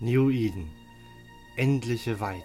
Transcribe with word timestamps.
New 0.00 0.30
Eden. 0.30 0.70
Endliche 1.56 2.20
Weiten. 2.20 2.44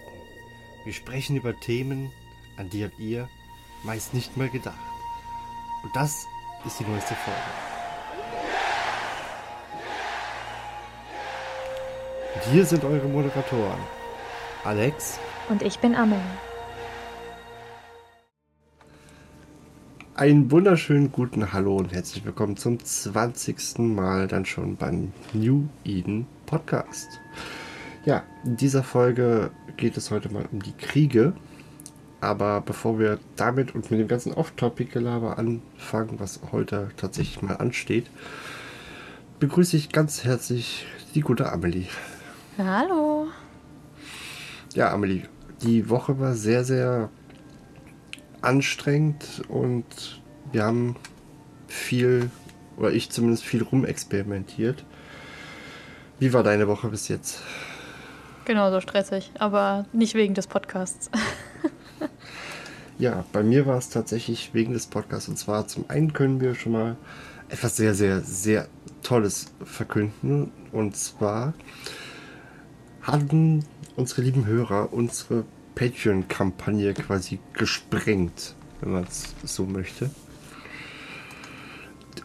Wir 0.85 0.93
sprechen 0.93 1.35
über 1.35 1.59
Themen, 1.59 2.11
an 2.57 2.71
die 2.71 2.83
habt 2.83 2.97
ihr 2.97 3.29
meist 3.83 4.15
nicht 4.15 4.35
mal 4.37 4.49
gedacht. 4.49 4.75
Und 5.83 5.95
das 5.95 6.25
ist 6.65 6.79
die 6.79 6.83
neueste 6.83 7.13
Folge. 7.13 7.39
Und 12.35 12.51
hier 12.51 12.65
sind 12.65 12.83
eure 12.83 13.07
Moderatoren. 13.07 13.81
Alex. 14.63 15.19
Und 15.49 15.61
ich 15.61 15.77
bin 15.77 15.93
Amelie. 15.93 16.21
Einen 20.23 20.51
wunderschönen 20.51 21.11
guten 21.11 21.51
Hallo 21.51 21.75
und 21.75 21.91
herzlich 21.91 22.23
willkommen 22.23 22.55
zum 22.55 22.81
20. 22.81 23.79
Mal 23.79 24.25
dann 24.25 24.45
schon 24.45 24.77
beim 24.77 25.11
New 25.33 25.67
Eden 25.83 26.27
Podcast. 26.45 27.19
Ja, 28.05 28.23
in 28.45 28.55
dieser 28.55 28.83
Folge 28.83 29.51
geht 29.75 29.97
es 29.97 30.11
heute 30.11 30.31
mal 30.31 30.45
um 30.49 30.63
die 30.63 30.71
Kriege. 30.71 31.33
Aber 32.21 32.61
bevor 32.61 32.99
wir 32.99 33.19
damit 33.35 33.75
und 33.75 33.91
mit 33.91 33.99
dem 33.99 34.07
ganzen 34.07 34.31
Off-Topic-Gelaber 34.31 35.37
anfangen, 35.37 36.21
was 36.21 36.39
heute 36.53 36.91
tatsächlich 36.95 37.41
mal 37.41 37.57
ansteht, 37.57 38.09
begrüße 39.41 39.75
ich 39.75 39.89
ganz 39.89 40.23
herzlich 40.23 40.85
die 41.15 41.19
gute 41.19 41.51
Amelie. 41.51 41.87
Hallo. 42.57 43.27
Ja, 44.73 44.93
Amelie, 44.93 45.23
die 45.63 45.89
Woche 45.89 46.17
war 46.17 46.33
sehr, 46.33 46.63
sehr 46.63 47.09
anstrengend 48.43 49.43
und 49.47 50.21
wir 50.51 50.63
haben 50.63 50.95
viel, 51.67 52.29
oder 52.77 52.91
ich 52.91 53.09
zumindest 53.09 53.43
viel 53.43 53.63
rumexperimentiert. 53.63 54.85
Wie 56.19 56.33
war 56.33 56.43
deine 56.43 56.67
Woche 56.67 56.89
bis 56.89 57.07
jetzt? 57.07 57.41
Genauso 58.45 58.81
stressig, 58.81 59.31
aber 59.39 59.85
nicht 59.93 60.15
wegen 60.15 60.33
des 60.33 60.47
Podcasts. 60.47 61.09
ja, 62.97 63.25
bei 63.31 63.41
mir 63.41 63.65
war 63.65 63.77
es 63.77 63.89
tatsächlich 63.89 64.53
wegen 64.53 64.73
des 64.73 64.87
Podcasts. 64.87 65.29
Und 65.29 65.37
zwar 65.37 65.67
zum 65.67 65.89
einen 65.89 66.13
können 66.13 66.41
wir 66.41 66.53
schon 66.53 66.73
mal 66.73 66.97
etwas 67.49 67.77
sehr, 67.77 67.93
sehr, 67.93 68.21
sehr 68.21 68.67
Tolles 69.01 69.53
verkünden. 69.63 70.51
Und 70.71 70.95
zwar 70.95 71.53
hatten 73.01 73.65
unsere 73.95 74.21
lieben 74.21 74.45
Hörer 74.45 74.91
unsere 74.91 75.45
Patreon-Kampagne 75.75 76.93
quasi 76.93 77.39
gesprengt, 77.53 78.55
wenn 78.81 78.93
man 78.93 79.03
es 79.03 79.33
so 79.43 79.65
möchte. 79.65 80.09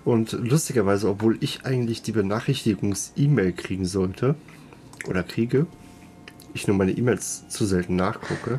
Und 0.05 0.33
lustigerweise, 0.33 1.09
obwohl 1.09 1.37
ich 1.41 1.65
eigentlich 1.67 2.03
die 2.03 2.13
Benachrichtigungs-E-Mail 2.13 3.53
kriegen 3.53 3.85
sollte 3.85 4.37
oder 5.07 5.23
kriege, 5.23 5.67
ich 6.55 6.67
nur 6.67 6.77
meine 6.77 6.93
E-Mails 6.93 7.49
zu 7.49 7.67
selten 7.67 7.97
nachgucke, 7.97 8.59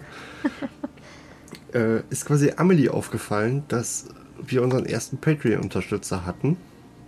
äh, 1.73 2.01
ist 2.09 2.25
quasi 2.25 2.53
Amelie 2.55 2.89
aufgefallen, 2.89 3.63
dass 3.67 4.09
wir 4.41 4.63
unseren 4.63 4.85
ersten 4.85 5.17
Patreon-Unterstützer 5.17 6.25
hatten 6.25 6.57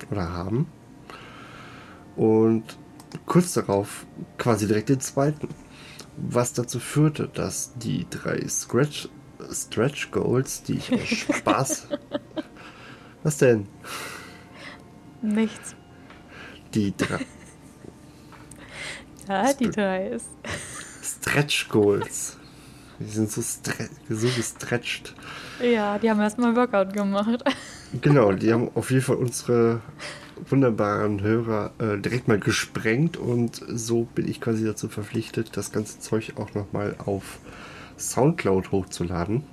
oder 0.09 0.33
haben. 0.33 0.67
Und 2.15 2.63
kurz 3.25 3.53
darauf 3.53 4.05
quasi 4.37 4.67
direkt 4.67 4.89
den 4.89 4.99
zweiten. 4.99 5.49
Was 6.17 6.53
dazu 6.53 6.79
führte, 6.79 7.27
dass 7.27 7.73
die 7.77 8.05
drei 8.09 8.47
Scratch, 8.47 9.09
Stretch 9.51 10.11
Goals, 10.11 10.63
die 10.63 10.77
ich 10.77 10.93
aus 10.93 11.07
Spaß. 11.37 11.87
Was 13.23 13.37
denn? 13.37 13.67
Nichts. 15.21 15.75
Die 16.73 16.95
drei. 16.95 17.25
ja, 19.27 19.53
die 19.53 19.69
drei 19.69 20.07
ist. 20.07 20.29
Stretch 21.03 21.69
Goals. 21.69 22.37
Die 22.99 23.09
sind 23.09 23.31
so, 23.31 23.41
so 23.41 24.27
gestretched. 24.35 25.15
Ja, 25.61 25.97
die 25.97 26.09
haben 26.09 26.19
erstmal 26.19 26.55
Workout 26.55 26.93
gemacht. 26.93 27.43
Genau, 27.99 28.31
die 28.31 28.53
haben 28.53 28.69
auf 28.75 28.91
jeden 28.91 29.03
Fall 29.03 29.15
unsere 29.17 29.81
wunderbaren 30.49 31.21
Hörer 31.21 31.71
äh, 31.79 31.97
direkt 31.97 32.27
mal 32.27 32.39
gesprengt 32.39 33.17
und 33.17 33.61
so 33.67 34.03
bin 34.15 34.27
ich 34.27 34.41
quasi 34.41 34.65
dazu 34.65 34.87
verpflichtet, 34.89 35.55
das 35.55 35.71
ganze 35.71 35.99
Zeug 35.99 36.33
auch 36.37 36.53
nochmal 36.53 36.95
auf 37.05 37.39
Soundcloud 37.97 38.71
hochzuladen. 38.71 39.43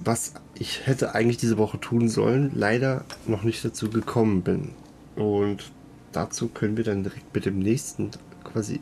Was 0.00 0.34
ich 0.54 0.86
hätte 0.86 1.14
eigentlich 1.14 1.36
diese 1.36 1.58
Woche 1.58 1.80
tun 1.80 2.08
sollen, 2.08 2.52
leider 2.54 3.04
noch 3.26 3.42
nicht 3.42 3.64
dazu 3.64 3.90
gekommen 3.90 4.42
bin. 4.42 4.72
Und 5.16 5.70
dazu 6.12 6.48
können 6.48 6.76
wir 6.76 6.84
dann 6.84 7.02
direkt 7.02 7.34
mit 7.34 7.44
dem 7.44 7.58
nächsten 7.58 8.10
quasi 8.44 8.80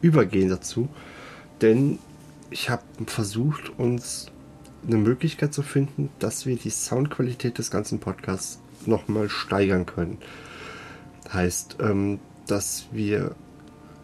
übergehen 0.00 0.48
dazu. 0.48 0.88
Denn 1.60 1.98
ich 2.50 2.70
habe 2.70 2.82
versucht, 3.06 3.78
uns 3.78 4.26
eine 4.86 4.96
Möglichkeit 4.96 5.54
zu 5.54 5.62
finden, 5.62 6.10
dass 6.18 6.44
wir 6.44 6.56
die 6.56 6.70
Soundqualität 6.70 7.58
des 7.58 7.70
ganzen 7.70 8.00
Podcasts 8.00 8.61
nochmal 8.86 9.28
steigern 9.28 9.86
können. 9.86 10.18
Heißt, 11.32 11.76
ähm, 11.80 12.18
dass 12.46 12.86
wir 12.92 13.34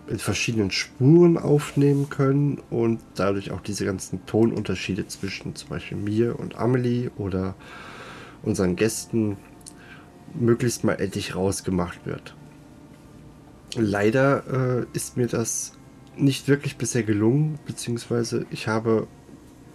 in 0.08 0.18
verschiedenen 0.18 0.70
Spuren 0.70 1.36
aufnehmen 1.36 2.08
können 2.08 2.62
und 2.70 3.00
dadurch 3.14 3.50
auch 3.50 3.60
diese 3.60 3.84
ganzen 3.84 4.24
Tonunterschiede 4.26 5.06
zwischen 5.06 5.54
zum 5.54 5.68
Beispiel 5.68 5.98
mir 5.98 6.38
und 6.38 6.56
Amelie 6.56 7.10
oder 7.16 7.54
unseren 8.42 8.76
Gästen 8.76 9.36
möglichst 10.34 10.84
mal 10.84 10.94
endlich 10.94 11.34
rausgemacht 11.34 12.06
wird. 12.06 12.34
Leider 13.76 14.80
äh, 14.82 14.86
ist 14.96 15.16
mir 15.16 15.26
das 15.26 15.74
nicht 16.16 16.48
wirklich 16.48 16.76
bisher 16.76 17.02
gelungen, 17.02 17.58
beziehungsweise 17.66 18.46
ich 18.50 18.66
habe, 18.66 19.06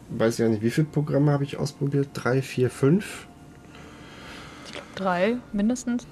weiß 0.10 0.40
ja 0.40 0.50
nicht, 0.50 0.64
wie 0.64 0.72
viele 0.72 0.88
Programme 0.88 1.32
habe 1.32 1.44
ich 1.44 1.58
ausprobiert? 1.58 2.10
Drei, 2.14 2.42
vier, 2.42 2.70
fünf? 2.70 3.28
Drei 4.96 5.38
mindestens. 5.52 6.06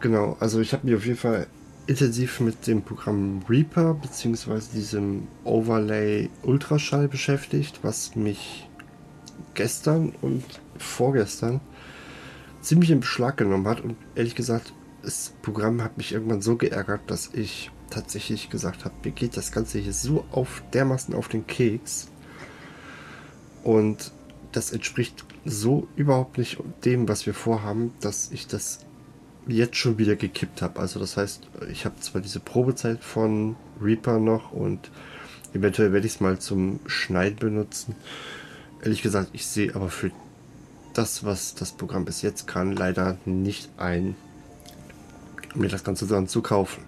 Genau, 0.00 0.36
also 0.40 0.60
ich 0.60 0.72
habe 0.72 0.86
mich 0.86 0.96
auf 0.96 1.06
jeden 1.06 1.18
Fall 1.18 1.46
intensiv 1.86 2.40
mit 2.40 2.66
dem 2.66 2.82
Programm 2.82 3.42
Reaper 3.48 3.94
beziehungsweise 3.94 4.72
diesem 4.72 5.26
Overlay 5.44 6.30
Ultraschall 6.42 7.08
beschäftigt, 7.08 7.80
was 7.82 8.14
mich 8.14 8.68
gestern 9.54 10.12
und 10.22 10.44
vorgestern 10.78 11.60
ziemlich 12.60 12.90
in 12.90 13.00
Beschlag 13.00 13.36
genommen 13.36 13.66
hat 13.66 13.80
und 13.80 13.96
ehrlich 14.14 14.34
gesagt, 14.34 14.72
das 15.02 15.34
Programm 15.42 15.82
hat 15.82 15.98
mich 15.98 16.12
irgendwann 16.12 16.42
so 16.42 16.56
geärgert, 16.56 17.00
dass 17.08 17.30
ich 17.34 17.70
tatsächlich 17.90 18.50
gesagt 18.50 18.84
habe, 18.84 18.94
mir 19.04 19.10
geht 19.10 19.36
das 19.36 19.52
Ganze 19.52 19.78
hier 19.78 19.92
so 19.92 20.24
auf 20.30 20.62
dermaßen 20.72 21.14
auf 21.14 21.28
den 21.28 21.46
Keks 21.46 22.08
und 23.64 24.12
das 24.52 24.72
entspricht 24.72 25.24
so 25.44 25.88
überhaupt 25.96 26.38
nicht 26.38 26.58
dem, 26.84 27.08
was 27.08 27.26
wir 27.26 27.34
vorhaben, 27.34 27.92
dass 28.00 28.30
ich 28.30 28.46
das 28.46 28.80
jetzt 29.46 29.76
schon 29.76 29.98
wieder 29.98 30.16
gekippt 30.16 30.62
habe. 30.62 30.80
Also 30.80 31.00
das 31.00 31.16
heißt, 31.16 31.48
ich 31.70 31.84
habe 31.84 31.98
zwar 32.00 32.20
diese 32.20 32.40
Probezeit 32.40 33.02
von 33.02 33.56
Reaper 33.80 34.18
noch 34.18 34.52
und 34.52 34.90
eventuell 35.52 35.92
werde 35.92 36.06
ich 36.06 36.14
es 36.14 36.20
mal 36.20 36.38
zum 36.38 36.80
Schneiden 36.86 37.36
benutzen. 37.36 37.96
Ehrlich 38.82 39.02
gesagt, 39.02 39.30
ich 39.32 39.46
sehe 39.46 39.74
aber 39.74 39.88
für 39.88 40.10
das, 40.94 41.24
was 41.24 41.54
das 41.54 41.72
Programm 41.72 42.04
bis 42.04 42.22
jetzt 42.22 42.46
kann, 42.46 42.72
leider 42.72 43.16
nicht 43.24 43.68
ein, 43.78 44.14
mir 45.54 45.68
das 45.68 45.84
Ganze 45.84 46.06
dann 46.06 46.28
zu 46.28 46.42
kaufen. 46.42 46.84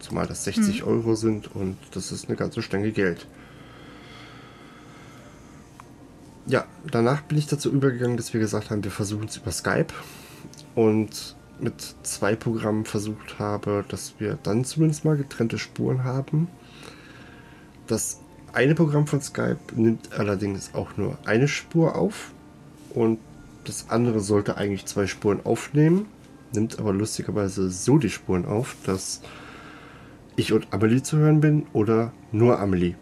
Zumal 0.00 0.26
das 0.26 0.44
60 0.44 0.80
hm. 0.80 0.88
Euro 0.88 1.14
sind 1.14 1.54
und 1.54 1.76
das 1.92 2.12
ist 2.12 2.28
eine 2.28 2.36
ganze 2.36 2.62
Stange 2.62 2.92
Geld. 2.92 3.26
Ja, 6.46 6.66
danach 6.90 7.22
bin 7.22 7.38
ich 7.38 7.46
dazu 7.46 7.70
übergegangen, 7.70 8.16
dass 8.16 8.34
wir 8.34 8.40
gesagt 8.40 8.70
haben, 8.70 8.84
wir 8.84 8.90
versuchen 8.90 9.26
es 9.26 9.36
über 9.36 9.50
Skype. 9.50 9.94
Und 10.74 11.36
mit 11.60 11.94
zwei 12.02 12.34
Programmen 12.36 12.84
versucht 12.84 13.38
habe, 13.38 13.84
dass 13.88 14.14
wir 14.18 14.38
dann 14.42 14.64
zumindest 14.64 15.04
mal 15.04 15.16
getrennte 15.16 15.58
Spuren 15.58 16.04
haben. 16.04 16.48
Das 17.86 18.20
eine 18.52 18.74
Programm 18.74 19.06
von 19.06 19.20
Skype 19.20 19.58
nimmt 19.74 20.12
allerdings 20.18 20.74
auch 20.74 20.96
nur 20.96 21.18
eine 21.24 21.48
Spur 21.48 21.96
auf 21.96 22.32
und 22.90 23.18
das 23.64 23.90
andere 23.90 24.20
sollte 24.20 24.56
eigentlich 24.56 24.86
zwei 24.86 25.06
Spuren 25.06 25.40
aufnehmen, 25.44 26.06
nimmt 26.52 26.78
aber 26.78 26.92
lustigerweise 26.92 27.70
so 27.70 27.98
die 27.98 28.10
Spuren 28.10 28.44
auf, 28.44 28.76
dass 28.84 29.22
ich 30.36 30.52
und 30.52 30.72
Amelie 30.72 31.02
zu 31.02 31.16
hören 31.16 31.40
bin 31.40 31.66
oder 31.72 32.12
nur 32.32 32.58
Amelie. 32.58 32.94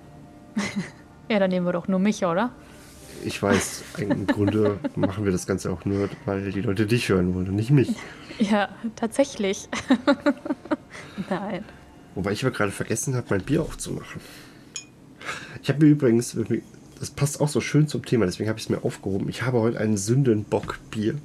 ja, 1.28 1.38
dann 1.38 1.50
nehmen 1.50 1.66
wir 1.66 1.72
doch 1.72 1.88
nur 1.88 1.98
mich, 1.98 2.24
oder? 2.24 2.52
Ich 3.24 3.42
weiß, 3.42 3.82
im 3.98 4.26
Grunde 4.26 4.78
machen 4.96 5.24
wir 5.24 5.32
das 5.32 5.46
Ganze 5.46 5.70
auch 5.70 5.84
nur, 5.84 6.08
weil 6.24 6.50
die 6.50 6.60
Leute 6.60 6.86
dich 6.86 7.08
hören 7.08 7.34
wollen 7.34 7.48
und 7.48 7.56
nicht 7.56 7.70
mich. 7.70 7.90
Ja, 8.38 8.68
tatsächlich. 8.96 9.68
Nein. 11.30 11.64
Wobei 12.14 12.32
ich 12.32 12.44
aber 12.44 12.54
gerade 12.54 12.72
vergessen 12.72 13.14
habe, 13.14 13.26
mein 13.30 13.42
Bier 13.42 13.62
aufzumachen. 13.62 14.20
Ich 15.62 15.68
habe 15.68 15.84
mir 15.84 15.92
übrigens, 15.92 16.36
das 16.98 17.10
passt 17.10 17.40
auch 17.40 17.48
so 17.48 17.60
schön 17.60 17.86
zum 17.88 18.04
Thema, 18.04 18.26
deswegen 18.26 18.48
habe 18.48 18.58
ich 18.58 18.64
es 18.66 18.70
mir 18.70 18.84
aufgehoben. 18.84 19.28
Ich 19.28 19.42
habe 19.42 19.60
heute 19.60 19.78
ein 19.78 19.96
Sündenbock-Bier. 19.96 21.16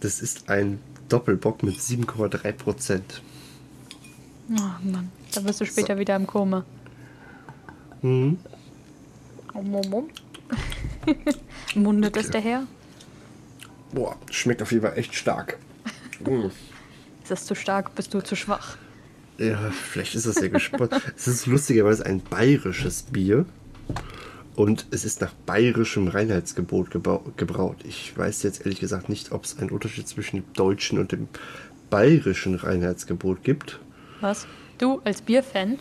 Das 0.00 0.20
ist 0.20 0.48
ein 0.50 0.78
Doppelbock 1.08 1.62
mit 1.62 1.76
7,3 1.76 2.52
Prozent. 2.52 3.22
Oh 4.50 4.60
Mann, 4.82 5.10
da 5.34 5.44
wirst 5.44 5.60
du 5.60 5.64
später 5.64 5.94
So. 5.94 6.00
wieder 6.00 6.16
im 6.16 6.26
Koma. 6.26 6.64
Mhm. 8.02 8.38
Um, 9.58 9.74
um, 9.74 9.92
um. 9.92 10.08
Mundet 11.74 12.16
es 12.16 12.30
der 12.30 12.40
Herr? 12.40 12.66
Boah, 13.92 14.16
schmeckt 14.30 14.62
auf 14.62 14.70
jeden 14.70 14.84
Fall 14.84 14.96
echt 14.96 15.14
stark. 15.14 15.58
Mm. 16.20 16.46
Ist 17.22 17.30
das 17.30 17.44
zu 17.44 17.56
stark? 17.56 17.92
Bist 17.96 18.14
du 18.14 18.20
zu 18.20 18.36
schwach? 18.36 18.76
Ja, 19.38 19.70
vielleicht 19.70 20.14
ist 20.14 20.26
das 20.26 20.40
ja 20.40 20.48
gespannt. 20.48 20.92
es 21.16 21.26
ist 21.26 21.46
lustigerweise 21.46 22.06
ein 22.06 22.20
bayerisches 22.20 23.02
Bier. 23.02 23.46
Und 24.54 24.86
es 24.92 25.04
ist 25.04 25.20
nach 25.20 25.32
bayerischem 25.46 26.08
Reinheitsgebot 26.08 26.90
gebraut. 26.90 27.76
Ich 27.84 28.16
weiß 28.16 28.42
jetzt 28.44 28.60
ehrlich 28.60 28.80
gesagt 28.80 29.08
nicht, 29.08 29.32
ob 29.32 29.44
es 29.44 29.58
einen 29.58 29.70
Unterschied 29.70 30.06
zwischen 30.06 30.36
dem 30.36 30.52
deutschen 30.52 30.98
und 30.98 31.10
dem 31.12 31.28
bayerischen 31.90 32.54
Reinheitsgebot 32.54 33.42
gibt. 33.42 33.80
Was? 34.20 34.46
Du 34.78 35.00
als 35.04 35.22
Bierfan? 35.22 35.78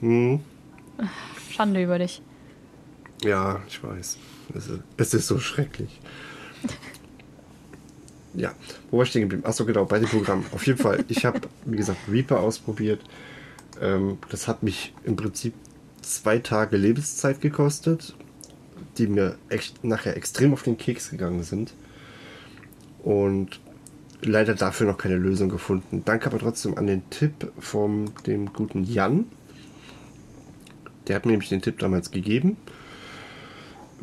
Hm, 0.00 0.40
Schande 1.50 1.82
über 1.82 1.98
dich. 1.98 2.22
Ja, 3.24 3.60
ich 3.68 3.82
weiß. 3.82 4.18
Es 4.54 4.68
ist, 4.68 4.80
es 4.96 5.14
ist 5.14 5.26
so 5.26 5.38
schrecklich. 5.38 6.00
Ja, 8.34 8.54
wo 8.90 8.98
war 8.98 9.04
ich 9.04 9.10
stehen 9.10 9.22
geblieben? 9.22 9.44
Achso, 9.44 9.64
genau, 9.66 9.84
bei 9.84 9.98
dem 9.98 10.08
Programm. 10.08 10.44
Auf 10.52 10.66
jeden 10.66 10.78
Fall, 10.78 11.04
ich 11.08 11.24
habe, 11.24 11.40
wie 11.66 11.76
gesagt, 11.76 11.98
Reaper 12.10 12.40
ausprobiert. 12.40 13.00
Ähm, 13.80 14.18
das 14.30 14.48
hat 14.48 14.62
mich 14.62 14.94
im 15.04 15.16
Prinzip 15.16 15.54
zwei 16.00 16.38
Tage 16.38 16.76
Lebenszeit 16.76 17.40
gekostet, 17.40 18.14
die 18.98 19.06
mir 19.06 19.36
echt 19.48 19.84
nachher 19.84 20.16
extrem 20.16 20.52
auf 20.52 20.62
den 20.62 20.78
Keks 20.78 21.10
gegangen 21.10 21.42
sind. 21.42 21.74
Und 23.02 23.60
leider 24.22 24.54
dafür 24.54 24.86
noch 24.86 24.98
keine 24.98 25.16
Lösung 25.16 25.48
gefunden. 25.48 26.02
Danke 26.04 26.26
aber 26.26 26.38
trotzdem 26.38 26.78
an 26.78 26.86
den 26.86 27.08
Tipp 27.10 27.52
von 27.58 28.10
dem 28.26 28.52
guten 28.52 28.84
Jan. 28.84 29.26
Der 31.06 31.16
hat 31.16 31.26
mir 31.26 31.32
nämlich 31.32 31.48
den 31.48 31.62
Tipp 31.62 31.78
damals 31.80 32.10
gegeben. 32.10 32.56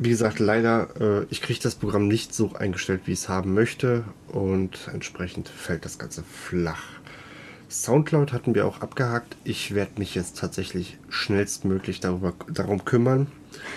Wie 0.02 0.12
gesagt, 0.12 0.40
leider, 0.40 0.88
äh, 1.02 1.26
ich 1.30 1.42
kriege 1.42 1.60
das 1.62 1.76
Programm 1.76 2.08
nicht 2.08 2.34
so 2.34 2.54
eingestellt, 2.54 3.02
wie 3.04 3.12
ich 3.12 3.20
es 3.20 3.28
haben 3.28 3.54
möchte. 3.54 4.06
Und 4.30 4.90
entsprechend 4.94 5.50
fällt 5.50 5.84
das 5.84 6.00
Ganze 6.00 6.24
flach. 6.24 6.84
Soundcloud 7.70 8.32
hatten 8.32 8.56
wir 8.56 8.66
auch 8.66 8.80
abgehakt. 8.80 9.36
Ich 9.44 9.76
werde 9.76 10.00
mich 10.00 10.16
jetzt 10.16 10.38
tatsächlich 10.38 10.98
schnellstmöglich 11.10 12.00
darüber, 12.00 12.34
darum 12.50 12.86
kümmern 12.86 13.28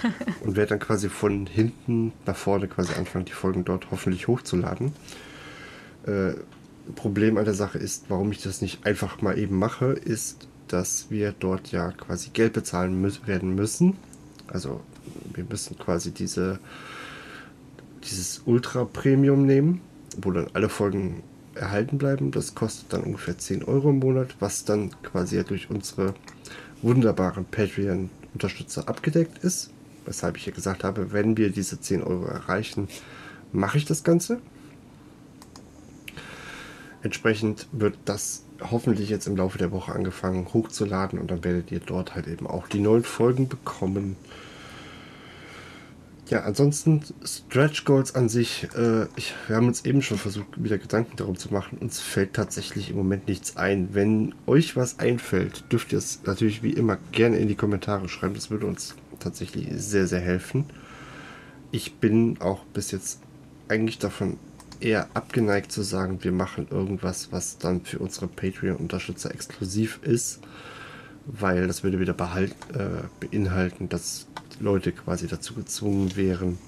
und 0.44 0.54
werde 0.54 0.70
dann 0.70 0.78
quasi 0.78 1.08
von 1.08 1.46
hinten 1.46 2.12
nach 2.24 2.36
vorne 2.36 2.68
quasi 2.68 2.94
anfangen, 2.94 3.24
die 3.24 3.32
Folgen 3.32 3.64
dort 3.64 3.90
hoffentlich 3.90 4.28
hochzuladen. 4.28 4.92
Äh, 6.06 6.34
Problem 6.94 7.36
an 7.36 7.44
der 7.46 7.54
Sache 7.54 7.78
ist, 7.78 8.04
warum 8.10 8.30
ich 8.30 8.40
das 8.40 8.62
nicht 8.62 8.86
einfach 8.86 9.22
mal 9.22 9.36
eben 9.36 9.58
mache, 9.58 9.86
ist, 9.86 10.46
dass 10.68 11.06
wir 11.10 11.34
dort 11.36 11.72
ja 11.72 11.90
quasi 11.90 12.30
Geld 12.30 12.52
bezahlen 12.52 13.00
mü 13.00 13.10
werden 13.26 13.56
müssen. 13.56 13.96
Also 14.48 14.80
wir 15.34 15.44
müssen 15.44 15.78
quasi 15.78 16.12
diese 16.12 16.58
dieses 18.04 18.42
Ultra 18.46 18.84
Premium 18.84 19.46
nehmen, 19.46 19.80
wo 20.20 20.30
dann 20.30 20.48
alle 20.54 20.68
Folgen 20.68 21.22
erhalten 21.54 21.98
bleiben. 21.98 22.30
Das 22.30 22.54
kostet 22.54 22.92
dann 22.92 23.02
ungefähr 23.02 23.38
10 23.38 23.64
Euro 23.64 23.90
im 23.90 23.98
Monat, 23.98 24.34
was 24.40 24.64
dann 24.64 24.90
quasi 25.02 25.42
durch 25.44 25.70
unsere 25.70 26.14
wunderbaren 26.82 27.44
Patreon-Unterstützer 27.44 28.88
abgedeckt 28.88 29.38
ist. 29.44 29.70
Weshalb 30.04 30.36
ich 30.36 30.46
ja 30.46 30.52
gesagt 30.52 30.82
habe, 30.82 31.12
wenn 31.12 31.36
wir 31.36 31.50
diese 31.50 31.80
10 31.80 32.02
Euro 32.02 32.24
erreichen, 32.24 32.88
mache 33.52 33.78
ich 33.78 33.84
das 33.84 34.02
Ganze. 34.02 34.40
Entsprechend 37.02 37.68
wird 37.72 37.96
das 38.04 38.44
hoffentlich 38.70 39.08
jetzt 39.08 39.26
im 39.26 39.36
Laufe 39.36 39.58
der 39.58 39.72
Woche 39.72 39.92
angefangen 39.92 40.46
hochzuladen 40.52 41.18
und 41.18 41.30
dann 41.30 41.44
werdet 41.44 41.70
ihr 41.72 41.80
dort 41.80 42.14
halt 42.14 42.26
eben 42.26 42.46
auch 42.46 42.68
die 42.68 42.80
neuen 42.80 43.04
Folgen 43.04 43.48
bekommen. 43.48 44.16
Ja, 46.32 46.44
ansonsten 46.44 47.02
Stretch 47.24 47.84
Goals 47.84 48.14
an 48.14 48.30
sich, 48.30 48.66
äh, 48.74 49.06
ich, 49.16 49.34
wir 49.48 49.56
haben 49.56 49.66
uns 49.66 49.84
eben 49.84 50.00
schon 50.00 50.16
versucht, 50.16 50.46
wieder 50.56 50.78
Gedanken 50.78 51.16
darum 51.16 51.36
zu 51.36 51.52
machen. 51.52 51.76
Uns 51.78 52.00
fällt 52.00 52.32
tatsächlich 52.32 52.88
im 52.88 52.96
Moment 52.96 53.28
nichts 53.28 53.58
ein. 53.58 53.90
Wenn 53.92 54.34
euch 54.46 54.74
was 54.74 54.98
einfällt, 54.98 55.64
dürft 55.70 55.92
ihr 55.92 55.98
es 55.98 56.20
natürlich 56.24 56.62
wie 56.62 56.72
immer 56.72 56.96
gerne 57.10 57.36
in 57.36 57.48
die 57.48 57.54
Kommentare 57.54 58.08
schreiben. 58.08 58.32
Das 58.32 58.50
würde 58.50 58.64
uns 58.64 58.94
tatsächlich 59.18 59.68
sehr, 59.72 60.06
sehr 60.06 60.20
helfen. 60.20 60.64
Ich 61.70 61.96
bin 61.96 62.40
auch 62.40 62.64
bis 62.72 62.92
jetzt 62.92 63.20
eigentlich 63.68 63.98
davon 63.98 64.38
eher 64.82 65.08
abgeneigt 65.14 65.72
zu 65.72 65.82
sagen, 65.82 66.22
wir 66.22 66.32
machen 66.32 66.66
irgendwas, 66.70 67.32
was 67.32 67.58
dann 67.58 67.82
für 67.82 67.98
unsere 67.98 68.26
Patreon-Unterstützer 68.26 69.32
exklusiv 69.32 70.00
ist, 70.02 70.40
weil 71.26 71.66
das 71.66 71.84
würde 71.84 72.00
wieder 72.00 72.12
behalt, 72.12 72.54
äh, 72.74 73.04
beinhalten, 73.20 73.88
dass 73.88 74.26
Leute 74.60 74.92
quasi 74.92 75.26
dazu 75.26 75.54
gezwungen 75.54 76.16
wären, 76.16 76.58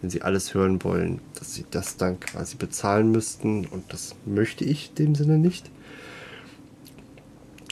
wenn 0.00 0.10
sie 0.10 0.22
alles 0.22 0.54
hören 0.54 0.82
wollen, 0.82 1.20
dass 1.38 1.54
sie 1.54 1.66
das 1.70 1.96
dann 1.96 2.18
quasi 2.18 2.56
bezahlen 2.56 3.10
müssten 3.12 3.66
und 3.66 3.92
das 3.92 4.14
möchte 4.24 4.64
ich 4.64 4.90
in 4.90 4.94
dem 4.94 5.14
Sinne 5.14 5.38
nicht. 5.38 5.70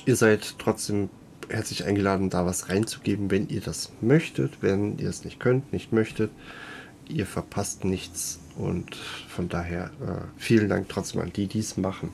Ihr 0.05 0.17
seid 0.17 0.59
trotzdem 0.59 1.11
herzlich 1.49 1.85
eingeladen, 1.85 2.31
da 2.31 2.45
was 2.47 2.69
reinzugeben, 2.69 3.31
wenn 3.31 3.49
ihr 3.49 3.61
das 3.61 3.93
möchtet. 4.01 4.59
Wenn 4.61 4.99
ihr 4.99 5.09
es 5.09 5.25
nicht 5.25 5.41
könnt, 5.41 5.73
nicht 5.73 5.93
möchtet, 5.93 6.31
ihr 7.09 7.27
verpasst 7.27 7.85
nichts 7.85 8.41
und 8.59 8.95
von 8.95 9.49
daher 9.49 9.85
äh, 10.01 10.21
vielen 10.37 10.69
Dank 10.69 10.89
trotzdem 10.89 11.21
an 11.23 11.33
die, 11.33 11.47
die 11.47 11.61
es 11.61 11.77
machen. 11.77 12.11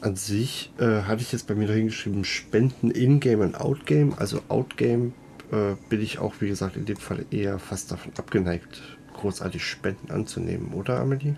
An 0.00 0.16
sich 0.16 0.72
äh, 0.78 1.02
hatte 1.02 1.20
ich 1.20 1.30
jetzt 1.30 1.46
bei 1.46 1.54
mir 1.54 1.70
hingeschrieben, 1.70 2.24
Spenden 2.24 2.90
in-game 2.90 3.40
und 3.40 3.60
out-game. 3.60 4.14
Also 4.16 4.40
out-game 4.48 5.12
äh, 5.52 5.74
bin 5.90 6.00
ich 6.00 6.18
auch, 6.18 6.34
wie 6.40 6.48
gesagt, 6.48 6.76
in 6.76 6.86
dem 6.86 6.96
Fall 6.96 7.26
eher 7.30 7.58
fast 7.58 7.92
davon 7.92 8.12
abgeneigt, 8.16 8.82
großartig 9.14 9.62
Spenden 9.62 10.10
anzunehmen, 10.10 10.72
oder 10.72 11.00
Amelie? 11.00 11.36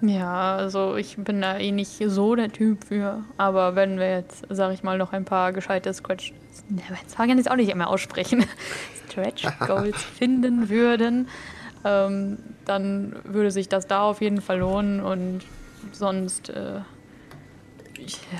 Ja, 0.00 0.56
also 0.56 0.96
ich 0.96 1.16
bin 1.16 1.40
da 1.40 1.58
eh 1.58 1.72
nicht 1.72 2.00
so 2.06 2.34
der 2.34 2.52
Typ 2.52 2.84
für. 2.84 3.24
Aber 3.36 3.74
wenn 3.74 3.98
wir 3.98 4.10
jetzt, 4.10 4.44
sag 4.50 4.72
ich 4.72 4.82
mal, 4.82 4.98
noch 4.98 5.12
ein 5.12 5.24
paar 5.24 5.52
gescheite 5.52 5.92
Scratch. 5.92 6.32
Ne, 6.68 6.82
Jetzt 7.00 7.16
kann 7.16 7.38
ich 7.38 7.50
auch 7.50 7.56
nicht 7.56 7.74
mehr 7.74 7.88
aussprechen. 7.88 8.44
Stretch 9.14 9.46
Goals 9.60 10.02
finden 10.18 10.68
würden, 10.68 11.28
ähm, 11.84 12.38
dann 12.64 13.16
würde 13.24 13.50
sich 13.50 13.68
das 13.68 13.86
da 13.86 14.02
auf 14.02 14.20
jeden 14.20 14.40
Fall 14.40 14.58
lohnen 14.58 15.00
und 15.00 15.40
sonst, 15.92 16.48
äh, 16.50 16.80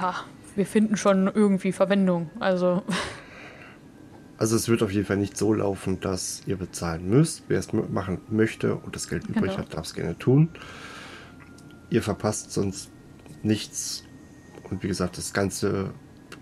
ja, 0.01 0.15
wir 0.57 0.67
finden 0.67 0.97
schon 0.97 1.27
irgendwie 1.27 1.73
Verwendung. 1.73 2.31
Also, 2.41 2.83
Also 4.37 4.57
es 4.57 4.69
wird 4.69 4.83
auf 4.83 4.91
jeden 4.91 5.07
Fall 5.07 5.17
nicht 5.17 5.37
so 5.37 5.55
laufen, 5.55 6.01
dass 6.01 6.43
ihr 6.47 6.57
bezahlen 6.57 7.09
müsst. 7.09 7.45
Wer 7.47 7.61
es 7.61 7.73
machen 7.73 8.21
möchte 8.29 8.75
und 8.75 8.97
das 8.97 9.09
Geld 9.09 9.29
übrig 9.29 9.43
Genau. 9.53 9.59
hat, 9.59 9.73
darf 9.75 9.87
es 9.87 9.95
gerne 9.95 10.19
tun. 10.19 10.49
Ihr 11.89 12.03
verpasst 12.03 12.53
sonst 12.53 12.91
nichts. 13.45 14.03
Und 14.71 14.83
wie 14.83 14.89
gesagt, 14.89 15.19
das 15.19 15.33
ganze 15.33 15.93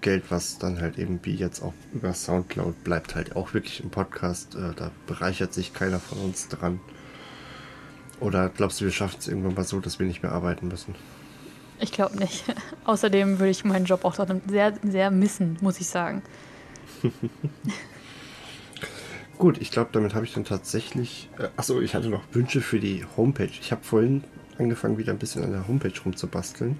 Geld, 0.03 0.25
was 0.31 0.59
dann 0.59 0.81
halt 0.81 0.99
eben 0.99 1.21
wie 1.23 1.35
jetzt 1.35 1.63
auch 1.63 1.75
über 1.95 2.13
Soundcloud 2.13 2.85
bleibt 2.85 3.15
halt 3.15 3.35
auch 3.37 3.55
wirklich 3.55 3.83
im 3.83 3.91
Podcast. 3.91 4.55
Äh, 4.55 4.75
da 4.77 4.91
bereichert 5.07 5.55
sich 5.55 5.73
keiner 5.73 6.01
von 6.01 6.19
uns 6.19 6.49
dran. 6.49 6.81
Oder 8.21 8.51
glaubst 8.51 8.81
du, 8.81 8.85
wir 8.85 8.93
schaffen 8.93 9.17
es 9.19 9.29
irgendwann 9.29 9.55
mal 9.55 9.65
so, 9.65 9.81
dass 9.81 9.99
wir 9.99 10.07
nicht 10.07 10.23
mehr 10.23 10.33
arbeiten 10.33 10.69
müssen? 10.69 10.95
ich 11.83 11.93
glaube 11.93 12.17
nicht. 12.17 12.45
Außerdem 12.85 13.39
würde 13.39 13.51
ich 13.51 13.65
meinen 13.65 13.85
Job 13.85 14.05
auch 14.05 14.15
dann 14.15 14.41
sehr, 14.47 14.75
sehr 14.83 15.11
missen, 15.11 15.59
muss 15.61 15.81
ich 15.81 15.89
sagen. 15.89 16.23
Gut, 19.39 19.61
ich 19.61 19.73
glaube, 19.73 19.91
damit 19.93 20.15
habe 20.15 20.25
ich 20.25 20.33
dann 20.33 20.45
tatsächlich. 20.45 21.29
Äh, 21.39 21.49
achso, 21.57 21.81
ich 21.81 21.95
hatte 21.95 22.09
noch 22.09 22.23
Wünsche 22.33 22.61
für 22.61 22.79
die 22.79 23.05
Homepage. 23.17 23.51
Ich 23.61 23.73
habe 23.73 23.83
vorhin 23.83 24.23
angefangen, 24.59 24.99
wieder 24.99 25.13
ein 25.13 25.19
bisschen 25.19 25.43
an 25.43 25.51
der 25.51 25.67
Homepage 25.67 25.93
rumzubasteln. 26.05 26.79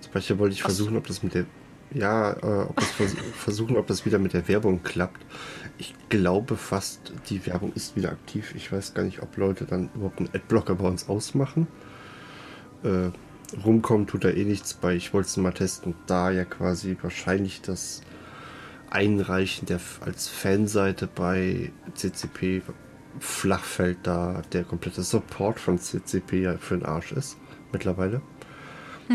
Zum 0.00 0.12
Beispiel 0.12 0.38
wollte 0.38 0.54
ich 0.54 0.62
versuchen, 0.62 0.96
ob 0.96 1.06
das 1.06 1.22
mit 1.22 1.34
der. 1.34 1.44
Ja, 1.94 2.32
äh, 2.32 2.62
ob 2.68 2.80
vers 2.80 3.14
versuchen, 3.36 3.76
ob 3.76 3.86
das 3.86 4.06
wieder 4.06 4.18
mit 4.18 4.32
der 4.32 4.48
Werbung 4.48 4.82
klappt. 4.82 5.24
Ich 5.78 5.94
glaube 6.08 6.56
fast, 6.56 7.12
die 7.28 7.44
Werbung 7.46 7.72
ist 7.74 7.96
wieder 7.96 8.10
aktiv. 8.10 8.54
Ich 8.56 8.72
weiß 8.72 8.94
gar 8.94 9.02
nicht, 9.02 9.22
ob 9.22 9.36
Leute 9.36 9.64
dann 9.64 9.90
überhaupt 9.94 10.18
einen 10.18 10.30
Adblocker 10.32 10.74
bei 10.76 10.86
uns 10.86 11.08
ausmachen. 11.08 11.66
Äh, 12.82 13.10
rumkommen 13.64 14.06
tut 14.06 14.24
da 14.24 14.30
eh 14.30 14.44
nichts 14.44 14.74
bei. 14.74 14.94
Ich 14.94 15.12
wollte 15.12 15.28
es 15.28 15.36
mal 15.36 15.52
testen, 15.52 15.94
da 16.06 16.30
ja 16.30 16.44
quasi 16.44 16.96
wahrscheinlich 17.02 17.60
das 17.62 18.02
Einreichen 18.90 19.66
der 19.66 19.80
als 20.00 20.28
Fanseite 20.28 21.06
bei 21.06 21.72
CCP 21.94 22.62
flach 23.20 23.64
fällt, 23.64 23.98
da 24.02 24.42
der 24.52 24.64
komplette 24.64 25.02
Support 25.02 25.60
von 25.60 25.78
CCP 25.78 26.42
ja 26.42 26.58
für 26.58 26.76
den 26.76 26.84
Arsch 26.84 27.12
ist 27.12 27.38
mittlerweile. 27.72 28.20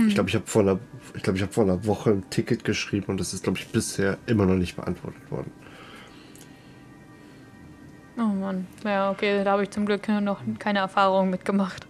Ich 0.07 0.13
glaube, 0.15 0.29
ich 0.29 0.35
habe 0.35 0.45
vor 0.47 0.61
einer, 0.61 0.79
ich 1.15 1.27
ich 1.27 1.41
habe 1.41 1.51
vor 1.53 1.63
einer 1.63 1.85
Woche 1.85 2.11
ein 2.11 2.29
Ticket 2.29 2.63
geschrieben 2.63 3.07
und 3.07 3.19
das 3.19 3.33
ist, 3.33 3.43
glaube 3.43 3.57
ich, 3.57 3.67
bisher 3.69 4.17
immer 4.27 4.45
noch 4.45 4.55
nicht 4.55 4.75
beantwortet 4.75 5.31
worden. 5.31 5.51
Oh 8.17 8.23
Mann. 8.33 8.65
Ja, 8.83 9.11
okay, 9.11 9.43
da 9.43 9.51
habe 9.51 9.63
ich 9.63 9.69
zum 9.69 9.85
Glück 9.85 10.07
noch 10.21 10.41
keine 10.59 10.79
Erfahrung 10.79 11.29
mitgemacht. 11.29 11.85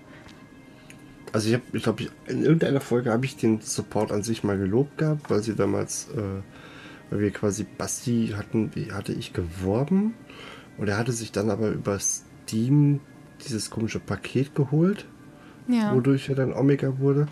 also 1.31 1.47
ich 1.49 1.53
habe, 1.55 1.63
ich 1.73 1.83
glaube, 1.83 2.07
in 2.27 2.43
irgendeiner 2.43 2.81
Folge 2.81 3.11
habe 3.11 3.25
ich 3.25 3.37
den 3.37 3.61
Support 3.61 4.11
an 4.11 4.23
sich 4.23 4.43
mal 4.43 4.57
gelobt 4.57 4.97
gehabt, 4.97 5.29
weil 5.29 5.41
sie 5.41 5.55
damals, 5.55 6.09
äh, 6.15 6.41
weil 7.09 7.19
wir 7.21 7.31
quasi 7.31 7.65
Basti 7.77 8.33
hatten, 8.35 8.71
wie 8.75 8.91
hatte 8.91 9.13
ich 9.13 9.31
geworben 9.33 10.15
und 10.77 10.89
er 10.89 10.97
hatte 10.97 11.13
sich 11.13 11.31
dann 11.31 11.49
aber 11.49 11.69
über 11.69 11.97
Steam 11.99 12.99
dieses 13.45 13.69
komische 13.69 13.99
Paket 13.99 14.53
geholt, 14.55 15.05
Ja. 15.67 15.93
wodurch 15.95 16.27
er 16.27 16.35
dann 16.35 16.53
Omega 16.53 16.99
wurde, 16.99 17.27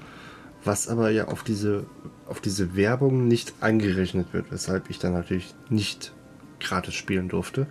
was 0.65 0.87
aber 0.87 1.09
ja 1.09 1.27
auf 1.27 1.43
diese, 1.43 1.85
auf 2.27 2.41
diese 2.41 2.75
Werbung 2.75 3.27
nicht 3.27 3.53
angerechnet 3.61 4.33
wird, 4.33 4.51
weshalb 4.51 4.89
ich 4.89 4.99
dann 4.99 5.13
natürlich 5.13 5.53
nicht 5.69 6.13
gratis 6.59 6.93
spielen 6.93 7.29
durfte. 7.29 7.67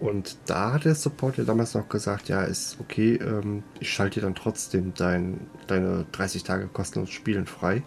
Und 0.00 0.36
da 0.46 0.72
hat 0.72 0.84
der 0.84 0.94
Support 0.94 1.38
ja 1.38 1.44
damals 1.44 1.74
noch 1.74 1.88
gesagt, 1.88 2.28
ja, 2.28 2.42
ist 2.42 2.78
okay, 2.80 3.14
ähm, 3.16 3.62
ich 3.80 3.90
schalte 3.90 4.20
dir 4.20 4.26
dann 4.26 4.34
trotzdem 4.34 4.92
dein, 4.94 5.46
deine 5.66 6.06
30 6.12 6.42
Tage 6.42 6.66
kostenlos 6.66 7.10
Spielen 7.10 7.46
frei. 7.46 7.82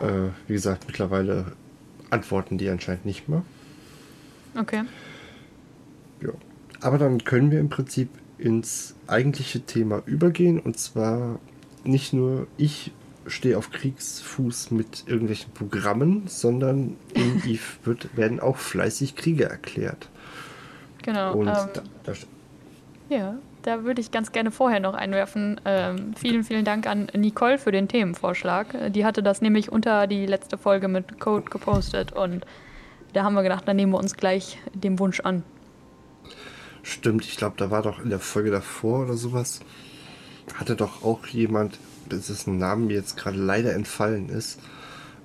Äh, 0.00 0.28
wie 0.46 0.52
gesagt, 0.52 0.84
mittlerweile 0.86 1.52
antworten 2.10 2.58
die 2.58 2.68
anscheinend 2.68 3.04
nicht 3.06 3.28
mehr. 3.28 3.44
Okay. 4.58 4.84
Ja. 6.20 6.30
Aber 6.80 6.98
dann 6.98 7.24
können 7.24 7.50
wir 7.50 7.60
im 7.60 7.68
Prinzip 7.68 8.08
ins 8.40 8.94
eigentliche 9.06 9.60
Thema 9.60 10.02
übergehen. 10.06 10.58
Und 10.58 10.78
zwar 10.78 11.38
nicht 11.84 12.12
nur 12.12 12.46
ich 12.56 12.92
stehe 13.26 13.56
auf 13.56 13.70
Kriegsfuß 13.70 14.70
mit 14.70 15.04
irgendwelchen 15.06 15.52
Programmen, 15.52 16.24
sondern 16.26 16.96
in 17.14 17.42
Eve 17.46 17.60
wird, 17.84 18.16
werden 18.16 18.40
auch 18.40 18.56
fleißig 18.56 19.16
Kriege 19.16 19.44
erklärt. 19.44 20.08
Genau. 21.02 21.34
Und 21.34 21.48
ähm, 21.48 21.54
da, 21.72 21.82
da, 22.04 22.12
Ja, 23.08 23.34
da 23.62 23.84
würde 23.84 24.00
ich 24.00 24.10
ganz 24.10 24.32
gerne 24.32 24.50
vorher 24.50 24.80
noch 24.80 24.94
einwerfen. 24.94 25.60
Ähm, 25.64 26.14
vielen, 26.16 26.44
vielen 26.44 26.64
Dank 26.64 26.86
an 26.86 27.08
Nicole 27.14 27.58
für 27.58 27.72
den 27.72 27.88
Themenvorschlag. 27.88 28.92
Die 28.92 29.04
hatte 29.04 29.22
das 29.22 29.42
nämlich 29.42 29.70
unter 29.70 30.06
die 30.06 30.26
letzte 30.26 30.58
Folge 30.58 30.88
mit 30.88 31.20
Code 31.20 31.48
gepostet 31.50 32.12
und 32.12 32.44
da 33.12 33.24
haben 33.24 33.34
wir 33.34 33.42
gedacht, 33.42 33.66
dann 33.66 33.76
nehmen 33.76 33.92
wir 33.92 33.98
uns 33.98 34.16
gleich 34.16 34.58
dem 34.72 34.98
Wunsch 34.98 35.20
an. 35.20 35.42
Stimmt, 36.82 37.24
ich 37.24 37.36
glaube, 37.36 37.56
da 37.58 37.70
war 37.70 37.82
doch 37.82 38.02
in 38.02 38.10
der 38.10 38.20
Folge 38.20 38.50
davor 38.50 39.04
oder 39.04 39.14
sowas, 39.14 39.60
hatte 40.54 40.76
doch 40.76 41.02
auch 41.04 41.26
jemand, 41.26 41.78
das 42.08 42.30
ist 42.30 42.46
ein 42.46 42.58
Name 42.58 42.86
mir 42.86 42.94
jetzt 42.96 43.16
gerade 43.16 43.38
leider 43.38 43.72
entfallen 43.74 44.28
ist, 44.28 44.58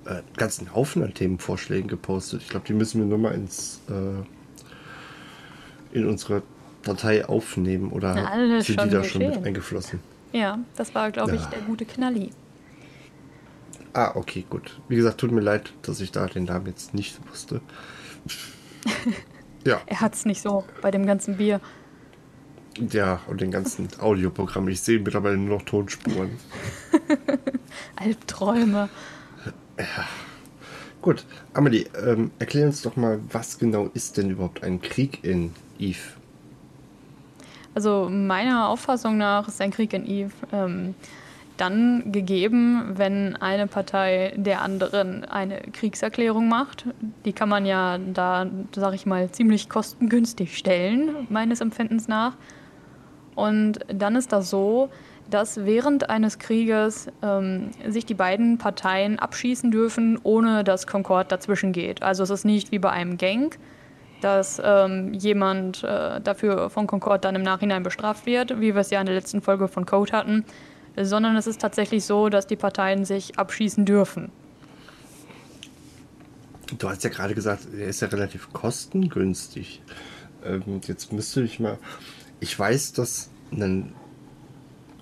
äh, 0.04 0.10
einen 0.10 0.22
ganzen 0.36 0.74
Haufen 0.74 1.02
an 1.02 1.14
Themenvorschlägen 1.14 1.88
gepostet. 1.88 2.42
Ich 2.42 2.48
glaube, 2.48 2.66
die 2.66 2.74
müssen 2.74 3.00
wir 3.00 3.06
nur 3.06 3.18
mal 3.18 3.32
ins 3.34 3.80
äh, 3.88 4.22
in 5.96 6.06
unsere 6.06 6.42
Datei 6.82 7.24
aufnehmen 7.26 7.90
oder 7.90 8.14
Na, 8.14 8.60
sind 8.60 8.82
die 8.82 8.90
da 8.90 9.02
schon 9.02 9.22
mit 9.26 9.44
eingeflossen? 9.44 10.00
Ja, 10.32 10.58
das 10.76 10.94
war, 10.94 11.10
glaube 11.10 11.34
ich, 11.36 11.42
Ja. 11.42 11.48
der 11.48 11.60
gute 11.62 11.84
Knalli. 11.84 12.30
Ah, 13.94 14.12
okay, 14.14 14.44
gut. 14.50 14.78
Wie 14.88 14.96
gesagt, 14.96 15.18
tut 15.18 15.32
mir 15.32 15.40
leid, 15.40 15.72
dass 15.82 16.00
ich 16.00 16.12
da 16.12 16.26
den 16.26 16.44
Namen 16.44 16.66
jetzt 16.66 16.92
nicht 16.92 17.18
wusste. 17.30 17.60
ja, 19.66 19.80
Er 19.86 20.00
hat's 20.00 20.24
nicht 20.24 20.40
so 20.40 20.64
bei 20.80 20.90
dem 20.90 21.04
ganzen 21.06 21.36
Bier. 21.36 21.60
ja, 22.90 23.20
und 23.26 23.40
den 23.40 23.50
ganzen 23.50 23.88
Audioprogrammen. 24.00 24.70
Ich 24.70 24.80
sehe 24.80 24.98
mittlerweile 24.98 25.36
nur 25.36 25.58
noch 25.58 25.64
Tonspuren. 25.64 26.30
Albträume. 27.96 28.88
Gut, 31.02 31.24
Amelie, 31.54 31.86
ähm, 32.04 32.30
erklär 32.38 32.66
uns 32.66 32.82
doch 32.82 32.96
mal, 32.96 33.20
was 33.30 33.58
genau 33.58 33.90
ist 33.94 34.16
denn 34.16 34.30
überhaupt 34.30 34.62
ein 34.64 34.80
Krieg 34.80 35.22
in 35.22 35.54
Eve? 35.78 35.98
Also 37.74 38.08
meiner 38.10 38.68
Auffassung 38.68 39.18
nach 39.18 39.46
ist 39.48 39.60
ein 39.60 39.70
Krieg 39.70 39.92
in 39.92 40.06
Eve 40.06 40.32
ähm, 40.52 40.94
dann 41.56 42.12
gegeben, 42.12 42.92
wenn 42.96 43.36
eine 43.36 43.66
Partei 43.66 44.32
der 44.36 44.62
anderen 44.62 45.24
eine 45.24 45.60
Kriegserklärung 45.72 46.48
macht. 46.48 46.86
Die 47.24 47.32
kann 47.32 47.48
man 47.48 47.66
ja 47.66 47.98
da, 47.98 48.46
sag 48.74 48.94
ich 48.94 49.06
mal, 49.06 49.30
ziemlich 49.30 49.68
kostengünstig 49.68 50.56
stellen, 50.56 51.26
meines 51.28 51.60
Empfindens 51.60 52.08
nach. 52.08 52.34
Und 53.34 53.80
dann 53.88 54.16
ist 54.16 54.32
das 54.32 54.50
so, 54.50 54.90
dass 55.30 55.64
während 55.64 56.08
eines 56.08 56.38
Krieges 56.38 57.08
ähm, 57.22 57.70
sich 57.86 58.06
die 58.06 58.14
beiden 58.14 58.58
Parteien 58.58 59.18
abschießen 59.18 59.70
dürfen, 59.70 60.18
ohne 60.22 60.64
dass 60.64 60.86
Concord 60.86 61.32
dazwischen 61.32 61.72
geht. 61.72 62.02
Also 62.02 62.22
es 62.22 62.30
ist 62.30 62.44
nicht 62.44 62.70
wie 62.70 62.78
bei 62.78 62.90
einem 62.90 63.18
Gang, 63.18 63.58
dass 64.20 64.60
ähm, 64.64 65.12
jemand 65.12 65.82
äh, 65.82 66.20
dafür 66.20 66.70
von 66.70 66.86
Concord 66.86 67.24
dann 67.24 67.34
im 67.34 67.42
Nachhinein 67.42 67.82
bestraft 67.82 68.26
wird, 68.26 68.60
wie 68.60 68.74
wir 68.74 68.80
es 68.80 68.90
ja 68.90 69.00
in 69.00 69.06
der 69.06 69.14
letzten 69.14 69.42
Folge 69.42 69.68
von 69.68 69.84
Code 69.84 70.12
hatten, 70.12 70.44
sondern 71.00 71.36
es 71.36 71.46
ist 71.46 71.60
tatsächlich 71.60 72.04
so, 72.04 72.28
dass 72.28 72.46
die 72.46 72.56
Parteien 72.56 73.04
sich 73.04 73.38
abschießen 73.38 73.84
dürfen. 73.84 74.30
Du 76.78 76.88
hast 76.88 77.04
ja 77.04 77.10
gerade 77.10 77.34
gesagt, 77.34 77.68
er 77.78 77.86
ist 77.88 78.00
ja 78.00 78.08
relativ 78.08 78.52
kostengünstig. 78.52 79.82
Ähm, 80.44 80.80
jetzt 80.86 81.12
müsste 81.12 81.42
ich 81.42 81.60
mal. 81.60 81.78
Ich 82.40 82.58
weiß, 82.58 82.92
dass 82.94 83.30
ein, 83.52 83.92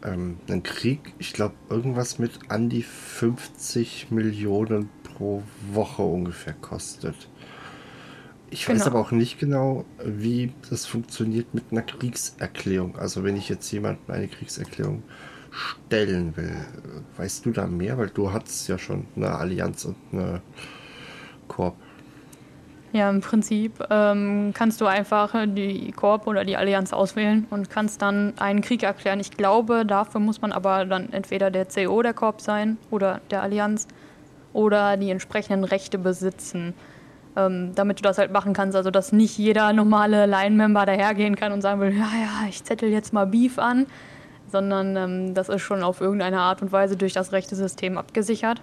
ähm, 0.04 0.36
ein 0.48 0.62
Krieg, 0.62 1.14
ich 1.18 1.32
glaube, 1.32 1.54
irgendwas 1.70 2.18
mit 2.18 2.32
an 2.48 2.68
die 2.68 2.82
50 2.82 4.10
Millionen 4.10 4.90
pro 5.02 5.42
Woche 5.72 6.02
ungefähr 6.02 6.54
kostet. 6.54 7.16
Ich 8.50 8.68
weiß 8.68 8.84
Genau. 8.84 8.90
aber 8.90 9.00
auch 9.00 9.10
nicht 9.10 9.38
genau, 9.38 9.84
wie 10.04 10.52
das 10.70 10.86
funktioniert 10.86 11.54
mit 11.54 11.64
einer 11.72 11.82
Kriegserklärung. 11.82 12.96
Also 12.96 13.24
wenn 13.24 13.36
ich 13.36 13.48
jetzt 13.48 13.70
jemandem 13.72 14.14
eine 14.14 14.28
Kriegserklärung 14.28 15.02
stellen 15.54 16.36
will, 16.36 16.56
weißt 17.16 17.46
du 17.46 17.50
da 17.50 17.66
mehr? 17.66 17.98
Weil 17.98 18.08
du 18.08 18.32
hattest 18.32 18.68
ja 18.68 18.78
schon 18.78 19.06
eine 19.16 19.30
Allianz 19.30 19.84
und 19.84 19.96
eine 20.12 20.42
Korb. 21.48 21.76
Ja, 22.92 23.10
im 23.10 23.20
Prinzip 23.20 23.84
ähm, 23.90 24.52
kannst 24.54 24.80
du 24.80 24.86
einfach 24.86 25.34
die 25.48 25.90
Korb 25.90 26.28
oder 26.28 26.44
die 26.44 26.56
Allianz 26.56 26.92
auswählen 26.92 27.44
und 27.50 27.68
kannst 27.68 28.00
dann 28.02 28.34
einen 28.38 28.60
Krieg 28.60 28.84
erklären. 28.84 29.18
Ich 29.18 29.32
glaube, 29.32 29.84
dafür 29.84 30.20
muss 30.20 30.40
man 30.40 30.52
aber 30.52 30.84
dann 30.84 31.12
entweder 31.12 31.50
der 31.50 31.66
CO 31.66 32.02
der 32.02 32.14
Korb 32.14 32.40
sein 32.40 32.78
oder 32.92 33.20
der 33.32 33.42
Allianz 33.42 33.88
oder 34.52 34.96
die 34.96 35.10
entsprechenden 35.10 35.64
Rechte 35.64 35.98
besitzen, 35.98 36.72
ähm, 37.34 37.72
damit 37.74 37.98
du 37.98 38.02
das 38.02 38.18
halt 38.18 38.30
machen 38.30 38.52
kannst. 38.52 38.76
Also, 38.76 38.92
dass 38.92 39.10
nicht 39.10 39.36
jeder 39.38 39.72
normale 39.72 40.26
Line-Member 40.26 40.86
dahergehen 40.86 41.34
kann 41.34 41.50
und 41.50 41.62
sagen 41.62 41.80
will, 41.80 41.90
ja, 41.90 42.06
ja, 42.14 42.48
ich 42.48 42.62
zettel 42.62 42.90
jetzt 42.90 43.12
mal 43.12 43.26
Beef 43.26 43.58
an, 43.58 43.86
sondern 44.54 44.96
ähm, 44.96 45.34
das 45.34 45.48
ist 45.48 45.62
schon 45.62 45.82
auf 45.82 46.00
irgendeine 46.00 46.38
Art 46.38 46.62
und 46.62 46.70
Weise 46.70 46.96
durch 46.96 47.12
das 47.12 47.32
Rechtesystem 47.32 47.98
abgesichert. 47.98 48.60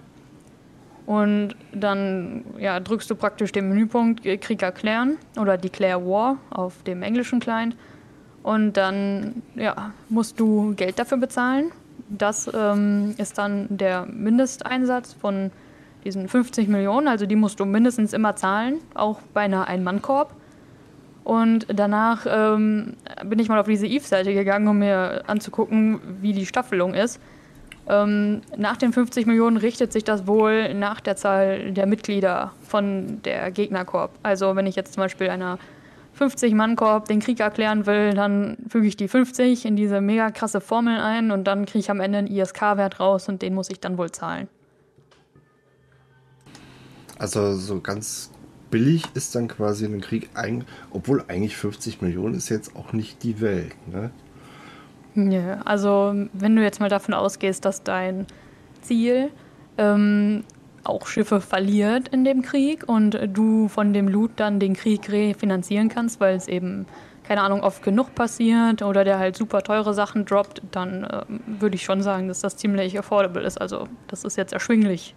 Und 1.04 1.54
dann 1.74 2.46
ja, 2.58 2.80
drückst 2.80 3.10
du 3.10 3.14
praktisch 3.14 3.52
den 3.52 3.68
Menüpunkt 3.68 4.22
Krieg 4.40 4.62
erklären 4.62 5.18
oder 5.38 5.58
Declare 5.58 6.02
War 6.06 6.38
auf 6.48 6.82
dem 6.84 7.02
englischen 7.02 7.40
Client. 7.40 7.76
Und 8.42 8.78
dann 8.78 9.42
ja, 9.54 9.92
musst 10.08 10.40
du 10.40 10.72
Geld 10.76 10.98
dafür 10.98 11.18
bezahlen. 11.18 11.72
Das 12.08 12.50
ähm, 12.54 13.14
ist 13.18 13.36
dann 13.36 13.66
der 13.68 14.06
Mindesteinsatz 14.06 15.12
von 15.12 15.50
diesen 16.04 16.26
50 16.26 16.68
Millionen. 16.68 17.06
Also 17.06 17.26
die 17.26 17.36
musst 17.36 17.60
du 17.60 17.66
mindestens 17.66 18.14
immer 18.14 18.34
zahlen, 18.34 18.76
auch 18.94 19.20
bei 19.34 19.42
einer 19.42 19.68
Ein-Mann-Korb. 19.68 20.34
Und 21.24 21.66
danach 21.68 22.26
ähm, 22.28 22.94
bin 23.24 23.38
ich 23.38 23.48
mal 23.48 23.60
auf 23.60 23.66
diese 23.66 23.86
Eve-Seite 23.86 24.34
gegangen, 24.34 24.66
um 24.66 24.78
mir 24.78 25.22
anzugucken, 25.26 26.00
wie 26.20 26.32
die 26.32 26.46
Staffelung 26.46 26.94
ist. 26.94 27.20
Ähm, 27.88 28.42
nach 28.56 28.76
den 28.76 28.92
50 28.92 29.26
Millionen 29.26 29.56
richtet 29.56 29.92
sich 29.92 30.04
das 30.04 30.26
wohl 30.26 30.74
nach 30.74 31.00
der 31.00 31.16
Zahl 31.16 31.72
der 31.72 31.86
Mitglieder 31.86 32.52
von 32.62 33.20
der 33.24 33.50
Gegnerkorb. 33.50 34.10
Also 34.22 34.56
wenn 34.56 34.66
ich 34.66 34.76
jetzt 34.76 34.94
zum 34.94 35.02
Beispiel 35.02 35.30
einer 35.30 35.58
50-Mann-Korb 36.18 37.06
den 37.06 37.20
Krieg 37.20 37.40
erklären 37.40 37.86
will, 37.86 38.14
dann 38.14 38.56
füge 38.68 38.86
ich 38.86 38.96
die 38.96 39.08
50 39.08 39.64
in 39.64 39.76
diese 39.76 40.00
mega 40.00 40.30
krasse 40.30 40.60
Formel 40.60 40.98
ein 40.98 41.30
und 41.30 41.44
dann 41.44 41.66
kriege 41.66 41.80
ich 41.80 41.90
am 41.90 42.00
Ende 42.00 42.18
einen 42.18 42.26
ISK-Wert 42.28 43.00
raus 43.00 43.28
und 43.28 43.42
den 43.42 43.54
muss 43.54 43.70
ich 43.70 43.80
dann 43.80 43.98
wohl 43.98 44.10
zahlen. 44.10 44.48
Also 47.18 47.54
so 47.54 47.80
ganz 47.80 48.31
billig 48.72 49.04
ist 49.14 49.36
dann 49.36 49.46
quasi 49.46 49.84
ein 49.84 50.00
Krieg, 50.00 50.30
ein, 50.34 50.64
obwohl 50.90 51.22
eigentlich 51.28 51.56
50 51.56 52.02
Millionen 52.02 52.34
ist 52.34 52.48
jetzt 52.48 52.74
auch 52.74 52.92
nicht 52.92 53.22
die 53.22 53.40
Welt. 53.40 53.76
Ne? 53.86 54.10
Ja, 55.14 55.60
also 55.64 56.14
wenn 56.32 56.56
du 56.56 56.62
jetzt 56.62 56.80
mal 56.80 56.88
davon 56.88 57.14
ausgehst, 57.14 57.64
dass 57.64 57.84
dein 57.84 58.26
Ziel 58.80 59.30
ähm, 59.76 60.42
auch 60.84 61.06
Schiffe 61.06 61.40
verliert 61.40 62.08
in 62.08 62.24
dem 62.24 62.42
Krieg 62.42 62.88
und 62.88 63.18
du 63.32 63.68
von 63.68 63.92
dem 63.92 64.08
Loot 64.08 64.32
dann 64.36 64.58
den 64.58 64.74
Krieg 64.74 65.08
refinanzieren 65.12 65.90
kannst, 65.90 66.18
weil 66.18 66.34
es 66.34 66.48
eben, 66.48 66.86
keine 67.24 67.42
Ahnung, 67.42 67.60
oft 67.60 67.82
genug 67.82 68.14
passiert 68.14 68.80
oder 68.80 69.04
der 69.04 69.18
halt 69.18 69.36
super 69.36 69.62
teure 69.62 69.92
Sachen 69.92 70.24
droppt, 70.24 70.62
dann 70.70 71.06
ähm, 71.28 71.40
würde 71.60 71.76
ich 71.76 71.84
schon 71.84 72.02
sagen, 72.02 72.26
dass 72.28 72.40
das 72.40 72.56
ziemlich 72.56 72.98
affordable 72.98 73.42
ist. 73.42 73.60
Also 73.60 73.86
das 74.08 74.24
ist 74.24 74.36
jetzt 74.36 74.54
erschwinglich. 74.54 75.14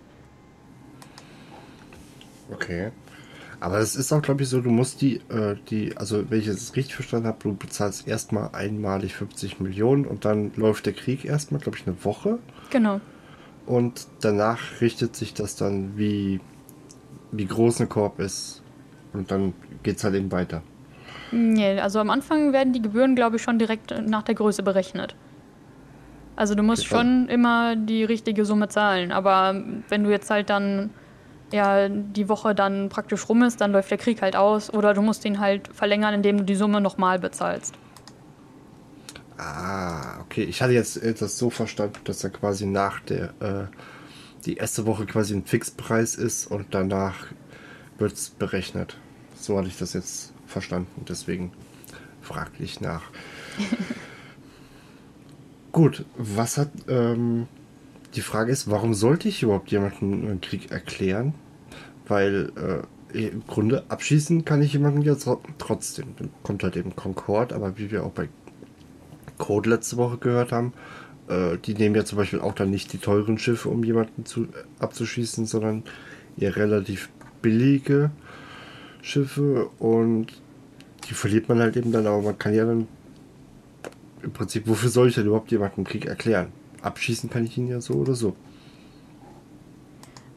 Okay. 2.52 2.92
Aber 3.60 3.80
es 3.80 3.96
ist 3.96 4.12
auch, 4.12 4.22
glaube 4.22 4.44
ich, 4.44 4.50
so, 4.50 4.62
du 4.62 4.70
musst 4.70 5.02
die, 5.02 5.18
äh, 5.30 5.56
die, 5.70 5.96
also 5.98 6.30
wenn 6.30 6.40
ich 6.40 6.48
es 6.48 6.76
richtig 6.76 6.96
verstanden 6.96 7.28
habe, 7.28 7.38
du 7.42 7.56
bezahlst 7.56 8.08
erstmal 8.08 8.50
einmalig 8.54 9.16
50 9.16 9.60
Millionen 9.60 10.06
und 10.06 10.26
dann 10.26 10.52
läuft 10.56 10.86
der 10.86 10.94
Krieg 10.94 11.26
erstmal, 11.26 11.62
glaube 11.62 11.78
ich, 11.78 11.88
eine 11.88 12.04
Woche. 12.04 12.40
Genau. 12.70 13.00
Und 13.66 14.08
danach 14.22 14.60
richtet 14.82 15.16
sich 15.16 15.34
das 15.34 15.56
dann, 15.56 15.98
wie, 15.98 16.40
wie 17.32 17.46
groß 17.46 17.82
ein 17.82 17.90
Korb 17.90 18.20
ist. 18.20 18.62
Und 19.14 19.32
dann 19.32 19.54
geht 19.84 19.98
es 19.98 20.04
halt 20.04 20.16
eben 20.16 20.32
weiter. 20.32 20.62
Nee, 21.32 21.80
also 21.80 22.00
am 22.00 22.10
Anfang 22.10 22.54
werden 22.54 22.74
die 22.74 22.82
Gebühren, 22.82 23.16
glaube 23.16 23.38
ich, 23.38 23.42
schon 23.42 23.58
direkt 23.58 23.94
nach 24.08 24.24
der 24.24 24.36
Größe 24.36 24.62
berechnet. 24.62 25.16
Also 26.36 26.54
du 26.54 26.64
musst 26.64 26.84
Okay. 26.84 26.96
schon 26.96 27.28
immer 27.30 27.76
die 27.76 28.04
richtige 28.04 28.46
Summe 28.46 28.68
zahlen. 28.68 29.12
Aber 29.12 29.64
wenn 29.90 30.04
du 30.04 30.10
jetzt 30.12 30.30
halt 30.30 30.50
dann 30.50 30.90
ja 31.56 31.90
die 31.90 32.30
Woche 32.30 32.54
dann 32.54 32.90
praktisch 32.90 33.28
rum 33.28 33.44
ist, 33.44 33.62
dann 33.62 33.72
läuft 33.72 33.90
der 33.90 33.98
Krieg 33.98 34.22
halt 34.22 34.36
aus. 34.36 34.72
Oder 34.72 34.94
du 34.94 35.02
musst 35.02 35.26
ihn 35.26 35.40
halt 35.40 35.70
verlängern, 35.74 36.14
indem 36.14 36.38
du 36.38 36.44
die 36.44 36.56
Summe 36.56 36.82
nochmal 36.82 37.20
bezahlst. 37.20 37.74
Ah, 39.38 40.20
okay. 40.22 40.44
Ich 40.44 40.62
hatte 40.62 40.74
jetzt 40.74 41.00
das 41.04 41.38
so 41.38 41.50
verstanden, 41.50 42.00
dass 42.04 42.24
er 42.24 42.30
quasi 42.30 42.66
nach 42.66 43.00
der, 43.02 43.34
äh, 43.40 43.68
die 44.46 44.56
erste 44.56 44.86
Woche 44.86 45.06
quasi 45.06 45.34
ein 45.34 45.46
Fixpreis 45.46 46.16
ist 46.16 46.48
und 46.48 46.68
danach 46.72 47.16
wird 47.98 48.14
es 48.14 48.30
berechnet. 48.30 48.98
So 49.36 49.58
hatte 49.58 49.68
ich 49.68 49.78
das 49.78 49.94
jetzt 49.94 50.34
verstanden. 50.46 51.06
Deswegen 51.08 51.52
fragte 52.22 52.64
ich 52.64 52.82
nach. 52.82 53.04
Gut, 55.72 56.06
was 56.18 56.58
hat. 56.58 56.70
Ähm, 56.88 57.48
die 58.16 58.22
Frage 58.22 58.52
ist, 58.52 58.70
warum 58.70 58.94
sollte 58.94 59.28
ich 59.28 59.44
überhaupt 59.44 59.72
jemanden 59.72 60.26
einen 60.26 60.40
Krieg 60.40 60.72
erklären? 60.72 61.34
Weil 62.08 62.52
äh, 63.14 63.28
im 63.28 63.46
Grunde 63.48 63.84
abschießen 63.88 64.46
kann 64.46 64.62
ich 64.62 64.74
jemanden 64.74 65.02
ja 65.02 65.14
tro- 65.14 65.42
trotzdem. 65.58 66.16
Dann 66.18 66.30
kommt 66.44 66.64
halt 66.64 66.76
eben 66.76 66.96
Concord, 66.96 67.54
aber 67.54 67.78
wie 67.78 67.92
wir 67.92 68.04
auch 68.04 68.12
bei 68.12 68.30
Code 69.38 69.70
letzte 69.70 69.98
Woche 69.98 70.18
gehört 70.18 70.52
haben, 70.52 70.74
äh, 71.28 71.58
die 71.58 71.74
nehmen 71.74 71.96
ja 71.96 72.06
zum 72.06 72.18
Beispiel 72.18 72.40
auch 72.40 72.54
dann 72.54 72.70
nicht 72.70 72.94
die 72.94 72.98
teuren 72.98 73.38
Schiffe, 73.38 73.70
um 73.70 73.84
jemanden 73.84 74.26
zu, 74.26 74.48
abzuschießen, 74.80 75.46
sondern 75.46 75.84
eher 76.38 76.56
relativ 76.56 77.10
billige 77.42 78.12
Schiffe 79.02 79.68
und 79.80 80.28
die 81.10 81.14
verliert 81.14 81.50
man 81.50 81.60
halt 81.60 81.78
eben 81.78 81.92
dann, 81.92 82.08
aber 82.08 82.22
man 82.22 82.38
kann 82.38 82.54
ja 82.54 82.66
dann 82.66 82.88
im 84.24 84.32
Prinzip, 84.32 84.68
wofür 84.68 84.90
soll 84.90 85.10
ich 85.10 85.16
denn 85.16 85.28
überhaupt 85.28 85.52
jemanden 85.52 85.84
Krieg 85.84 86.06
erklären? 86.06 86.48
Abschießen 86.82 87.30
kann 87.30 87.46
ich 87.46 87.58
ihn 87.58 87.68
ja 87.68 87.80
so 87.80 87.94
oder 87.94 88.16
so. 88.16 88.36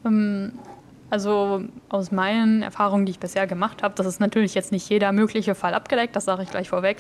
Ähm, 0.05 0.53
also 1.11 1.63
aus 1.89 2.11
meinen 2.11 2.63
Erfahrungen, 2.63 3.07
die 3.07 3.11
ich 3.11 3.21
bisher 3.21 3.47
gemacht 3.47 3.83
habe, 3.83 3.95
das 3.97 4.07
ist 4.07 4.21
natürlich 4.21 4.55
jetzt 4.55 4.73
nicht 4.73 4.89
jeder 4.89 5.13
mögliche 5.13 5.55
Fall 5.55 5.75
abgedeckt, 5.75 6.15
das 6.17 6.25
sage 6.25 6.43
ich 6.43 6.51
gleich 6.51 6.69
vorweg, 6.69 6.99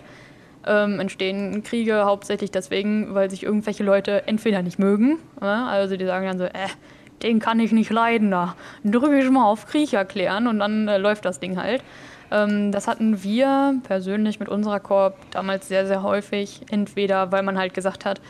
ähm, 0.66 1.00
entstehen 1.00 1.62
Kriege 1.62 2.04
hauptsächlich 2.04 2.50
deswegen, 2.50 3.14
weil 3.14 3.30
sich 3.30 3.42
irgendwelche 3.42 3.84
Leute 3.84 4.26
entweder 4.26 4.62
nicht 4.62 4.78
mögen, 4.78 5.18
ne? 5.40 5.66
also 5.66 5.96
die 5.96 6.04
sagen 6.04 6.26
dann 6.26 6.38
so, 6.38 6.44
äh, 6.44 6.68
den 7.22 7.40
kann 7.40 7.60
ich 7.60 7.72
nicht 7.72 7.90
leiden, 7.90 8.30
da 8.30 8.54
drücke 8.84 9.18
ich 9.18 9.30
mal 9.30 9.44
auf 9.44 9.66
Krieg 9.66 9.92
erklären 9.92 10.46
und 10.46 10.58
dann 10.58 10.88
äh, 10.88 10.98
läuft 10.98 11.24
das 11.24 11.40
Ding 11.40 11.60
halt. 11.60 11.82
Ähm, 12.30 12.72
das 12.72 12.86
hatten 12.86 13.22
wir 13.22 13.74
persönlich 13.84 14.40
mit 14.40 14.48
unserer 14.48 14.80
Korb 14.80 15.16
damals 15.30 15.68
sehr, 15.68 15.86
sehr 15.86 16.02
häufig, 16.02 16.62
entweder 16.70 17.32
weil 17.32 17.42
man 17.42 17.58
halt 17.58 17.74
gesagt 17.74 18.04
hat, 18.04 18.20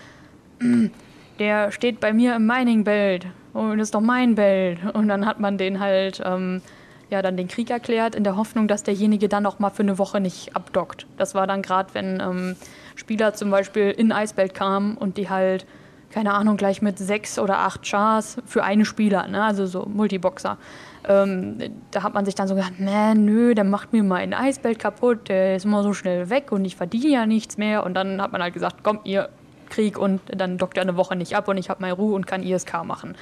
der 1.38 1.72
steht 1.72 2.00
bei 2.00 2.12
mir 2.12 2.36
im 2.36 2.46
Mining 2.46 2.84
Belt 2.84 3.26
und 3.52 3.78
ist 3.78 3.94
doch 3.94 4.00
mein 4.00 4.34
Belt. 4.34 4.78
Und 4.94 5.08
dann 5.08 5.26
hat 5.26 5.40
man 5.40 5.58
den 5.58 5.80
halt, 5.80 6.22
ähm, 6.24 6.62
ja, 7.10 7.22
dann 7.22 7.36
den 7.36 7.48
Krieg 7.48 7.70
erklärt, 7.70 8.14
in 8.14 8.24
der 8.24 8.36
Hoffnung, 8.36 8.68
dass 8.68 8.82
derjenige 8.82 9.28
dann 9.28 9.46
auch 9.46 9.58
mal 9.58 9.70
für 9.70 9.82
eine 9.82 9.98
Woche 9.98 10.20
nicht 10.20 10.54
abdockt. 10.54 11.06
Das 11.16 11.34
war 11.34 11.46
dann 11.46 11.62
gerade, 11.62 11.94
wenn 11.94 12.20
ähm, 12.20 12.56
Spieler 12.94 13.34
zum 13.34 13.50
Beispiel 13.50 13.90
in 13.90 14.12
Eisbelt 14.12 14.54
kamen 14.54 14.96
und 14.96 15.16
die 15.16 15.30
halt, 15.30 15.66
keine 16.10 16.34
Ahnung, 16.34 16.56
gleich 16.56 16.82
mit 16.82 16.98
sechs 16.98 17.38
oder 17.38 17.58
acht 17.58 17.82
Chars 17.88 18.38
für 18.46 18.62
einen 18.62 18.84
Spieler, 18.84 19.26
ne? 19.28 19.42
also 19.42 19.66
so 19.66 19.86
Multiboxer. 19.86 20.58
Ähm, 21.06 21.58
da 21.90 22.02
hat 22.02 22.12
man 22.14 22.24
sich 22.24 22.34
dann 22.34 22.48
so 22.48 22.54
gedacht, 22.54 22.74
nee, 22.78 23.14
nö, 23.14 23.54
der 23.54 23.64
macht 23.64 23.92
mir 23.92 24.02
mein 24.02 24.34
Eisbelt 24.34 24.78
kaputt, 24.78 25.28
der 25.28 25.56
ist 25.56 25.64
immer 25.64 25.82
so 25.82 25.94
schnell 25.94 26.28
weg 26.28 26.52
und 26.52 26.64
ich 26.64 26.76
verdiene 26.76 27.08
ja 27.08 27.26
nichts 27.26 27.56
mehr. 27.56 27.84
Und 27.84 27.94
dann 27.94 28.20
hat 28.20 28.32
man 28.32 28.42
halt 28.42 28.52
gesagt, 28.52 28.78
komm, 28.82 29.00
ihr 29.04 29.30
Krieg 29.68 29.98
und 29.98 30.20
dann 30.28 30.58
dockt 30.58 30.76
er 30.76 30.82
eine 30.82 30.96
Woche 30.96 31.16
nicht 31.16 31.36
ab 31.36 31.48
und 31.48 31.58
ich 31.58 31.70
habe 31.70 31.80
meine 31.82 31.94
Ruhe 31.94 32.14
und 32.14 32.26
kann 32.26 32.42
ISK 32.42 32.84
machen. 32.84 33.16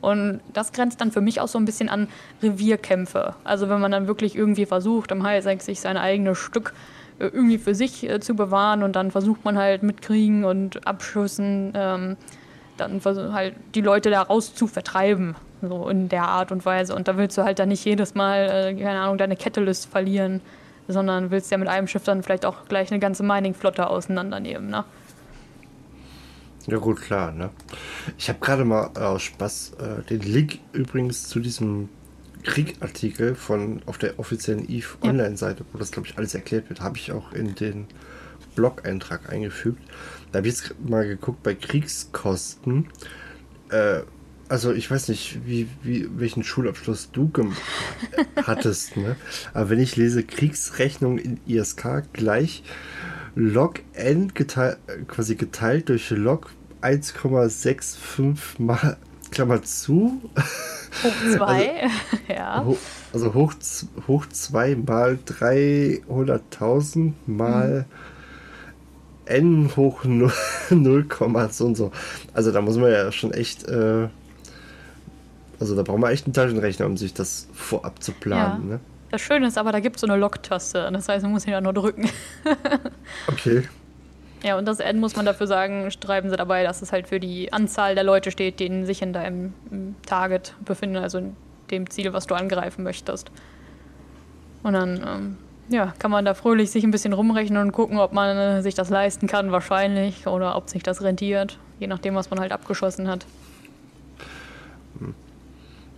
Und 0.00 0.40
das 0.52 0.72
grenzt 0.72 1.00
dann 1.00 1.12
für 1.12 1.22
mich 1.22 1.40
auch 1.40 1.48
so 1.48 1.58
ein 1.58 1.64
bisschen 1.64 1.88
an 1.88 2.08
Revierkämpfe. 2.42 3.34
Also 3.42 3.70
wenn 3.70 3.80
man 3.80 3.90
dann 3.90 4.06
wirklich 4.06 4.36
irgendwie 4.36 4.66
versucht, 4.66 5.10
am 5.12 5.22
Heilseck 5.22 5.62
sich 5.62 5.80
sein 5.80 5.96
eigenes 5.96 6.36
Stück 6.36 6.74
äh, 7.18 7.26
irgendwie 7.26 7.58
für 7.58 7.74
sich 7.74 8.08
äh, 8.08 8.20
zu 8.20 8.34
bewahren 8.34 8.82
und 8.82 8.96
dann 8.96 9.10
versucht 9.10 9.44
man 9.44 9.56
halt 9.56 9.82
mit 9.82 10.02
Kriegen 10.02 10.44
und 10.44 10.86
Abschüssen 10.86 11.72
ähm, 11.74 12.16
dann 12.76 13.00
halt 13.32 13.54
die 13.74 13.80
Leute 13.80 14.10
da 14.10 14.22
raus 14.22 14.54
zu 14.54 14.66
vertreiben. 14.66 15.36
So 15.62 15.88
in 15.88 16.10
der 16.10 16.28
Art 16.28 16.52
und 16.52 16.66
Weise. 16.66 16.94
Und 16.94 17.08
da 17.08 17.16
willst 17.16 17.38
du 17.38 17.44
halt 17.44 17.58
dann 17.58 17.70
nicht 17.70 17.84
jedes 17.86 18.14
Mal, 18.14 18.50
äh, 18.50 18.74
keine 18.74 19.00
Ahnung, 19.00 19.16
deine 19.16 19.36
Catalyst 19.36 19.86
verlieren, 19.86 20.42
sondern 20.86 21.30
willst 21.30 21.50
ja 21.50 21.56
mit 21.56 21.68
einem 21.68 21.86
Schiff 21.86 22.04
dann 22.04 22.22
vielleicht 22.22 22.44
auch 22.44 22.66
gleich 22.68 22.90
eine 22.90 23.00
ganze 23.00 23.22
Mining-Flotte 23.22 23.88
auseinandernehmen, 23.88 24.68
ne? 24.68 24.84
Ja 26.66 26.78
gut, 26.78 27.00
klar, 27.02 27.30
ne? 27.32 27.50
Ich 28.16 28.28
habe 28.28 28.38
gerade 28.40 28.64
mal 28.64 28.90
äh, 28.96 29.00
aus 29.00 29.22
Spaß 29.22 29.72
äh, 29.78 30.02
den 30.08 30.20
Link 30.20 30.58
übrigens 30.72 31.28
zu 31.28 31.40
diesem 31.40 31.88
Kriegartikel 32.42 33.34
von 33.34 33.82
auf 33.86 33.98
der 33.98 34.18
offiziellen 34.18 34.68
EVE. 34.68 34.96
Online-Seite, 35.02 35.64
wo 35.72 35.78
das 35.78 35.90
glaube 35.92 36.08
ich 36.08 36.16
alles 36.18 36.34
erklärt 36.34 36.68
wird, 36.68 36.80
habe 36.80 36.96
ich 36.96 37.12
auch 37.12 37.32
in 37.32 37.54
den 37.54 37.86
Blog-Eintrag 38.54 39.30
eingefügt. 39.30 39.82
Da 40.32 40.38
habe 40.38 40.48
ich 40.48 40.54
jetzt 40.54 40.74
mal 40.88 41.06
geguckt 41.06 41.42
bei 41.42 41.54
Kriegskosten. 41.54 42.88
Äh, 43.70 44.00
also 44.48 44.72
ich 44.72 44.90
weiß 44.90 45.08
nicht, 45.08 45.40
wie, 45.46 45.68
wie, 45.82 46.08
welchen 46.16 46.44
Schulabschluss 46.44 47.10
du 47.12 47.28
gem- 47.28 47.56
hattest, 48.42 48.96
ne? 48.96 49.16
Aber 49.54 49.70
wenn 49.70 49.78
ich 49.80 49.96
lese 49.96 50.22
Kriegsrechnung 50.22 51.18
in 51.18 51.40
ISK 51.46 52.04
gleich 52.12 52.62
log 53.34 53.80
n 53.94 54.32
geteilt, 54.34 54.78
quasi 55.08 55.34
geteilt 55.36 55.88
durch 55.88 56.10
log 56.10 56.50
1,65 56.82 58.36
mal 58.58 58.96
Klammer 59.30 59.62
zu, 59.62 60.20
Hoch 61.02 61.36
zwei, 61.36 61.88
ja. 62.28 62.64
ho- 62.64 62.78
also 63.12 63.34
hoch, 63.34 63.54
z- 63.58 63.88
hoch 64.06 64.26
2 64.26 64.76
mal 64.76 65.18
300.000 65.26 67.12
mal 67.26 67.84
n 69.26 69.70
hoch 69.74 70.04
0, 70.04 70.30
0, 70.70 71.06
so 71.50 71.66
und 71.66 71.76
so. 71.76 71.90
Also 72.32 72.52
da 72.52 72.60
muss 72.60 72.76
man 72.76 72.92
ja 72.92 73.10
schon 73.10 73.32
echt, 73.32 73.66
äh, 73.66 74.08
also 75.58 75.74
da 75.74 75.82
braucht 75.82 75.98
man 75.98 76.12
echt 76.12 76.26
einen 76.26 76.34
Taschenrechner, 76.34 76.86
um 76.86 76.96
sich 76.96 77.12
das 77.14 77.48
vorab 77.54 78.02
zu 78.02 78.12
planen. 78.12 78.68
Ja. 78.70 78.74
Ne? 78.76 78.80
Das 79.14 79.20
Schöne 79.20 79.46
ist 79.46 79.58
aber, 79.58 79.70
da 79.70 79.78
gibt 79.78 79.94
es 79.94 80.00
so 80.00 80.08
eine 80.08 80.16
Log-Taste. 80.16 80.90
Das 80.92 81.08
heißt, 81.08 81.22
man 81.22 81.30
muss 81.30 81.46
ihn 81.46 81.52
ja 81.52 81.60
nur 81.60 81.72
drücken. 81.72 82.10
Okay. 83.28 83.62
Ja, 84.42 84.58
und 84.58 84.66
das 84.66 84.80
N 84.80 84.98
muss 84.98 85.14
man 85.14 85.24
dafür 85.24 85.46
sagen, 85.46 85.88
schreiben 85.92 86.30
sie 86.30 86.36
dabei, 86.36 86.64
dass 86.64 86.82
es 86.82 86.90
halt 86.90 87.06
für 87.06 87.20
die 87.20 87.52
Anzahl 87.52 87.94
der 87.94 88.02
Leute 88.02 88.32
steht, 88.32 88.58
die 88.58 88.84
sich 88.84 89.02
in 89.02 89.12
deinem 89.12 89.54
Target 90.04 90.56
befinden, 90.64 90.96
also 90.96 91.18
in 91.18 91.36
dem 91.70 91.88
Ziel, 91.90 92.12
was 92.12 92.26
du 92.26 92.34
angreifen 92.34 92.82
möchtest. 92.82 93.30
Und 94.64 94.72
dann, 94.72 94.96
ähm, 95.06 95.38
ja, 95.68 95.94
kann 96.00 96.10
man 96.10 96.24
da 96.24 96.34
fröhlich 96.34 96.72
sich 96.72 96.82
ein 96.82 96.90
bisschen 96.90 97.12
rumrechnen 97.12 97.62
und 97.62 97.70
gucken, 97.70 97.98
ob 97.98 98.12
man 98.12 98.36
äh, 98.36 98.62
sich 98.62 98.74
das 98.74 98.90
leisten 98.90 99.28
kann, 99.28 99.52
wahrscheinlich, 99.52 100.26
oder 100.26 100.56
ob 100.56 100.68
sich 100.68 100.82
das 100.82 101.02
rentiert, 101.02 101.60
je 101.78 101.86
nachdem, 101.86 102.16
was 102.16 102.30
man 102.30 102.40
halt 102.40 102.50
abgeschossen 102.50 103.08
hat. 103.08 103.26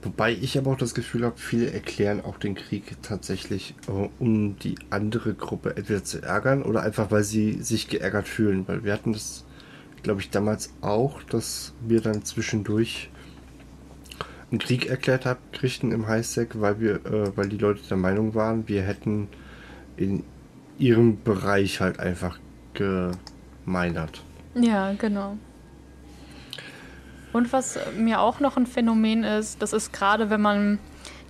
Wobei 0.07 0.33
ich 0.33 0.57
aber 0.57 0.71
auch 0.71 0.79
das 0.79 0.95
Gefühl 0.95 1.25
habe, 1.25 1.37
viele 1.37 1.73
erklären 1.73 2.21
auch 2.25 2.39
den 2.39 2.55
Krieg 2.55 2.97
tatsächlich, 3.03 3.75
äh, 3.89 4.09
um 4.21 4.57
die 4.57 4.77
andere 4.89 5.35
Gruppe 5.35 5.77
entweder 5.77 6.05
zu 6.05 6.23
ärgern 6.23 6.63
oder 6.63 6.83
einfach, 6.83 7.11
weil 7.11 7.25
sie 7.25 7.61
sich 7.61 7.89
geärgert 7.89 8.29
fühlen. 8.29 8.69
Weil 8.69 8.85
wir 8.85 8.93
hatten 8.93 9.13
das, 9.13 9.45
glaube 10.05 10.21
ich, 10.21 10.31
damals 10.31 10.73
auch, 10.81 11.25
dass 11.25 11.75
wir 11.85 12.01
dann 12.03 12.25
zwischendurch 12.25 13.11
einen 14.53 14.61
Krieg 14.61 14.87
erklärt 14.87 15.27
haben, 15.27 15.41
kriegten 15.51 15.91
im 15.91 16.07
Highsec, 16.07 16.61
weil 16.61 16.79
wir, 16.79 17.05
äh, 17.05 17.37
weil 17.37 17.49
die 17.49 17.59
Leute 17.59 17.81
der 17.89 17.97
Meinung 17.97 18.37
waren, 18.37 18.69
wir 18.69 18.83
hätten 18.83 19.27
in 19.97 20.23
ihrem 20.79 21.21
Bereich 21.25 21.81
halt 21.81 21.99
einfach 21.99 22.39
gemeinert. 22.75 24.23
Ja, 24.55 24.93
genau. 24.93 25.37
Und 27.37 27.53
was 27.53 27.79
mir 27.95 28.21
auch 28.21 28.41
noch 28.41 28.57
ein 28.57 28.65
Phänomen 28.65 29.23
ist, 29.23 29.61
das 29.61 29.75
ist 29.75 29.93
gerade, 29.93 30.31
wenn 30.31 30.41
man, 30.41 30.79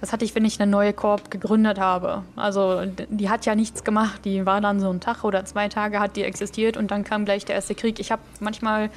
das 0.01 0.13
hatte 0.13 0.25
ich, 0.25 0.37
wenn 0.37 0.45
ich 0.45 0.61
eine 0.61 0.71
neue 0.71 0.93
Korb 0.93 1.33
gegründet 1.33 1.81
habe. 1.81 2.23
Also 2.37 2.83
die 3.09 3.29
hat 3.29 3.45
ja 3.45 3.57
nichts 3.57 3.83
gemacht, 3.83 4.25
die 4.25 4.47
war 4.47 4.61
dann 4.61 4.79
so 4.79 4.89
ein 4.89 5.01
Tag 5.01 5.25
oder 5.25 5.45
zwei 5.45 5.69
Tage 5.69 5.99
hat 5.99 6.15
die 6.15 6.23
existiert 6.23 6.77
und 6.77 6.93
dann 6.93 7.03
kam 7.03 7.25
gleich 7.25 7.45
der 7.45 7.57
erste 7.57 7.75
Krieg. 7.75 7.99
Ich 7.99 8.13
habe 8.13 8.23
manchmal 8.39 8.91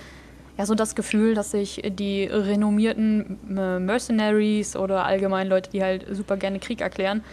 ja 0.59 0.67
so 0.67 0.75
das 0.75 0.93
Gefühl, 0.93 1.33
dass 1.33 1.49
sich 1.49 1.81
die 1.83 2.25
renommierten 2.25 3.39
Mercenaries 3.47 4.75
oder 4.75 5.03
allgemein 5.03 5.47
Leute, 5.47 5.71
die 5.71 5.81
halt 5.81 6.05
super 6.11 6.37
gerne 6.37 6.59
Krieg 6.59 6.79
erklären, 6.79 7.23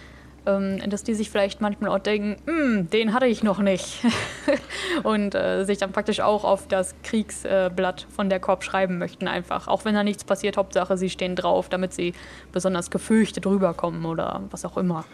dass 0.47 1.03
die 1.03 1.15
sich 1.15 1.31
vielleicht 1.31 1.61
manchmal 1.61 1.91
auch 1.91 1.99
denken, 1.99 2.37
hm, 2.47 2.89
den 2.91 3.13
hatte 3.13 3.27
ich 3.27 3.43
noch 3.43 3.59
nicht. 3.59 4.05
und 5.03 5.35
äh, 5.35 5.65
sich 5.65 5.79
dann 5.79 5.93
praktisch 5.93 6.21
auch 6.21 6.45
auf 6.45 6.69
das 6.69 6.95
Kriegsblatt 7.03 8.07
von 8.15 8.31
der 8.31 8.39
Korb 8.39 8.63
schreiben 8.63 8.99
möchten, 8.99 9.27
einfach. 9.27 9.67
Auch 9.67 9.85
wenn 9.85 9.95
da 9.95 10.05
nichts 10.05 10.25
passiert, 10.25 10.57
Hauptsache 10.57 10.97
sie 10.97 11.11
stehen 11.11 11.35
drauf, 11.35 11.69
damit 11.69 11.93
sie 11.93 12.15
besonders 12.53 12.91
gefürchtet 12.91 13.45
rüberkommen 13.47 14.05
oder 14.05 14.43
was 14.51 14.65
auch 14.65 14.77
immer. 14.77 15.05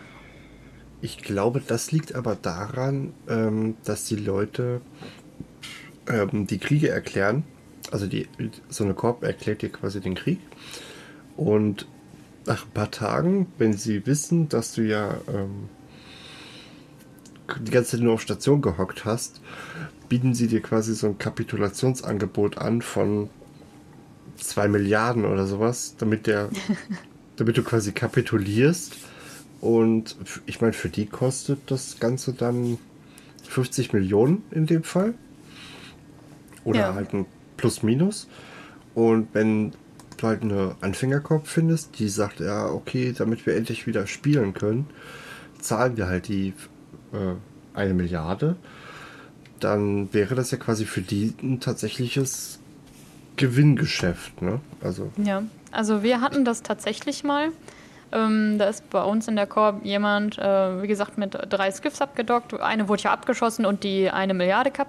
Ich 1.01 1.18
glaube, 1.18 1.62
das 1.66 1.90
liegt 1.90 2.14
aber 2.14 2.37
daran, 2.37 3.14
ähm, 3.29 3.77
dass 3.85 4.05
die 4.05 4.16
Leute 4.16 4.83
ähm, 6.09 6.47
die 6.47 6.59
Kriege 6.59 6.90
erklären. 6.90 7.45
Also 7.90 8.07
die, 8.07 8.29
so 8.68 8.85
eine 8.85 8.95
Korb 8.95 9.25
erklärt 9.25 9.62
dir 9.62 9.71
quasi 9.71 10.01
den 10.01 10.14
Krieg. 10.14 10.38
Und 11.37 11.87
nach 12.46 12.64
ein 12.64 12.70
paar 12.72 12.90
Tagen, 12.90 13.46
wenn 13.59 13.72
sie 13.72 14.07
wissen, 14.07 14.48
dass 14.48 14.74
du 14.74 14.83
ja 14.83 15.16
ähm, 15.28 15.68
die 17.61 17.70
ganze 17.70 17.92
Zeit 17.92 18.00
nur 18.00 18.14
auf 18.14 18.22
Station 18.22 18.62
gehockt 18.62 19.05
hast, 19.05 19.40
bieten 20.09 20.35
sie 20.35 20.46
dir 20.46 20.61
quasi 20.61 20.94
so 20.94 21.09
ein 21.09 21.18
Kapitulationsangebot 21.18 22.59
an 22.59 22.83
von 22.83 23.31
2 24.37 24.68
Milliarden 24.68 25.24
oder 25.24 25.46
sowas, 25.46 25.94
damit 25.98 26.26
der, 26.26 26.50
damit 27.37 27.57
du 27.57 27.62
quasi 27.62 27.92
kapitulierst. 27.92 28.96
Und 29.61 30.16
ich 30.46 30.61
meine, 30.61 30.72
für 30.72 30.88
die 30.88 31.07
kostet 31.07 31.70
das 31.70 32.00
Ganze 32.00 32.33
dann 32.33 32.78
50 33.48 33.92
Millionen 33.92 34.42
in 34.50 34.66
dem 34.66 34.83
Fall. 34.83 35.14
Oder 36.64 36.81
ja. 36.81 36.94
halt 36.94 37.12
ein 37.12 37.26
Plus-Minus. 37.57 38.28
Und 38.94 39.28
wenn 39.33 39.72
du 40.22 40.28
halt 40.28 40.42
eine 40.42 40.76
Anfängerkorb 40.80 41.46
findest, 41.46 41.98
die 41.98 42.08
sagt, 42.08 42.40
ja, 42.40 42.66
okay, 42.66 43.14
damit 43.16 43.46
wir 43.46 43.56
endlich 43.56 43.87
wieder 43.87 44.06
spielen 44.06 44.54
können, 44.54 44.87
zahlen 45.61 45.96
wir 45.96 46.06
halt 46.06 46.28
die 46.28 46.54
äh, 47.12 47.35
eine 47.74 47.94
Milliarde, 47.94 48.56
dann 49.61 50.12
wäre 50.12 50.35
das 50.35 50.50
ja 50.50 50.58
quasi 50.58 50.85
für 50.85 51.02
die 51.02 51.35
ein 51.42 51.61
tatsächliches 51.61 52.58
Gewinngeschäft, 53.37 54.42
ne? 54.42 54.61
Also. 54.82 55.11
Ja, 55.16 55.42
also 55.70 56.02
wir 56.02 56.20
hatten 56.20 56.44
das 56.44 56.62
tatsächlich 56.62 57.24
mal. 57.24 57.48
Ähm, 58.12 58.58
da 58.58 58.66
ist 58.66 58.90
bei 58.90 59.02
uns 59.02 59.26
in 59.26 59.37
der 59.37 59.46
Korb 59.46 59.85
jemand, 59.85 60.38
äh, 60.38 60.82
wie 60.82 60.87
gesagt, 60.87 61.16
mit 61.16 61.37
drei 61.48 61.70
Skiffs 61.70 62.02
abgedockt. 62.02 62.61
Eine 62.61 62.88
wurde 62.88 63.04
ja 63.04 63.12
abgeschossen 63.12 63.64
und 63.64 63.85
die 63.85 64.11
eine 64.11 64.35
Milliarde 64.35 64.70
Kap 64.70 64.88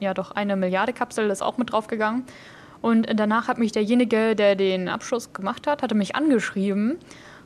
ja 0.00 0.14
doch 0.14 0.30
eine 0.30 0.56
Milliarde 0.56 0.92
Kapsel 0.94 1.28
ist 1.30 1.42
auch 1.42 1.58
mit 1.58 1.72
draufgegangen. 1.72 2.24
Und 2.80 3.08
danach 3.14 3.48
hat 3.48 3.58
mich 3.58 3.72
derjenige, 3.72 4.36
der 4.36 4.54
den 4.54 4.88
Abschuss 4.88 5.32
gemacht 5.32 5.66
hat, 5.66 5.82
hatte 5.82 5.94
mich 5.94 6.14
angeschrieben 6.14 6.98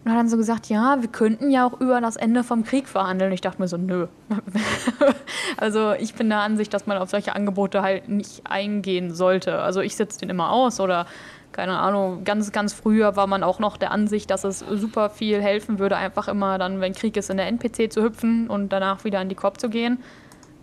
und 0.05 0.11
hat 0.11 0.19
dann 0.19 0.29
so 0.29 0.37
gesagt, 0.37 0.69
ja, 0.69 1.01
wir 1.01 1.09
könnten 1.09 1.51
ja 1.51 1.67
auch 1.67 1.81
über 1.81 2.01
das 2.01 2.17
Ende 2.17 2.43
vom 2.45 2.65
Krieg 2.65 2.89
verhandeln. 2.89 3.33
Ich 3.33 3.41
dachte 3.41 3.61
mir 3.63 3.69
so, 3.69 3.77
nö. 3.77 4.09
also 5.57 5.93
ich 5.93 6.15
bin 6.15 6.29
der 6.29 6.41
Ansicht, 6.41 6.75
dass 6.75 6.87
man 6.87 6.99
auf 6.99 7.11
solche 7.11 7.35
Angebote 7.35 7.83
halt 7.83 8.09
nicht 8.09 8.43
eingehen 8.45 9.15
sollte. 9.15 9.61
Also 9.61 9.81
ich 9.81 9.97
setze 9.97 10.21
den 10.21 10.31
immer 10.31 10.51
aus 10.51 10.81
oder 10.81 11.07
keine 11.53 11.79
Ahnung, 11.79 12.25
ganz, 12.25 12.51
ganz 12.51 12.73
früher 12.73 13.15
war 13.15 13.27
man 13.27 13.43
auch 13.43 13.59
noch 13.59 13.77
der 13.77 13.91
Ansicht, 13.91 14.31
dass 14.31 14.43
es 14.43 14.61
super 14.61 15.11
viel 15.11 15.41
helfen 15.43 15.79
würde, 15.79 15.97
einfach 15.97 16.29
immer 16.29 16.57
dann, 16.57 16.81
wenn 16.81 16.95
Krieg 16.95 17.17
ist, 17.17 17.29
in 17.29 17.37
der 17.37 17.47
NPC 17.47 17.93
zu 17.93 18.03
hüpfen 18.03 18.49
und 18.49 18.71
danach 18.71 19.05
wieder 19.05 19.21
in 19.21 19.29
die 19.29 19.35
Korb 19.35 19.61
zu 19.61 19.69
gehen. 19.69 19.99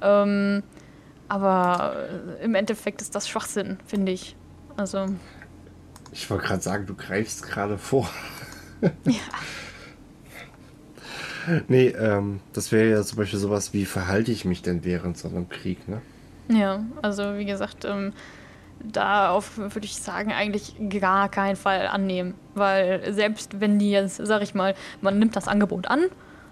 Ähm, 0.02 0.64
aber 1.28 1.94
im 2.42 2.56
Endeffekt 2.56 3.02
ist 3.02 3.14
das 3.14 3.30
Schwachsinn, 3.30 3.78
finde 3.86 4.12
ich. 4.12 4.36
Also. 4.80 5.08
Ich 6.14 6.30
wollte 6.30 6.48
gerade 6.48 6.62
sagen, 6.62 6.86
du 6.86 6.96
greifst 6.96 7.44
gerade 7.44 7.78
vor. 7.78 8.10
ja. 9.06 9.14
Nee, 11.68 11.88
ähm, 11.88 12.42
das 12.54 12.72
wäre 12.72 12.92
ja 12.92 13.02
zum 13.02 13.18
Beispiel 13.18 13.40
sowas 13.40 13.74
wie, 13.74 13.86
verhalte 13.86 14.32
ich 14.32 14.46
mich 14.46 14.62
denn 14.62 14.84
während 14.84 15.18
so 15.18 15.30
einem 15.30 15.50
Krieg, 15.50 15.88
ne? 15.88 16.00
Ja, 16.48 16.84
also 17.02 17.38
wie 17.38 17.46
gesagt, 17.46 17.86
ähm, 17.86 18.14
darauf 18.84 19.58
würde 19.58 19.86
ich 19.86 19.96
sagen, 19.96 20.32
eigentlich 20.32 20.76
gar 20.90 21.28
keinen 21.28 21.56
Fall 21.56 21.88
annehmen. 21.88 22.36
Weil 22.54 23.14
selbst 23.14 23.60
wenn 23.60 23.80
die 23.80 23.90
jetzt, 23.90 24.18
sag 24.18 24.44
ich 24.44 24.54
mal, 24.54 24.76
man 25.02 25.18
nimmt 25.18 25.36
das 25.36 25.48
Angebot 25.48 25.88
an 25.88 26.02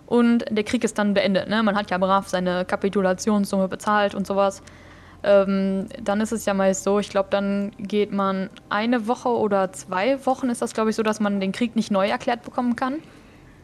und 0.07 0.45
der 0.49 0.63
Krieg 0.63 0.83
ist 0.83 0.97
dann 0.97 1.13
beendet, 1.13 1.47
ne? 1.47 1.61
Man 1.61 1.75
hat 1.75 1.91
ja 1.91 1.99
brav 1.99 2.27
seine 2.27 2.65
Kapitulationssumme 2.65 3.67
bezahlt 3.67 4.15
und 4.15 4.25
sowas 4.25 4.63
ähm, 5.27 5.87
dann 6.01 6.21
ist 6.21 6.31
es 6.31 6.45
ja 6.45 6.53
meist 6.53 6.83
so, 6.83 6.99
ich 6.99 7.09
glaube, 7.09 7.27
dann 7.29 7.71
geht 7.77 8.11
man 8.11 8.49
eine 8.69 9.07
Woche 9.07 9.29
oder 9.29 9.71
zwei 9.73 10.25
Wochen, 10.25 10.49
ist 10.49 10.61
das, 10.61 10.73
glaube 10.73 10.89
ich, 10.89 10.95
so, 10.95 11.03
dass 11.03 11.19
man 11.19 11.39
den 11.39 11.51
Krieg 11.51 11.75
nicht 11.75 11.91
neu 11.91 12.07
erklärt 12.07 12.43
bekommen 12.43 12.75
kann. 12.75 12.95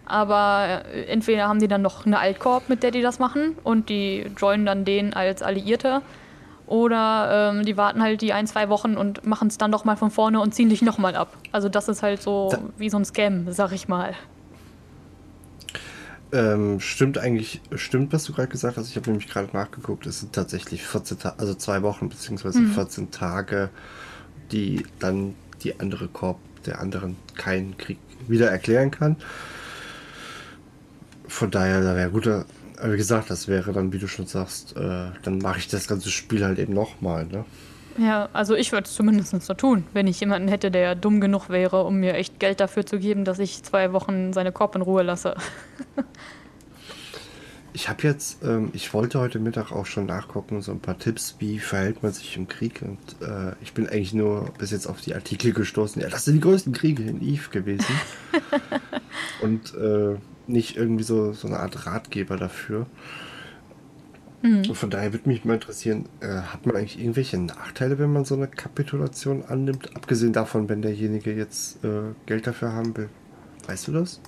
Aber 0.06 0.84
äh, 0.94 1.06
entweder 1.06 1.48
haben 1.48 1.60
die 1.60 1.68
dann 1.68 1.82
noch 1.82 2.06
eine 2.06 2.20
Altkorb, 2.20 2.70
mit 2.70 2.84
der 2.84 2.92
die 2.92 3.02
das 3.02 3.20
machen 3.20 3.56
und 3.64 3.90
die 3.90 4.26
joinen 4.38 4.66
dann 4.66 4.86
den 4.86 5.14
als 5.14 5.42
Alliierte. 5.42 6.02
Oder 6.68 7.52
ähm, 7.54 7.66
die 7.66 7.78
warten 7.78 8.02
halt 8.02 8.22
die 8.22 8.34
ein, 8.34 8.48
zwei 8.48 8.70
Wochen 8.70 8.96
und 8.96 9.26
machen 9.26 9.48
es 9.50 9.58
dann 9.58 9.72
doch 9.72 9.86
mal 9.86 9.98
von 9.98 10.12
vorne 10.12 10.40
und 10.40 10.54
ziehen 10.56 10.70
dich 10.70 10.82
nochmal 10.82 11.16
ab. 11.16 11.30
Also 11.52 11.70
das 11.70 11.88
ist 11.88 12.04
halt 12.04 12.22
so 12.22 12.52
wie 12.78 12.90
so 12.90 12.98
ein 12.98 13.06
Scam, 13.06 13.52
sag 13.52 13.74
ich 13.74 13.88
mal. 13.88 14.14
Ähm, 16.34 16.80
stimmt 16.80 17.20
eigentlich, 17.20 17.62
stimmt, 17.76 18.12
was 18.12 18.24
du 18.24 18.34
gerade 18.34 18.48
gesagt 18.48 18.78
hast. 18.78 18.90
Ich 18.90 18.96
habe 18.96 19.12
nämlich 19.12 19.30
gerade 19.30 19.56
nachgeguckt. 19.56 20.08
Es 20.08 20.20
sind 20.20 20.34
tatsächlich 20.34 20.84
14 20.84 21.20
Tage, 21.20 21.40
also 21.40 21.54
zwei 21.54 21.84
Wochen 21.84 22.10
beziehungsweise 22.10 22.60
mhm. 22.60 22.72
14 22.72 23.12
Tage, 23.12 23.70
die 24.52 24.84
dann 24.98 25.36
die 25.64 25.80
andere 25.80 26.08
Korb 26.08 26.40
der 26.66 26.80
anderen 26.80 27.18
keinen 27.36 27.78
Krieg 27.78 28.00
wieder 28.28 28.50
erklären 28.50 28.90
kann. 28.90 29.18
Von 31.28 31.52
daher, 31.52 31.82
da 31.82 31.96
wäre 31.96 32.10
guter, 32.10 32.46
wie 32.84 32.98
gesagt, 32.98 33.30
das 33.30 33.48
wäre 33.48 33.72
dann, 33.72 33.94
wie 33.94 34.00
du 34.00 34.08
schon 34.08 34.26
sagst, 34.26 34.76
äh, 34.76 35.12
dann 35.22 35.38
mache 35.38 35.60
ich 35.60 35.68
das 35.68 35.88
ganze 35.88 36.10
Spiel 36.10 36.44
halt 36.44 36.58
eben 36.58 36.74
nochmal, 36.74 37.28
ne? 37.28 37.46
Ja, 37.98 38.30
also 38.34 38.56
ich 38.56 38.72
würde 38.72 38.86
es 38.86 38.96
zumindest 38.96 39.40
so 39.42 39.54
tun, 39.54 39.84
wenn 39.94 40.08
ich 40.08 40.20
jemanden 40.20 40.48
hätte, 40.48 40.72
der 40.72 40.96
dumm 40.96 41.22
genug 41.22 41.50
wäre, 41.50 41.84
um 41.84 41.98
mir 42.00 42.16
echt 42.16 42.40
Geld 42.40 42.60
dafür 42.60 42.86
zu 42.86 43.00
geben, 43.00 43.24
dass 43.24 43.40
ich 43.40 43.64
zwei 43.64 43.94
Wochen 43.94 44.34
seine 44.34 44.52
Korb 44.52 44.76
in 44.76 44.82
Ruhe 44.82 45.04
lasse. 45.04 45.36
ich 47.74 47.90
habe 47.90 48.04
jetzt, 48.04 48.44
ähm, 48.44 48.72
ich 48.74 48.94
wollte 48.94 49.20
heute 49.20 49.40
Mittag 49.40 49.72
auch 49.72 49.86
schon 49.86 50.08
nachgucken, 50.08 50.62
so 50.62 50.72
ein 50.72 50.80
paar 50.80 50.98
Tipps, 50.98 51.36
wie 51.40 51.60
verhält 51.60 52.02
man 52.02 52.12
sich 52.12 52.36
im 52.36 52.48
Krieg. 52.48 52.82
Und 52.82 53.28
äh, 53.28 53.54
ich 53.62 53.74
bin 53.74 53.88
eigentlich 53.88 54.14
nur 54.14 54.52
bis 54.58 54.72
jetzt 54.72 54.88
auf 54.88 55.02
die 55.02 55.14
Artikel 55.14 55.54
gestoßen. 55.54 56.02
Ja, 56.02 56.10
das 56.10 56.26
sind 56.26 56.36
die 56.36 56.42
größten 56.42 56.74
Kriege 56.74 57.04
in 57.04 57.22
Eve 57.22 57.50
gewesen. 57.52 57.86
Und 59.42 59.76
äh, 59.76 60.18
nicht 60.48 60.78
irgendwie 60.78 61.04
so, 61.04 61.34
so 61.34 61.48
eine 61.48 61.60
Art 61.60 61.86
Ratgeber 61.86 62.38
dafür. 62.38 62.88
Mhm. 64.44 64.76
Von 64.76 64.90
daher 64.90 65.14
würde 65.14 65.28
mich 65.30 65.46
mal 65.46 65.54
interessieren, 65.54 66.06
äh, 66.20 66.28
hat 66.28 66.66
man 66.66 66.76
eigentlich 66.76 67.00
irgendwelche 67.00 67.38
Nachteile, 67.38 67.98
wenn 67.98 68.12
man 68.12 68.26
so 68.26 68.36
eine 68.36 68.50
Kapitulation 68.50 69.42
annimmt? 69.48 69.96
Abgesehen 69.96 70.34
davon, 70.34 70.68
wenn 70.68 70.82
derjenige 70.82 71.34
jetzt 71.34 71.84
äh, 71.84 72.14
Geld 72.26 72.46
dafür 72.46 72.74
haben 72.74 72.96
will. 72.98 73.10
Weißt 73.68 73.88
du 73.88 73.94
das? 73.94 74.20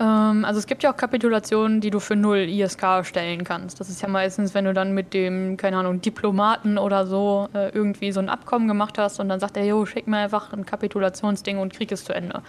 Ähm, 0.00 0.46
also 0.46 0.58
es 0.58 0.66
gibt 0.66 0.82
ja 0.82 0.90
auch 0.90 0.96
Kapitulationen, 0.96 1.82
die 1.82 1.90
du 1.90 2.00
für 2.00 2.16
null 2.16 2.48
ISK 2.48 3.04
stellen 3.04 3.44
kannst. 3.44 3.78
Das 3.78 3.90
ist 3.90 4.00
ja 4.00 4.08
meistens, 4.08 4.54
wenn 4.54 4.64
du 4.64 4.72
dann 4.72 4.94
mit 4.94 5.12
dem, 5.12 5.58
keine 5.58 5.76
Ahnung, 5.76 6.00
Diplomaten 6.00 6.78
oder 6.78 7.06
so 7.06 7.50
äh, 7.52 7.68
irgendwie 7.68 8.10
so 8.12 8.20
ein 8.20 8.30
Abkommen 8.30 8.68
gemacht 8.68 8.96
hast 8.96 9.20
und 9.20 9.28
dann 9.28 9.38
sagt 9.38 9.58
er, 9.58 9.66
jo, 9.66 9.84
schick 9.84 10.06
mir 10.06 10.16
einfach 10.16 10.54
ein 10.54 10.64
Kapitulationsding 10.64 11.58
und 11.58 11.74
Krieg 11.74 11.92
ist 11.92 12.06
zu 12.06 12.14
Ende. 12.14 12.42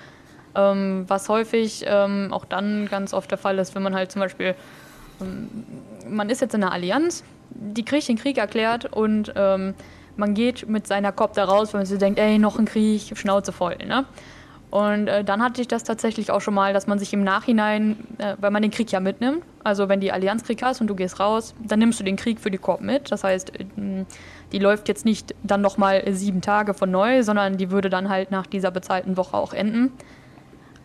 Ähm, 0.56 1.04
was 1.10 1.28
häufig 1.28 1.84
ähm, 1.86 2.30
auch 2.32 2.46
dann 2.46 2.88
ganz 2.90 3.14
oft 3.14 3.30
der 3.30 3.38
Fall 3.38 3.60
ist, 3.60 3.76
wenn 3.76 3.84
man 3.84 3.94
halt 3.94 4.10
zum 4.10 4.22
Beispiel 4.22 4.56
man 6.08 6.30
ist 6.30 6.42
jetzt 6.42 6.54
in 6.54 6.64
einer 6.64 6.72
Allianz, 6.72 7.24
die 7.50 7.84
kriegt 7.84 8.08
den 8.08 8.18
Krieg 8.18 8.38
erklärt 8.38 8.86
und 8.86 9.34
ähm, 9.36 9.74
man 10.16 10.34
geht 10.34 10.68
mit 10.68 10.86
seiner 10.86 11.12
Kopf 11.12 11.34
da 11.34 11.46
raus, 11.46 11.74
weil 11.74 11.80
man 11.80 11.86
sich 11.86 11.98
denkt, 11.98 12.20
ey, 12.20 12.38
noch 12.38 12.60
ein 12.60 12.66
Krieg, 12.66 13.18
Schnauze 13.18 13.52
voll. 13.52 13.78
Ne? 13.78 14.06
Und 14.70 15.08
äh, 15.08 15.24
dann 15.24 15.42
hatte 15.42 15.62
ich 15.62 15.68
das 15.68 15.84
tatsächlich 15.84 16.30
auch 16.30 16.42
schon 16.42 16.54
mal, 16.54 16.74
dass 16.74 16.86
man 16.86 17.00
sich 17.00 17.12
im 17.14 17.24
Nachhinein, 17.24 17.98
äh, 18.20 18.36
weil 18.40 18.52
man 18.52 18.62
den 18.62 18.70
Krieg 18.70 18.92
ja 18.92 19.00
mitnimmt, 19.00 19.44
also 19.64 19.90
wenn 19.90 20.00
die 20.00 20.12
Allianz 20.12 20.44
Krieg 20.44 20.62
hast 20.62 20.80
und 20.80 20.88
du 20.88 20.96
gehst 20.96 21.20
raus, 21.20 21.56
dann 21.64 21.80
nimmst 21.80 22.00
du 22.00 22.04
den 22.04 22.18
Krieg 22.18 22.40
für 22.40 22.52
die 22.52 22.60
Korb 22.60 22.82
mit. 22.82 23.12
Das 23.12 23.24
heißt, 23.24 23.60
äh, 23.60 23.66
die 24.52 24.60
läuft 24.60 24.88
jetzt 24.88 25.06
nicht 25.06 25.34
dann 25.42 25.62
nochmal 25.62 26.04
sieben 26.14 26.42
Tage 26.42 26.74
von 26.74 26.92
neu, 26.92 27.24
sondern 27.24 27.58
die 27.58 27.72
würde 27.72 27.90
dann 27.90 28.10
halt 28.10 28.30
nach 28.30 28.46
dieser 28.46 28.70
bezahlten 28.70 29.18
Woche 29.18 29.38
auch 29.38 29.54
enden. 29.54 29.92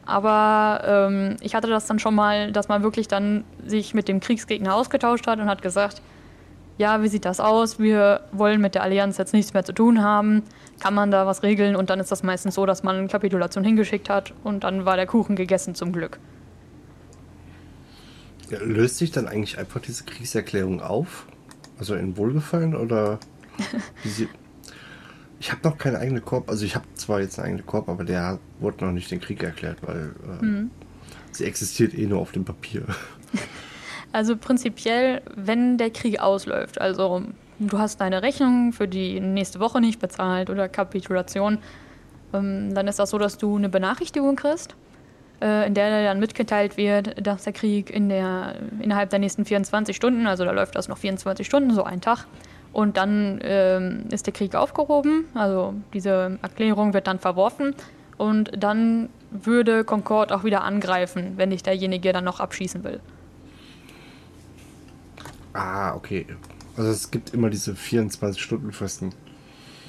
Aber 0.06 0.82
ähm, 0.86 1.36
ich 1.40 1.54
hatte 1.54 1.68
das 1.68 1.86
dann 1.86 1.98
schon 1.98 2.14
mal, 2.14 2.52
dass 2.52 2.68
man 2.68 2.82
wirklich 2.82 3.08
dann 3.08 3.44
sich 3.66 3.94
mit 3.94 4.08
dem 4.08 4.20
Kriegsgegner 4.20 4.74
ausgetauscht 4.74 5.26
hat 5.26 5.38
und 5.38 5.46
hat 5.46 5.62
gesagt, 5.62 6.02
ja, 6.76 7.02
wie 7.02 7.08
sieht 7.08 7.24
das 7.24 7.40
aus? 7.40 7.78
Wir 7.78 8.22
wollen 8.32 8.60
mit 8.60 8.74
der 8.74 8.82
Allianz 8.82 9.16
jetzt 9.16 9.32
nichts 9.32 9.54
mehr 9.54 9.64
zu 9.64 9.72
tun 9.72 10.02
haben. 10.02 10.42
Kann 10.80 10.92
man 10.92 11.10
da 11.10 11.26
was 11.26 11.42
regeln? 11.42 11.76
Und 11.76 11.88
dann 11.88 12.00
ist 12.00 12.10
das 12.10 12.22
meistens 12.22 12.56
so, 12.56 12.66
dass 12.66 12.82
man 12.82 13.08
Kapitulation 13.08 13.62
hingeschickt 13.64 14.10
hat 14.10 14.34
und 14.42 14.64
dann 14.64 14.84
war 14.84 14.96
der 14.96 15.06
Kuchen 15.06 15.36
gegessen 15.36 15.74
zum 15.74 15.92
Glück. 15.92 16.18
Ja, 18.50 18.58
löst 18.60 18.98
sich 18.98 19.10
dann 19.10 19.28
eigentlich 19.28 19.58
einfach 19.58 19.80
diese 19.80 20.04
Kriegserklärung 20.04 20.82
auf? 20.82 21.26
Also 21.78 21.94
in 21.94 22.16
Wohlgefallen 22.16 22.74
oder 22.74 23.18
ich 25.44 25.52
habe 25.52 25.60
noch 25.68 25.76
keine 25.76 25.98
eigene 25.98 26.22
Korb. 26.22 26.48
Also 26.48 26.64
ich 26.64 26.74
habe 26.74 26.86
zwar 26.94 27.20
jetzt 27.20 27.38
eine 27.38 27.48
eigene 27.48 27.62
Korb, 27.64 27.90
aber 27.90 28.04
der 28.04 28.38
wurde 28.60 28.82
noch 28.82 28.92
nicht 28.92 29.10
den 29.10 29.20
Krieg 29.20 29.42
erklärt, 29.42 29.76
weil 29.82 30.14
äh, 30.40 30.44
mhm. 30.44 30.70
Sie 31.32 31.44
existiert 31.44 31.92
eh 31.92 32.06
nur 32.06 32.20
auf 32.20 32.32
dem 32.32 32.44
Papier. 32.44 32.84
Also 34.12 34.36
prinzipiell, 34.36 35.22
wenn 35.34 35.76
der 35.76 35.90
Krieg 35.90 36.20
ausläuft, 36.20 36.80
also 36.80 37.24
du 37.58 37.78
hast 37.80 38.00
deine 38.00 38.22
Rechnung 38.22 38.72
für 38.72 38.86
die 38.86 39.18
nächste 39.18 39.58
Woche 39.58 39.80
nicht 39.80 39.98
bezahlt 39.98 40.50
oder 40.50 40.68
Kapitulation, 40.68 41.58
ähm, 42.32 42.72
dann 42.76 42.86
ist 42.86 43.00
das 43.00 43.10
so, 43.10 43.18
dass 43.18 43.38
du 43.38 43.56
eine 43.56 43.68
Benachrichtigung 43.68 44.36
kriegst, 44.36 44.76
äh, 45.42 45.66
in 45.66 45.74
der 45.74 46.04
dann 46.04 46.20
mitgeteilt 46.20 46.76
wird, 46.76 47.26
dass 47.26 47.42
der 47.42 47.54
Krieg 47.54 47.90
in 47.90 48.08
der, 48.08 48.54
innerhalb 48.80 49.10
der 49.10 49.18
nächsten 49.18 49.44
24 49.44 49.96
Stunden, 49.96 50.28
also 50.28 50.44
da 50.44 50.52
läuft 50.52 50.76
das 50.76 50.86
noch 50.86 50.98
24 50.98 51.44
Stunden, 51.44 51.74
so 51.74 51.82
ein 51.82 52.00
Tag, 52.00 52.28
und 52.74 52.96
dann 52.96 53.38
ähm, 53.42 54.04
ist 54.10 54.26
der 54.26 54.34
Krieg 54.34 54.54
aufgehoben, 54.54 55.26
also 55.34 55.74
diese 55.94 56.38
Erklärung 56.42 56.92
wird 56.92 57.06
dann 57.06 57.20
verworfen 57.20 57.74
und 58.18 58.50
dann 58.56 59.08
würde 59.30 59.84
Concord 59.84 60.32
auch 60.32 60.44
wieder 60.44 60.64
angreifen, 60.64 61.34
wenn 61.36 61.50
dich 61.50 61.62
derjenige 61.62 62.12
dann 62.12 62.24
noch 62.24 62.40
abschießen 62.40 62.82
will. 62.84 63.00
Ah, 65.52 65.94
okay. 65.94 66.26
Also 66.76 66.90
es 66.90 67.10
gibt 67.12 67.32
immer 67.32 67.48
diese 67.48 67.72
24-Stunden-Fristen. 67.72 69.14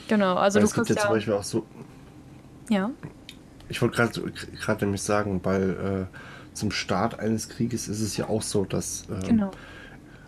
Genau, 0.08 0.36
also 0.36 0.58
Weil 0.58 0.62
du 0.62 0.68
es 0.68 0.74
gibt 0.76 0.90
ja 0.90 0.96
zum 0.96 1.10
Beispiel 1.10 1.34
auch 1.34 1.44
so, 1.44 1.66
ja. 2.70 2.92
ich 3.68 3.82
wollte 3.82 3.98
gerade 3.98 4.86
nämlich 4.86 5.02
sagen, 5.02 5.42
weil 5.44 6.08
äh, 6.12 6.56
zum 6.56 6.70
Start 6.70 7.20
eines 7.20 7.50
Krieges 7.50 7.88
ist 7.88 8.02
es 8.02 8.16
ja 8.16 8.30
auch 8.30 8.44
so, 8.44 8.64
dass 8.64 9.06
ähm, 9.10 9.20
Genau. 9.28 9.52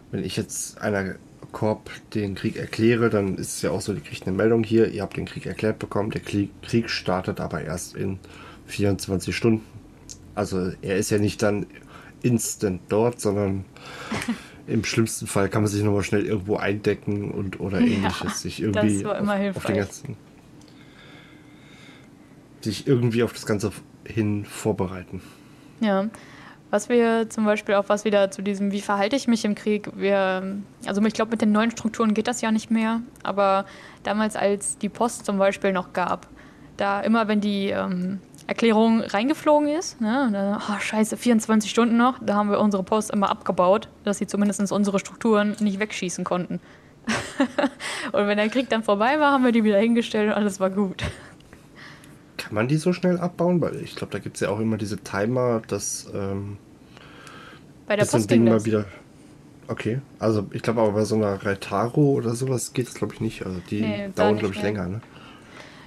wenn 0.09 0.23
ich 0.23 0.35
jetzt 0.35 0.81
einer 0.81 1.15
Korb 1.51 1.89
den 2.13 2.35
Krieg 2.35 2.55
erkläre, 2.57 3.09
dann 3.09 3.35
ist 3.35 3.55
es 3.55 3.61
ja 3.61 3.71
auch 3.71 3.81
so, 3.81 3.93
die 3.93 4.01
kriegt 4.01 4.27
eine 4.27 4.35
Meldung 4.35 4.63
hier, 4.63 4.89
ihr 4.91 5.01
habt 5.01 5.17
den 5.17 5.25
Krieg 5.25 5.45
erklärt 5.45 5.79
bekommen, 5.79 6.11
der 6.11 6.21
Krieg, 6.21 6.49
Krieg 6.61 6.89
startet 6.89 7.39
aber 7.39 7.61
erst 7.61 7.95
in 7.95 8.19
24 8.67 9.35
Stunden. 9.35 9.65
Also 10.35 10.71
er 10.81 10.97
ist 10.97 11.09
ja 11.09 11.17
nicht 11.17 11.41
dann 11.41 11.65
instant 12.21 12.81
dort, 12.89 13.19
sondern 13.19 13.65
im 14.67 14.83
schlimmsten 14.83 15.27
Fall 15.27 15.49
kann 15.49 15.63
man 15.63 15.71
sich 15.71 15.83
nochmal 15.83 16.03
schnell 16.03 16.25
irgendwo 16.25 16.57
eindecken 16.57 17.31
und 17.31 17.59
oder 17.59 17.79
Ja, 17.79 17.87
ähnliches. 17.87 18.41
sich 18.41 18.61
irgendwie 18.61 19.05
auf, 19.05 19.55
auf 19.57 19.65
den 19.65 19.77
ganzen 19.77 20.17
sich 22.61 22.87
irgendwie 22.87 23.23
auf 23.23 23.33
das 23.33 23.45
Ganze 23.45 23.71
hin 24.05 24.45
vorbereiten. 24.45 25.21
Ja. 25.79 26.09
Was 26.69 26.89
wir 26.89 27.29
zum 27.29 27.45
Beispiel 27.45 27.75
auch 27.75 27.85
was 27.87 28.03
wieder 28.03 28.29
zu 28.29 28.41
diesem, 28.41 28.71
wie 28.71 28.81
verhalte 28.81 29.15
ich 29.15 29.27
mich 29.27 29.45
im 29.45 29.55
Krieg, 29.55 29.89
wir, 29.95 30.57
also 30.85 31.01
ich 31.01 31.13
glaube, 31.13 31.31
mit 31.31 31.41
den 31.41 31.53
neuen 31.53 31.71
Strukturen 31.71 32.13
geht 32.13 32.27
das 32.27 32.41
ja 32.41 32.51
nicht 32.51 32.69
mehr, 32.69 33.01
aber 33.23 33.65
damals, 34.03 34.35
als 34.35 34.77
die 34.77 34.89
Post 34.89 35.25
zum 35.25 35.37
Beispiel 35.37 35.71
noch 35.71 35.93
gab, 35.93 36.27
da 36.75 36.99
immer, 36.99 37.29
wenn 37.29 37.39
die 37.39 37.69
ähm, 37.69 38.19
Erklärung 38.47 39.01
reingeflogen 39.01 39.69
ist, 39.69 40.01
ne, 40.01 40.29
dann, 40.31 40.57
oh, 40.57 40.79
scheiße, 40.79 41.15
24 41.15 41.69
Stunden 41.69 41.95
noch, 41.95 42.19
da 42.21 42.35
haben 42.35 42.49
wir 42.49 42.59
unsere 42.59 42.83
Post 42.83 43.11
immer 43.11 43.29
abgebaut, 43.29 43.87
dass 44.03 44.17
sie 44.17 44.27
zumindest 44.27 44.71
unsere 44.71 44.99
Strukturen 44.99 45.55
nicht 45.59 45.79
wegschießen 45.79 46.23
konnten. 46.23 46.59
und 48.11 48.27
wenn 48.27 48.37
der 48.37 48.49
Krieg 48.49 48.69
dann 48.69 48.83
vorbei 48.83 49.19
war, 49.19 49.31
haben 49.31 49.45
wir 49.45 49.53
die 49.53 49.63
wieder 49.63 49.79
hingestellt 49.79 50.29
und 50.29 50.33
alles 50.33 50.59
war 50.59 50.69
gut. 50.69 51.03
Kann 52.47 52.55
man 52.55 52.67
die 52.69 52.77
so 52.77 52.93
schnell 52.93 53.17
abbauen? 53.19 53.59
Weil 53.59 53.75
ich 53.81 53.95
glaube, 53.95 54.13
da 54.13 54.19
gibt 54.19 54.37
es 54.37 54.41
ja 54.41 54.49
auch 54.49 54.59
immer 54.61 54.77
diese 54.77 54.97
Timer, 54.97 55.61
dass, 55.67 56.07
ähm, 56.13 56.57
Bei 57.85 57.95
der 57.97 58.05
ein 58.05 58.09
Post 58.09 58.31
Ding 58.31 58.47
mal 58.47 58.55
das. 58.55 58.65
wieder. 58.65 58.85
Okay, 59.67 59.99
also 60.19 60.47
ich 60.51 60.61
glaube 60.61 60.79
aber 60.81 60.93
bei 60.93 61.03
so 61.03 61.15
einer 61.15 61.43
Retaro 61.43 62.11
oder 62.13 62.35
sowas 62.35 62.71
geht 62.71 62.87
es 62.87 62.93
glaube 62.93 63.13
ich 63.15 63.19
nicht. 63.21 63.45
Also 63.45 63.59
die 63.69 63.81
Nee, 63.81 64.09
da 64.15 64.23
dauern 64.23 64.37
glaube 64.37 64.53
ich 64.53 64.61
mehr. 64.61 64.71
länger, 64.71 64.87
ne? 64.87 65.01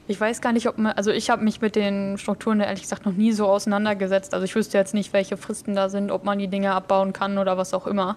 Ich 0.07 0.21
weiß 0.21 0.41
gar 0.41 0.53
nicht, 0.53 0.69
ob 0.69 0.77
man, 0.77 0.93
also 0.93 1.13
ich 1.13 1.31
habe 1.31 1.45
mich 1.45 1.61
mit 1.61 1.77
den 1.77 2.19
Strukturen 2.19 2.61
ehrlich 2.61 2.83
gesagt 2.83 3.07
noch 3.07 3.13
nie 3.15 3.33
so 3.33 3.47
auseinandergesetzt. 3.47 4.35
Also 4.35 4.45
ich 4.45 4.55
wüsste 4.57 4.77
jetzt 4.77 4.93
nicht, 4.93 5.13
welche 5.13 5.37
Fristen 5.37 5.75
da 5.77 5.89
sind, 5.89 6.11
ob 6.11 6.25
man 6.25 6.39
die 6.39 6.49
Dinge 6.49 6.73
abbauen 6.73 7.13
kann 7.13 7.39
oder 7.39 7.57
was 7.57 7.73
auch 7.73 7.87
immer. 7.87 8.17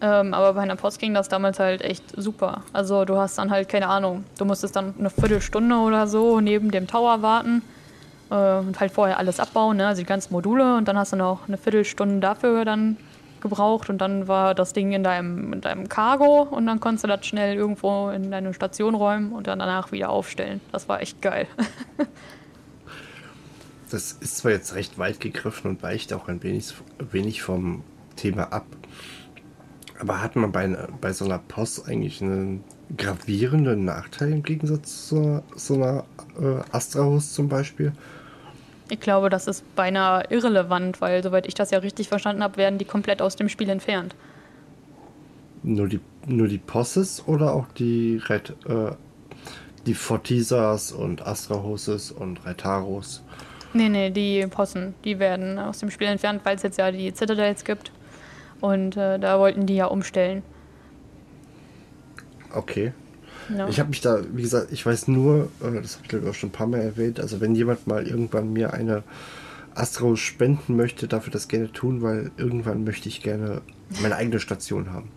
Ähm, 0.00 0.32
aber 0.32 0.54
bei 0.54 0.60
einer 0.60 0.76
Post 0.76 1.00
ging 1.00 1.12
das 1.12 1.28
damals 1.28 1.58
halt 1.58 1.82
echt 1.82 2.04
super. 2.16 2.62
Also 2.72 3.04
du 3.04 3.16
hast 3.16 3.38
dann 3.38 3.50
halt 3.50 3.68
keine 3.68 3.88
Ahnung, 3.88 4.24
du 4.38 4.44
musstest 4.44 4.76
dann 4.76 4.94
eine 4.98 5.10
Viertelstunde 5.10 5.76
oder 5.76 6.06
so 6.06 6.40
neben 6.40 6.70
dem 6.70 6.86
Tower 6.86 7.22
warten 7.22 7.62
äh, 8.30 8.58
und 8.58 8.78
halt 8.78 8.92
vorher 8.92 9.18
alles 9.18 9.40
abbauen, 9.40 9.76
ne? 9.78 9.88
also 9.88 10.00
die 10.00 10.06
ganzen 10.06 10.32
Module 10.32 10.76
und 10.76 10.86
dann 10.86 10.96
hast 10.96 11.12
du 11.12 11.16
noch 11.16 11.48
eine 11.48 11.58
Viertelstunde 11.58 12.20
dafür 12.20 12.64
dann 12.64 12.96
gebraucht 13.40 13.90
und 13.90 13.98
dann 13.98 14.28
war 14.28 14.54
das 14.54 14.72
Ding 14.72 14.92
in 14.92 15.02
deinem, 15.02 15.52
in 15.52 15.60
deinem 15.60 15.88
Cargo 15.88 16.42
und 16.42 16.66
dann 16.66 16.78
konntest 16.78 17.04
du 17.04 17.08
das 17.08 17.26
schnell 17.26 17.56
irgendwo 17.56 18.10
in 18.10 18.30
deine 18.30 18.54
Station 18.54 18.94
räumen 18.94 19.32
und 19.32 19.46
dann 19.46 19.58
danach 19.58 19.90
wieder 19.90 20.10
aufstellen. 20.10 20.60
Das 20.70 20.88
war 20.88 21.00
echt 21.00 21.20
geil. 21.22 21.46
Das 23.90 24.12
ist 24.12 24.36
zwar 24.36 24.52
jetzt 24.52 24.74
recht 24.74 24.98
weit 24.98 25.18
gegriffen 25.18 25.70
und 25.70 25.82
weicht 25.82 26.12
auch 26.12 26.28
ein 26.28 26.42
wenig, 26.42 26.74
wenig 26.98 27.42
vom 27.42 27.82
Thema 28.16 28.52
ab. 28.52 28.66
Aber 30.00 30.22
hat 30.22 30.36
man 30.36 30.52
bei, 30.52 30.68
bei 31.00 31.12
so 31.12 31.24
einer 31.24 31.38
Post 31.38 31.88
eigentlich 31.88 32.22
einen 32.22 32.62
gravierenden 32.96 33.84
Nachteil 33.84 34.32
im 34.32 34.42
Gegensatz 34.42 35.08
zu 35.08 35.42
so 35.56 35.74
einer 35.74 36.04
äh, 36.40 36.62
Astra-Host 36.72 37.34
zum 37.34 37.48
Beispiel? 37.48 37.92
Ich 38.90 39.00
glaube, 39.00 39.28
das 39.28 39.46
ist 39.46 39.64
beinahe 39.74 40.24
irrelevant, 40.30 41.00
weil 41.00 41.22
soweit 41.22 41.46
ich 41.46 41.54
das 41.54 41.70
ja 41.70 41.78
richtig 41.78 42.08
verstanden 42.08 42.42
habe, 42.42 42.56
werden 42.56 42.78
die 42.78 42.84
komplett 42.84 43.20
aus 43.20 43.36
dem 43.36 43.48
Spiel 43.48 43.68
entfernt. 43.68 44.14
Nur 45.62 45.88
die, 45.88 46.00
nur 46.26 46.48
die 46.48 46.58
Posses 46.58 47.26
oder 47.26 47.52
auch 47.52 47.66
die 47.76 48.20
Red, 48.28 48.50
äh, 48.66 48.92
die 49.84 49.94
Fortisas 49.94 50.92
und 50.92 51.26
Astra-Hoses 51.26 52.12
und 52.12 52.46
Retaros? 52.46 53.22
Nee, 53.74 53.88
nee, 53.88 54.10
die 54.10 54.46
Possen, 54.46 54.94
die 55.04 55.18
werden 55.18 55.58
aus 55.58 55.78
dem 55.78 55.90
Spiel 55.90 56.06
entfernt, 56.06 56.40
weil 56.44 56.56
es 56.56 56.62
jetzt 56.62 56.78
ja 56.78 56.90
die 56.90 57.12
Citadels 57.14 57.64
gibt. 57.64 57.92
Und 58.60 58.96
äh, 58.96 59.18
da 59.18 59.38
wollten 59.38 59.66
die 59.66 59.76
ja 59.76 59.86
umstellen. 59.86 60.42
Okay. 62.52 62.92
Ja. 63.56 63.68
Ich 63.68 63.78
habe 63.80 63.88
mich 63.88 64.00
da, 64.00 64.20
wie 64.32 64.42
gesagt, 64.42 64.72
ich 64.72 64.84
weiß 64.84 65.08
nur, 65.08 65.50
das 65.60 65.96
habe 65.96 66.02
ich 66.02 66.08
glaube 66.08 66.24
ich 66.24 66.30
auch 66.30 66.34
schon 66.34 66.50
ein 66.50 66.52
paar 66.52 66.66
Mal 66.66 66.80
erwähnt, 66.80 67.18
also 67.18 67.40
wenn 67.40 67.54
jemand 67.54 67.86
mal 67.86 68.06
irgendwann 68.06 68.52
mir 68.52 68.74
eine 68.74 69.04
Astro 69.74 70.16
spenden 70.16 70.76
möchte, 70.76 71.08
darf 71.08 71.26
er 71.26 71.30
das 71.30 71.48
gerne 71.48 71.72
tun, 71.72 72.02
weil 72.02 72.30
irgendwann 72.36 72.84
möchte 72.84 73.08
ich 73.08 73.22
gerne 73.22 73.62
meine 74.02 74.16
eigene 74.16 74.40
Station 74.40 74.92
haben. 74.92 75.10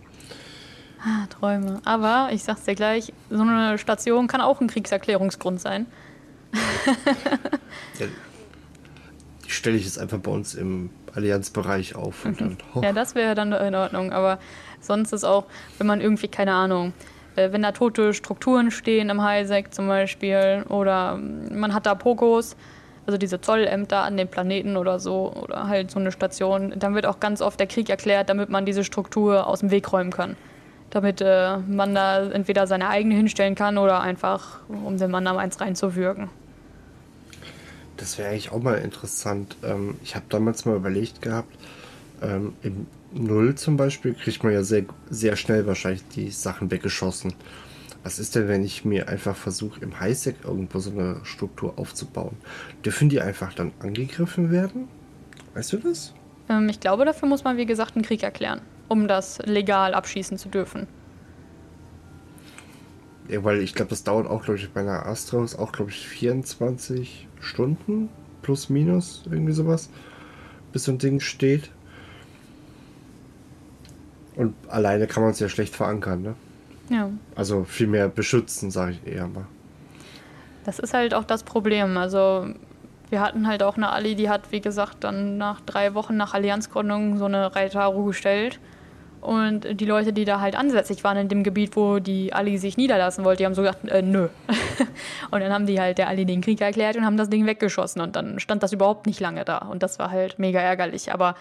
Ah, 1.03 1.25
Träume. 1.27 1.81
Aber 1.83 2.29
ich 2.31 2.43
sag's 2.43 2.63
dir 2.63 2.75
gleich, 2.75 3.11
so 3.29 3.41
eine 3.41 3.77
Station 3.77 4.27
kann 4.27 4.39
auch 4.39 4.61
ein 4.61 4.67
Kriegserklärungsgrund 4.67 5.59
sein. 5.59 5.87
Ja, 7.99 8.05
die 9.45 9.49
stelle 9.51 9.77
ich 9.77 9.85
jetzt 9.85 9.99
einfach 9.99 10.19
bei 10.19 10.31
uns 10.31 10.53
im 10.53 10.89
Allianzbereich 11.13 11.95
auf 11.95 12.25
dann. 12.37 12.57
Oh, 12.73 12.81
Ja, 12.83 12.93
das 12.93 13.15
wäre 13.15 13.35
dann 13.35 13.51
in 13.51 13.75
Ordnung. 13.75 14.11
Aber 14.11 14.39
sonst 14.79 15.13
ist 15.13 15.23
auch, 15.23 15.45
wenn 15.77 15.87
man 15.87 16.01
irgendwie, 16.01 16.27
keine 16.27 16.53
Ahnung, 16.53 16.93
äh, 17.35 17.51
wenn 17.51 17.61
da 17.61 17.71
tote 17.71 18.13
Strukturen 18.13 18.71
stehen 18.71 19.09
im 19.09 19.21
Highsec 19.21 19.73
zum 19.73 19.87
Beispiel 19.87 20.65
oder 20.69 21.13
ähm, 21.17 21.59
man 21.59 21.73
hat 21.73 21.85
da 21.85 21.95
Pokos, 21.95 22.55
also 23.05 23.17
diese 23.17 23.41
Zollämter 23.41 24.03
an 24.03 24.17
den 24.17 24.27
Planeten 24.27 24.77
oder 24.77 24.99
so 24.99 25.33
oder 25.33 25.67
halt 25.67 25.91
so 25.91 25.99
eine 25.99 26.11
Station, 26.11 26.73
dann 26.77 26.93
wird 26.93 27.05
auch 27.05 27.19
ganz 27.19 27.41
oft 27.41 27.59
der 27.59 27.67
Krieg 27.67 27.89
erklärt, 27.89 28.29
damit 28.29 28.49
man 28.49 28.65
diese 28.65 28.83
Struktur 28.83 29.47
aus 29.47 29.61
dem 29.61 29.71
Weg 29.71 29.91
räumen 29.91 30.11
kann. 30.11 30.35
Damit 30.91 31.21
äh, 31.21 31.57
man 31.57 31.95
da 31.95 32.29
entweder 32.29 32.67
seine 32.67 32.89
eigene 32.89 33.15
hinstellen 33.15 33.55
kann 33.55 33.77
oder 33.77 34.01
einfach, 34.01 34.59
um 34.67 34.97
dem 34.97 35.15
anderen 35.15 35.37
eins 35.37 35.59
reinzuwürgen. 35.59 36.29
Das 38.01 38.17
wäre 38.17 38.29
eigentlich 38.29 38.51
auch 38.51 38.63
mal 38.63 38.79
interessant. 38.79 39.55
Ähm, 39.63 39.95
ich 40.03 40.15
habe 40.15 40.25
damals 40.27 40.65
mal 40.65 40.75
überlegt 40.75 41.21
gehabt, 41.21 41.55
ähm, 42.23 42.53
im 42.63 42.87
Null 43.13 43.53
zum 43.53 43.77
Beispiel 43.77 44.15
kriegt 44.15 44.43
man 44.43 44.53
ja 44.53 44.63
sehr, 44.63 44.85
sehr 45.11 45.35
schnell 45.35 45.67
wahrscheinlich 45.67 46.03
die 46.15 46.31
Sachen 46.31 46.71
weggeschossen. 46.71 47.35
Was 48.03 48.17
ist 48.17 48.33
denn, 48.35 48.47
wenn 48.47 48.63
ich 48.63 48.83
mir 48.83 49.07
einfach 49.07 49.35
versuche, 49.35 49.81
im 49.81 49.99
Highsec 49.99 50.37
irgendwo 50.43 50.79
so 50.79 50.89
eine 50.89 51.19
Struktur 51.23 51.77
aufzubauen? 51.77 52.35
Dürfen 52.83 53.07
die 53.09 53.21
einfach 53.21 53.53
dann 53.53 53.71
angegriffen 53.77 54.49
werden? 54.49 54.87
Weißt 55.53 55.71
du 55.73 55.77
das? 55.77 56.15
Ähm, 56.49 56.69
ich 56.69 56.79
glaube, 56.79 57.05
dafür 57.05 57.29
muss 57.29 57.43
man, 57.43 57.57
wie 57.57 57.67
gesagt, 57.67 57.95
einen 57.95 58.03
Krieg 58.03 58.23
erklären, 58.23 58.61
um 58.87 59.07
das 59.07 59.37
legal 59.45 59.93
abschießen 59.93 60.39
zu 60.39 60.49
dürfen. 60.49 60.87
Ja, 63.31 63.45
weil 63.45 63.61
ich 63.61 63.73
glaube, 63.73 63.89
das 63.89 64.03
dauert 64.03 64.27
auch, 64.27 64.43
glaube 64.43 64.59
ich, 64.59 64.69
bei 64.71 64.81
einer 64.81 65.05
Astros 65.05 65.57
auch, 65.57 65.71
glaube 65.71 65.89
ich, 65.89 66.05
24 66.05 67.29
Stunden 67.39 68.09
plus 68.41 68.69
minus, 68.69 69.23
irgendwie 69.25 69.53
sowas, 69.53 69.89
bis 70.73 70.83
so 70.83 70.91
ein 70.91 70.97
Ding 70.97 71.21
steht. 71.21 71.71
Und 74.35 74.53
alleine 74.67 75.07
kann 75.07 75.23
man 75.23 75.31
es 75.31 75.39
ja 75.39 75.47
schlecht 75.47 75.73
verankern, 75.73 76.21
ne? 76.21 76.35
Ja. 76.89 77.09
Also 77.35 77.63
viel 77.63 77.87
mehr 77.87 78.09
beschützen, 78.09 78.69
sage 78.69 78.97
ich 79.01 79.13
eher 79.13 79.27
mal. 79.27 79.47
Das 80.65 80.79
ist 80.79 80.93
halt 80.93 81.13
auch 81.13 81.23
das 81.23 81.43
Problem. 81.43 81.95
Also 81.95 82.47
wir 83.09 83.21
hatten 83.21 83.47
halt 83.47 83.63
auch 83.63 83.77
eine 83.77 83.91
Ali, 83.91 84.15
die 84.15 84.29
hat, 84.29 84.51
wie 84.51 84.59
gesagt, 84.59 85.05
dann 85.05 85.37
nach 85.37 85.61
drei 85.61 85.93
Wochen 85.93 86.17
nach 86.17 86.33
Allianzgründung 86.33 87.17
so 87.17 87.25
eine 87.25 87.55
Reitaru 87.55 88.05
gestellt. 88.05 88.59
Und 89.21 89.79
die 89.79 89.85
Leute, 89.85 90.13
die 90.13 90.25
da 90.25 90.39
halt 90.39 90.57
ansässig 90.57 91.03
waren 91.03 91.15
in 91.15 91.29
dem 91.29 91.43
Gebiet, 91.43 91.75
wo 91.75 91.99
die 91.99 92.33
Ali 92.33 92.57
sich 92.57 92.75
niederlassen 92.75 93.23
wollte, 93.23 93.37
die 93.37 93.45
haben 93.45 93.53
so 93.53 93.61
gesagt, 93.61 93.87
äh, 93.87 94.01
nö. 94.01 94.29
und 95.31 95.39
dann 95.39 95.53
haben 95.53 95.67
die 95.67 95.79
halt 95.79 95.99
der 95.99 96.07
Ali 96.07 96.25
den 96.25 96.41
Krieg 96.41 96.59
erklärt 96.59 96.97
und 96.97 97.05
haben 97.05 97.17
das 97.17 97.29
Ding 97.29 97.45
weggeschossen. 97.45 98.01
Und 98.01 98.15
dann 98.15 98.39
stand 98.39 98.63
das 98.63 98.73
überhaupt 98.73 99.05
nicht 99.05 99.19
lange 99.19 99.45
da. 99.45 99.59
Und 99.59 99.83
das 99.83 99.99
war 99.99 100.09
halt 100.09 100.39
mega 100.39 100.59
ärgerlich. 100.59 101.13
Aber 101.13 101.35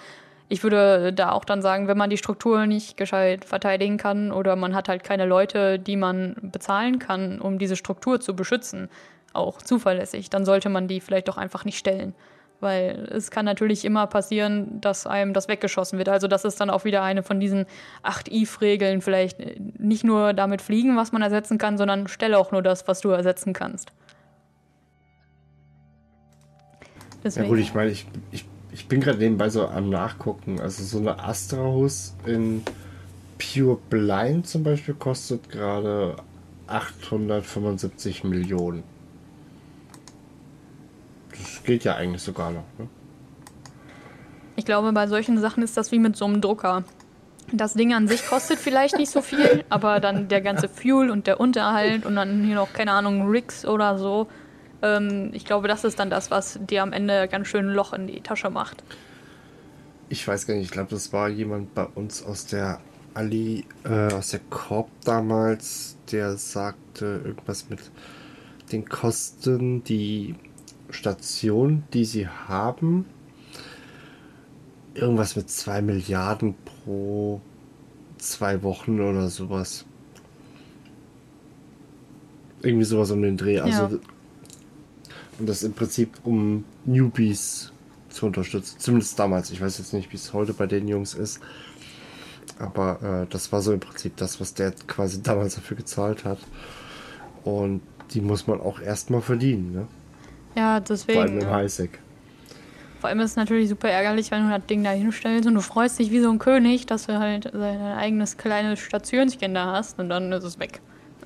ich 0.50 0.62
würde 0.62 1.12
da 1.14 1.32
auch 1.32 1.44
dann 1.44 1.62
sagen, 1.62 1.88
wenn 1.88 1.96
man 1.96 2.10
die 2.10 2.18
Struktur 2.18 2.66
nicht 2.66 2.96
gescheit 2.96 3.46
verteidigen 3.46 3.96
kann 3.96 4.30
oder 4.30 4.56
man 4.56 4.74
hat 4.74 4.88
halt 4.88 5.02
keine 5.02 5.24
Leute, 5.24 5.78
die 5.78 5.96
man 5.96 6.36
bezahlen 6.42 6.98
kann, 6.98 7.40
um 7.40 7.58
diese 7.58 7.76
Struktur 7.76 8.20
zu 8.20 8.34
beschützen, 8.34 8.90
auch 9.32 9.62
zuverlässig, 9.62 10.28
dann 10.28 10.44
sollte 10.44 10.68
man 10.68 10.88
die 10.88 11.00
vielleicht 11.00 11.28
doch 11.28 11.38
einfach 11.38 11.64
nicht 11.64 11.78
stellen. 11.78 12.14
Weil 12.60 13.08
es 13.10 13.30
kann 13.30 13.44
natürlich 13.46 13.84
immer 13.84 14.06
passieren, 14.06 14.80
dass 14.80 15.06
einem 15.06 15.32
das 15.32 15.48
weggeschossen 15.48 15.98
wird. 15.98 16.08
Also 16.08 16.28
das 16.28 16.44
ist 16.44 16.60
dann 16.60 16.68
auch 16.68 16.84
wieder 16.84 17.02
eine 17.02 17.22
von 17.22 17.40
diesen 17.40 17.66
8-IF-Regeln. 18.04 19.00
Vielleicht 19.00 19.38
nicht 19.78 20.04
nur 20.04 20.34
damit 20.34 20.60
fliegen, 20.60 20.96
was 20.96 21.12
man 21.12 21.22
ersetzen 21.22 21.58
kann, 21.58 21.78
sondern 21.78 22.06
stelle 22.08 22.38
auch 22.38 22.52
nur 22.52 22.62
das, 22.62 22.86
was 22.86 23.00
du 23.00 23.08
ersetzen 23.10 23.52
kannst. 23.52 23.92
Deswegen. 27.24 27.46
Ja 27.46 27.50
gut, 27.50 27.58
ich 27.60 27.74
meine, 27.74 27.90
ich, 27.90 28.06
ich, 28.30 28.44
ich 28.72 28.88
bin 28.88 29.00
gerade 29.00 29.18
nebenbei 29.18 29.48
so 29.48 29.66
am 29.66 29.90
Nachgucken. 29.90 30.60
Also 30.60 30.84
so 30.84 30.98
eine 30.98 31.22
Astra-Hus 31.22 32.14
in 32.26 32.62
Pure 33.38 33.78
Blind 33.88 34.46
zum 34.46 34.62
Beispiel 34.64 34.94
kostet 34.94 35.48
gerade 35.48 36.16
875 36.66 38.24
Millionen 38.24 38.84
das 41.40 41.62
geht 41.64 41.84
ja 41.84 41.96
eigentlich 41.96 42.22
sogar 42.22 42.50
noch. 42.50 42.64
Ne? 42.78 42.88
Ich 44.56 44.64
glaube, 44.64 44.92
bei 44.92 45.06
solchen 45.06 45.38
Sachen 45.38 45.62
ist 45.62 45.76
das 45.76 45.92
wie 45.92 45.98
mit 45.98 46.16
so 46.16 46.26
einem 46.26 46.40
Drucker. 46.40 46.84
Das 47.52 47.74
Ding 47.74 47.94
an 47.94 48.06
sich 48.06 48.26
kostet 48.26 48.58
vielleicht 48.58 48.96
nicht 48.96 49.10
so 49.10 49.22
viel, 49.22 49.64
aber 49.70 50.00
dann 50.00 50.28
der 50.28 50.40
ganze 50.40 50.68
Fuel 50.68 51.10
und 51.10 51.26
der 51.26 51.40
Unterhalt 51.40 52.06
und 52.06 52.16
dann 52.16 52.44
hier 52.44 52.54
noch, 52.54 52.72
keine 52.72 52.92
Ahnung, 52.92 53.28
Rigs 53.28 53.64
oder 53.64 53.98
so. 53.98 54.28
Ähm, 54.82 55.30
ich 55.32 55.44
glaube, 55.44 55.68
das 55.68 55.84
ist 55.84 55.98
dann 55.98 56.10
das, 56.10 56.30
was 56.30 56.58
dir 56.62 56.82
am 56.82 56.92
Ende 56.92 57.28
ganz 57.28 57.48
schön 57.48 57.68
ein 57.70 57.74
Loch 57.74 57.92
in 57.92 58.06
die 58.06 58.20
Tasche 58.20 58.50
macht. 58.50 58.82
Ich 60.08 60.26
weiß 60.26 60.46
gar 60.46 60.54
nicht, 60.54 60.64
ich 60.64 60.70
glaube, 60.70 60.90
das 60.90 61.12
war 61.12 61.28
jemand 61.28 61.74
bei 61.74 61.84
uns 61.84 62.24
aus 62.24 62.46
der 62.46 62.80
Ali, 63.14 63.64
äh, 63.84 64.12
aus 64.12 64.30
der 64.30 64.40
Korb 64.50 64.88
damals, 65.04 65.96
der 66.10 66.36
sagte 66.36 67.22
irgendwas 67.24 67.68
mit 67.68 67.80
den 68.72 68.88
Kosten, 68.88 69.82
die 69.84 70.34
Station, 70.92 71.84
die 71.92 72.04
sie 72.04 72.28
haben, 72.28 73.06
irgendwas 74.94 75.36
mit 75.36 75.50
2 75.50 75.82
Milliarden 75.82 76.54
pro 76.64 77.40
zwei 78.18 78.62
Wochen 78.62 79.00
oder 79.00 79.28
sowas. 79.28 79.84
Irgendwie 82.62 82.84
sowas 82.84 83.10
um 83.10 83.22
den 83.22 83.36
Dreh. 83.36 83.60
Also, 83.60 83.82
ja. 83.82 84.00
Und 85.38 85.48
das 85.48 85.62
im 85.62 85.72
Prinzip, 85.72 86.18
um 86.24 86.64
Newbies 86.84 87.72
zu 88.10 88.26
unterstützen. 88.26 88.78
Zumindest 88.78 89.18
damals. 89.18 89.50
Ich 89.50 89.60
weiß 89.60 89.78
jetzt 89.78 89.94
nicht, 89.94 90.12
wie 90.12 90.16
es 90.16 90.32
heute 90.34 90.52
bei 90.52 90.66
den 90.66 90.86
Jungs 90.86 91.14
ist. 91.14 91.40
Aber 92.58 93.22
äh, 93.22 93.32
das 93.32 93.50
war 93.52 93.62
so 93.62 93.72
im 93.72 93.80
Prinzip 93.80 94.16
das, 94.16 94.40
was 94.40 94.52
der 94.52 94.72
quasi 94.86 95.22
damals 95.22 95.54
dafür 95.54 95.78
gezahlt 95.78 96.24
hat. 96.24 96.38
Und 97.44 97.80
die 98.10 98.20
muss 98.20 98.46
man 98.46 98.60
auch 98.60 98.80
erstmal 98.80 99.22
verdienen. 99.22 99.72
Ne? 99.72 99.86
Ja, 100.54 100.80
deswegen. 100.80 101.20
Vor 101.20 101.22
allem 101.22 101.38
im 101.38 101.50
Highsec. 101.50 101.98
Vor 103.00 103.08
allem 103.08 103.20
ist 103.20 103.30
es 103.30 103.36
natürlich 103.36 103.70
super 103.70 103.88
ärgerlich, 103.88 104.30
wenn 104.30 104.44
du 104.44 104.54
das 104.54 104.66
Ding 104.66 104.84
da 104.84 104.90
hinstellst 104.90 105.48
und 105.48 105.54
du 105.54 105.62
freust 105.62 105.98
dich 105.98 106.10
wie 106.10 106.20
so 106.20 106.30
ein 106.30 106.38
König, 106.38 106.84
dass 106.84 107.06
du 107.06 107.18
halt 107.18 107.46
dein 107.46 107.80
eigenes 107.80 108.36
kleines 108.36 108.78
Stationchen 108.78 109.54
da 109.54 109.72
hast 109.72 109.98
und 109.98 110.10
dann 110.10 110.30
ist 110.32 110.44
es 110.44 110.58
weg. 110.58 110.80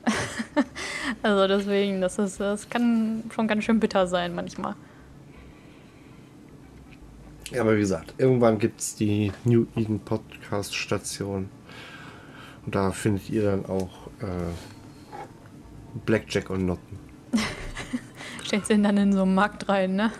also 1.23 1.49
deswegen, 1.49 2.01
das 2.01 2.19
ist, 2.19 2.39
das 2.39 2.69
kann 2.69 3.25
schon 3.35 3.49
ganz 3.49 3.65
schön 3.65 3.81
bitter 3.81 4.07
sein 4.07 4.35
manchmal. 4.35 4.77
Ja, 7.51 7.63
aber 7.63 7.75
wie 7.75 7.81
gesagt, 7.81 8.15
irgendwann 8.19 8.59
gibt 8.59 8.81
es 8.81 8.95
die 8.95 9.33
New 9.45 9.67
Eden 9.77 10.01
Podcast 10.01 10.75
Station. 10.75 11.49
Und 12.65 12.75
da 12.75 12.93
findet 12.93 13.31
ihr 13.31 13.45
dann 13.45 13.67
auch 13.67 14.07
äh, 14.21 14.53
Blackjack 16.07 16.51
und 16.51 16.67
Noten. 16.67 16.99
stellst 18.55 18.71
ihn 18.71 18.85
dann 18.85 18.97
in 18.97 19.13
so 19.13 19.23
einen 19.23 19.35
Markt 19.35 19.69
rein, 19.69 19.97
ne? 19.97 20.13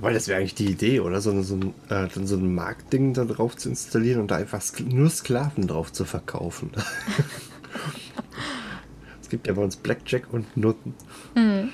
Weil 0.00 0.14
das 0.14 0.26
wäre 0.26 0.38
eigentlich 0.38 0.54
die 0.54 0.70
Idee, 0.70 1.00
oder? 1.00 1.20
So, 1.20 1.42
so, 1.42 1.56
ein, 1.56 1.74
äh, 1.88 2.08
so 2.24 2.36
ein 2.36 2.54
Marktding 2.54 3.14
da 3.14 3.24
drauf 3.24 3.56
zu 3.56 3.68
installieren 3.68 4.20
und 4.20 4.30
da 4.30 4.36
einfach 4.36 4.62
nur 4.80 5.10
Sklaven 5.10 5.66
drauf 5.66 5.92
zu 5.92 6.04
verkaufen. 6.04 6.70
es 9.22 9.28
gibt 9.28 9.46
ja 9.46 9.52
bei 9.52 9.62
uns 9.62 9.76
Blackjack 9.76 10.32
und 10.32 10.56
Nutten. 10.56 10.94
Mhm. 11.34 11.70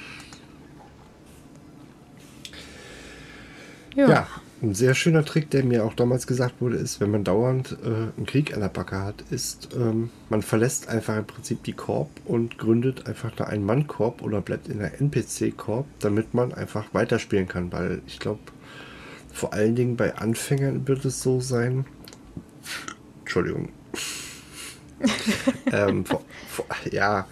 Ja. 3.94 4.08
ja. 4.08 4.26
Ein 4.64 4.74
sehr 4.74 4.94
schöner 4.94 5.26
Trick, 5.26 5.50
der 5.50 5.62
mir 5.62 5.84
auch 5.84 5.92
damals 5.92 6.26
gesagt 6.26 6.62
wurde, 6.62 6.76
ist, 6.76 6.98
wenn 6.98 7.10
man 7.10 7.22
dauernd 7.22 7.76
äh, 7.84 8.16
einen 8.16 8.24
Krieg 8.24 8.54
an 8.54 8.60
der 8.60 8.68
Backe 8.68 8.98
hat, 8.98 9.22
ist, 9.30 9.68
ähm, 9.76 10.08
man 10.30 10.40
verlässt 10.40 10.88
einfach 10.88 11.18
im 11.18 11.26
Prinzip 11.26 11.62
die 11.64 11.74
Korb 11.74 12.08
und 12.24 12.56
gründet 12.56 13.06
einfach 13.06 13.30
da 13.36 13.44
einen 13.44 13.66
Mann-Korb 13.66 14.22
oder 14.22 14.40
bleibt 14.40 14.68
in 14.68 14.78
der 14.78 14.98
NPC-Korb, 15.02 15.84
damit 15.98 16.32
man 16.32 16.54
einfach 16.54 16.86
weiterspielen 16.94 17.46
kann. 17.46 17.72
Weil 17.72 18.00
ich 18.06 18.18
glaube, 18.18 18.40
vor 19.34 19.52
allen 19.52 19.76
Dingen 19.76 19.96
bei 19.96 20.16
Anfängern 20.16 20.88
wird 20.88 21.04
es 21.04 21.22
so 21.22 21.42
sein. 21.42 21.84
Entschuldigung. 23.20 23.68
ähm, 25.72 26.06
vor, 26.06 26.22
vor, 26.48 26.64
ja, 26.90 27.28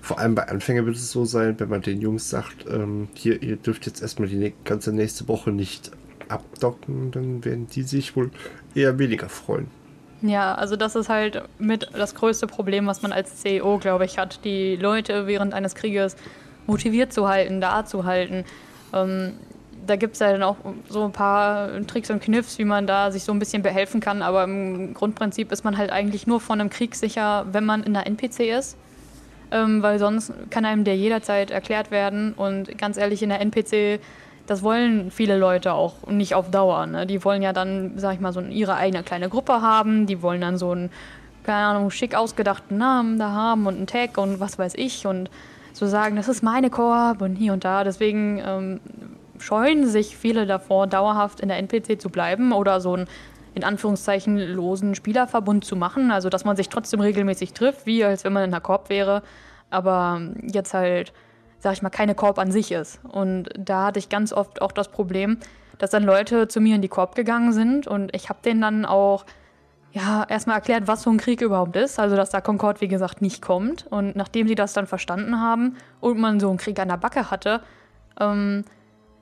vor 0.00 0.18
allem 0.18 0.34
bei 0.34 0.48
Anfängern 0.48 0.86
wird 0.86 0.96
es 0.96 1.12
so 1.12 1.26
sein, 1.26 1.60
wenn 1.60 1.68
man 1.68 1.82
den 1.82 2.00
Jungs 2.00 2.30
sagt, 2.30 2.64
ähm, 2.66 3.08
hier, 3.12 3.42
ihr 3.42 3.56
dürft 3.56 3.84
jetzt 3.84 4.00
erstmal 4.00 4.28
die 4.28 4.54
ganze 4.64 4.90
nächste 4.90 5.28
Woche 5.28 5.50
nicht 5.50 5.90
abdocken, 6.28 7.10
dann 7.10 7.44
werden 7.44 7.66
die 7.66 7.82
sich 7.82 8.16
wohl 8.16 8.30
eher 8.74 8.98
weniger 8.98 9.28
freuen. 9.28 9.68
Ja, 10.22 10.54
also 10.54 10.76
das 10.76 10.94
ist 10.94 11.08
halt 11.08 11.42
mit 11.58 11.88
das 11.92 12.14
größte 12.14 12.46
Problem, 12.46 12.86
was 12.86 13.02
man 13.02 13.12
als 13.12 13.38
CEO, 13.38 13.78
glaube 13.78 14.04
ich, 14.04 14.18
hat, 14.18 14.44
die 14.44 14.76
Leute 14.76 15.26
während 15.26 15.52
eines 15.52 15.74
Krieges 15.74 16.16
motiviert 16.66 17.12
zu 17.12 17.28
halten, 17.28 17.60
da 17.60 17.84
zu 17.84 18.04
halten. 18.04 18.44
Ähm, 18.92 19.32
da 19.84 19.96
gibt 19.96 20.14
es 20.14 20.20
ja 20.20 20.30
dann 20.30 20.44
auch 20.44 20.56
so 20.88 21.04
ein 21.04 21.12
paar 21.12 21.70
Tricks 21.88 22.08
und 22.10 22.22
Kniffs, 22.22 22.58
wie 22.58 22.64
man 22.64 22.86
da 22.86 23.10
sich 23.10 23.24
so 23.24 23.32
ein 23.32 23.40
bisschen 23.40 23.62
behelfen 23.62 24.00
kann, 24.00 24.22
aber 24.22 24.44
im 24.44 24.94
Grundprinzip 24.94 25.50
ist 25.50 25.64
man 25.64 25.76
halt 25.76 25.90
eigentlich 25.90 26.26
nur 26.28 26.40
von 26.40 26.60
einem 26.60 26.70
Krieg 26.70 26.94
sicher, 26.94 27.46
wenn 27.50 27.64
man 27.64 27.82
in 27.82 27.94
der 27.94 28.06
NPC 28.06 28.40
ist. 28.56 28.76
Ähm, 29.50 29.82
weil 29.82 29.98
sonst 29.98 30.32
kann 30.50 30.64
einem 30.64 30.84
der 30.84 30.96
jederzeit 30.96 31.50
erklärt 31.50 31.90
werden 31.90 32.32
und 32.32 32.78
ganz 32.78 32.96
ehrlich, 32.96 33.22
in 33.22 33.28
der 33.28 33.40
NPC 33.40 34.00
das 34.46 34.62
wollen 34.62 35.10
viele 35.10 35.38
Leute 35.38 35.72
auch 35.72 36.06
nicht 36.08 36.34
auf 36.34 36.50
Dauer. 36.50 36.86
Ne? 36.86 37.06
Die 37.06 37.24
wollen 37.24 37.42
ja 37.42 37.52
dann, 37.52 37.92
sag 37.96 38.14
ich 38.14 38.20
mal, 38.20 38.32
so 38.32 38.40
ihre 38.40 38.74
eigene 38.74 39.02
kleine 39.02 39.28
Gruppe 39.28 39.62
haben. 39.62 40.06
Die 40.06 40.22
wollen 40.22 40.40
dann 40.40 40.58
so 40.58 40.72
einen, 40.72 40.90
keine 41.44 41.66
Ahnung, 41.66 41.90
schick 41.90 42.14
ausgedachten 42.14 42.76
Namen 42.76 43.18
da 43.18 43.30
haben 43.30 43.66
und 43.66 43.76
einen 43.76 43.86
Tag 43.86 44.18
und 44.18 44.40
was 44.40 44.58
weiß 44.58 44.74
ich 44.76 45.06
und 45.06 45.30
so 45.72 45.86
sagen, 45.86 46.16
das 46.16 46.28
ist 46.28 46.42
meine 46.42 46.70
Koop 46.70 47.22
und 47.22 47.36
hier 47.36 47.52
und 47.52 47.64
da. 47.64 47.84
Deswegen 47.84 48.42
ähm, 48.44 48.80
scheuen 49.38 49.86
sich 49.86 50.16
viele 50.16 50.46
davor, 50.46 50.86
dauerhaft 50.86 51.40
in 51.40 51.48
der 51.48 51.58
NPC 51.58 52.00
zu 52.00 52.10
bleiben 52.10 52.52
oder 52.52 52.80
so 52.80 52.94
einen 52.94 53.06
in 53.54 53.64
Anführungszeichen 53.64 54.38
losen 54.38 54.94
Spielerverbund 54.94 55.64
zu 55.64 55.76
machen. 55.76 56.10
Also, 56.10 56.28
dass 56.30 56.44
man 56.44 56.56
sich 56.56 56.68
trotzdem 56.68 57.00
regelmäßig 57.00 57.52
trifft, 57.52 57.86
wie 57.86 58.04
als 58.04 58.24
wenn 58.24 58.32
man 58.32 58.44
in 58.44 58.50
einer 58.50 58.60
Korb 58.60 58.88
wäre. 58.88 59.22
Aber 59.70 60.20
jetzt 60.42 60.74
halt 60.74 61.12
sag 61.62 61.74
ich 61.74 61.82
mal, 61.82 61.90
keine 61.90 62.14
Korb 62.14 62.38
an 62.38 62.50
sich 62.50 62.72
ist. 62.72 63.00
Und 63.04 63.48
da 63.56 63.86
hatte 63.86 63.98
ich 63.98 64.08
ganz 64.08 64.32
oft 64.32 64.60
auch 64.60 64.72
das 64.72 64.88
Problem, 64.88 65.38
dass 65.78 65.90
dann 65.90 66.02
Leute 66.02 66.48
zu 66.48 66.60
mir 66.60 66.74
in 66.74 66.82
die 66.82 66.88
Korb 66.88 67.14
gegangen 67.14 67.52
sind 67.52 67.86
und 67.86 68.14
ich 68.14 68.28
habe 68.28 68.40
denen 68.44 68.60
dann 68.60 68.84
auch 68.84 69.24
ja, 69.92 70.24
erstmal 70.28 70.56
erklärt, 70.56 70.88
was 70.88 71.02
so 71.02 71.10
ein 71.10 71.18
Krieg 71.18 71.40
überhaupt 71.42 71.76
ist. 71.76 71.98
Also, 71.98 72.16
dass 72.16 72.30
da 72.30 72.40
Concord, 72.40 72.80
wie 72.80 72.88
gesagt, 72.88 73.20
nicht 73.20 73.42
kommt. 73.42 73.86
Und 73.88 74.16
nachdem 74.16 74.48
sie 74.48 74.54
das 74.54 74.72
dann 74.72 74.86
verstanden 74.86 75.38
haben 75.38 75.76
und 76.00 76.18
man 76.18 76.40
so 76.40 76.48
einen 76.48 76.56
Krieg 76.56 76.80
an 76.80 76.88
der 76.88 76.96
Backe 76.96 77.30
hatte, 77.30 77.60
ähm, 78.18 78.64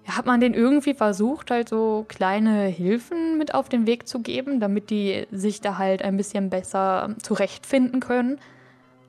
hat 0.06 0.26
man 0.26 0.40
den 0.40 0.54
irgendwie 0.54 0.94
versucht, 0.94 1.50
halt 1.50 1.68
so 1.68 2.04
kleine 2.08 2.66
Hilfen 2.66 3.36
mit 3.36 3.52
auf 3.52 3.68
den 3.68 3.86
Weg 3.86 4.06
zu 4.08 4.20
geben, 4.20 4.60
damit 4.60 4.90
die 4.90 5.26
sich 5.32 5.60
da 5.60 5.76
halt 5.76 6.02
ein 6.02 6.16
bisschen 6.16 6.50
besser 6.50 7.14
zurechtfinden 7.20 8.00
können. 8.00 8.38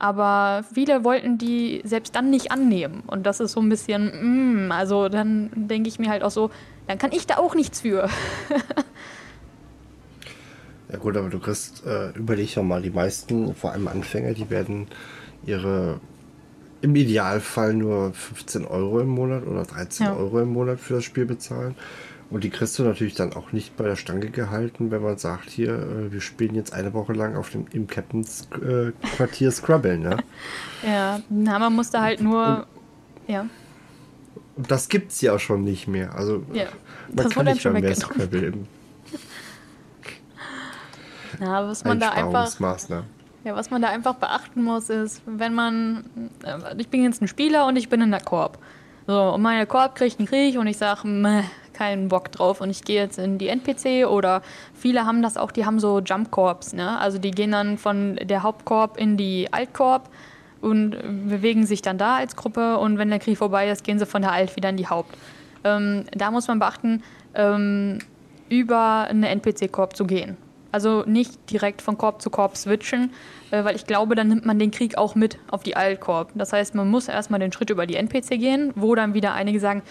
Aber 0.02 0.64
viele 0.74 1.04
wollten 1.04 1.38
die 1.38 1.82
selbst 1.84 2.16
dann 2.16 2.32
nicht 2.32 2.52
annehmen. 2.52 3.04
Und 3.06 3.28
das 3.28 3.40
ist 3.40 3.52
so 3.52 3.60
ein 3.60 3.70
bisschen, 3.70 4.66
mm, 4.66 4.72
also 4.72 5.10
dann 5.10 5.52
denke 5.54 5.90
ich 5.90 6.00
mir 6.00 6.10
halt 6.10 6.24
auch 6.24 6.32
so, 6.32 6.50
dann 6.88 6.98
kann 6.98 7.12
ich 7.12 7.28
da 7.28 7.38
auch 7.38 7.54
nichts 7.54 7.82
für. 7.82 8.10
ja 10.92 10.98
gut, 10.98 11.16
aber 11.16 11.30
du 11.30 11.38
kriegst, 11.38 11.86
äh, 11.86 12.10
überleg 12.18 12.56
doch 12.56 12.64
mal, 12.64 12.82
die 12.82 12.90
meisten, 12.90 13.54
vor 13.54 13.74
allem 13.74 13.88
Anfänger, 13.88 14.34
die 14.34 14.50
werden 14.50 14.88
ihre 15.46 16.00
im 16.82 16.96
Idealfall 16.96 17.76
nur 17.76 18.12
15 18.12 18.66
Euro 18.66 19.02
im 19.02 19.10
Monat 19.10 19.46
oder 19.46 19.66
13 19.66 20.08
ja. 20.08 20.16
Euro 20.16 20.40
im 20.40 20.52
Monat 20.52 20.80
für 20.80 20.96
das 20.96 21.04
Spiel 21.04 21.28
bezahlen. 21.28 21.76
Und 22.32 22.46
die 22.46 22.50
kriegst 22.50 22.80
du 22.80 22.84
natürlich 22.84 23.14
dann 23.14 23.34
auch 23.34 23.52
nicht 23.52 23.76
bei 23.76 23.84
der 23.84 23.98
Stange 23.98 24.30
gehalten, 24.30 24.90
wenn 24.90 25.04
man 25.04 25.18
sagt, 25.18 25.50
hier, 25.50 25.74
äh, 25.74 26.14
wir 26.14 26.22
spielen 26.22 26.56
jetzt 26.56 26.72
eine 26.72 26.94
Woche 26.94 27.12
lang 27.12 27.36
auf 27.36 27.50
dem, 27.50 27.66
im 27.74 27.88
Captain's 27.88 28.48
äh, 28.54 28.94
Quartier 29.18 29.52
Scrabble, 29.52 29.98
ne? 29.98 30.18
ja, 30.88 31.20
na, 31.30 31.60
man 31.60 31.76
musste 31.76 32.00
halt 32.00 32.22
nur. 32.22 32.66
Und, 33.28 33.34
ja. 33.34 33.46
Das 34.56 34.88
gibt's 34.88 35.20
ja 35.20 35.38
schon 35.40 35.66
nicht 35.66 35.90
mehr. 35.90 36.16
Also 36.16 36.46
ja, 36.54 36.68
man 37.14 37.30
kann 37.30 37.46
nicht 37.46 37.66
mehr, 37.66 37.74
mehr 37.74 37.96
Scrabble 37.96 38.46
im. 38.46 38.68
Na, 41.40 41.68
was 41.68 41.84
man 41.84 42.00
da 42.00 42.12
einfach. 42.12 42.50
Ja, 43.44 43.56
was 43.56 43.72
man 43.72 43.82
da 43.82 43.90
einfach 43.90 44.16
beachten 44.16 44.64
muss, 44.64 44.90
ist, 44.90 45.22
wenn 45.26 45.54
man. 45.54 46.06
Äh, 46.46 46.76
ich 46.78 46.88
bin 46.88 47.04
jetzt 47.04 47.22
ein 47.22 47.28
Spieler 47.28 47.66
und 47.66 47.76
ich 47.76 47.90
bin 47.90 48.00
in 48.02 48.12
der 48.12 48.22
Korb. 48.22 48.58
So, 49.08 49.34
und 49.34 49.42
meine 49.42 49.66
Korb 49.66 49.96
kriegt 49.96 50.20
einen 50.20 50.28
Krieg 50.28 50.58
und 50.58 50.68
ich 50.68 50.78
sage, 50.78 51.08
keinen 51.82 52.10
Bock 52.10 52.32
drauf 52.32 52.62
und 52.62 52.70
ich 52.70 52.84
gehe 52.84 53.02
jetzt 53.02 53.18
in 53.18 53.40
die 53.40 53.48
NPC 53.48 54.08
oder 54.08 54.44
viele 54.76 55.08
haben 55.08 55.24
das 55.24 55.36
auch, 55.36 55.52
die 55.52 55.66
haben 55.66 55.80
so 55.80 56.00
Jump 56.00 56.30
Corps, 56.30 56.74
ne? 56.74 57.00
Also 57.00 57.18
die 57.18 57.32
gehen 57.32 57.52
dann 57.52 57.80
von 57.80 58.18
der 58.18 58.44
Hauptkorb 58.44 58.98
in 58.98 59.18
die 59.18 59.48
Altkorb 59.52 60.08
und 60.62 60.92
bewegen 61.28 61.66
sich 61.66 61.82
dann 61.82 61.98
da 61.98 62.18
als 62.18 62.36
Gruppe 62.36 62.78
und 62.78 63.00
wenn 63.00 63.10
der 63.10 63.18
Krieg 63.18 63.36
vorbei 63.36 63.68
ist, 63.68 63.84
gehen 63.84 63.98
sie 63.98 64.06
von 64.06 64.22
der 64.22 64.32
Alt 64.32 64.56
wieder 64.56 64.70
in 64.70 64.78
die 64.78 64.88
Haupt. 64.88 65.18
Ähm, 65.64 66.04
da 66.12 66.30
muss 66.30 66.48
man 66.48 66.60
beachten, 66.60 67.02
ähm, 67.34 67.98
über 68.48 69.08
eine 69.10 69.30
NPC-Korb 69.30 69.96
zu 69.96 70.06
gehen. 70.06 70.38
Also 70.72 71.04
nicht 71.08 71.50
direkt 71.50 71.82
von 71.82 71.98
Korb 71.98 72.22
zu 72.22 72.30
Korb 72.30 72.58
switchen, 72.58 73.12
äh, 73.50 73.64
weil 73.64 73.76
ich 73.76 73.88
glaube, 73.88 74.14
dann 74.14 74.28
nimmt 74.28 74.46
man 74.46 74.60
den 74.60 74.70
Krieg 74.70 75.00
auch 75.00 75.16
mit 75.16 75.40
auf 75.50 75.64
die 75.64 75.76
Altkorb. 75.76 76.30
Das 76.36 76.54
heißt, 76.54 76.76
man 76.76 76.88
muss 76.90 77.08
erstmal 77.08 77.40
den 77.40 77.52
Schritt 77.52 77.72
über 77.72 77.88
die 77.88 77.96
NPC 77.96 78.38
gehen, 78.38 78.72
wo 78.76 78.94
dann 78.94 79.16
wieder 79.16 79.34
einige 79.34 79.60
sagen, 79.60 79.82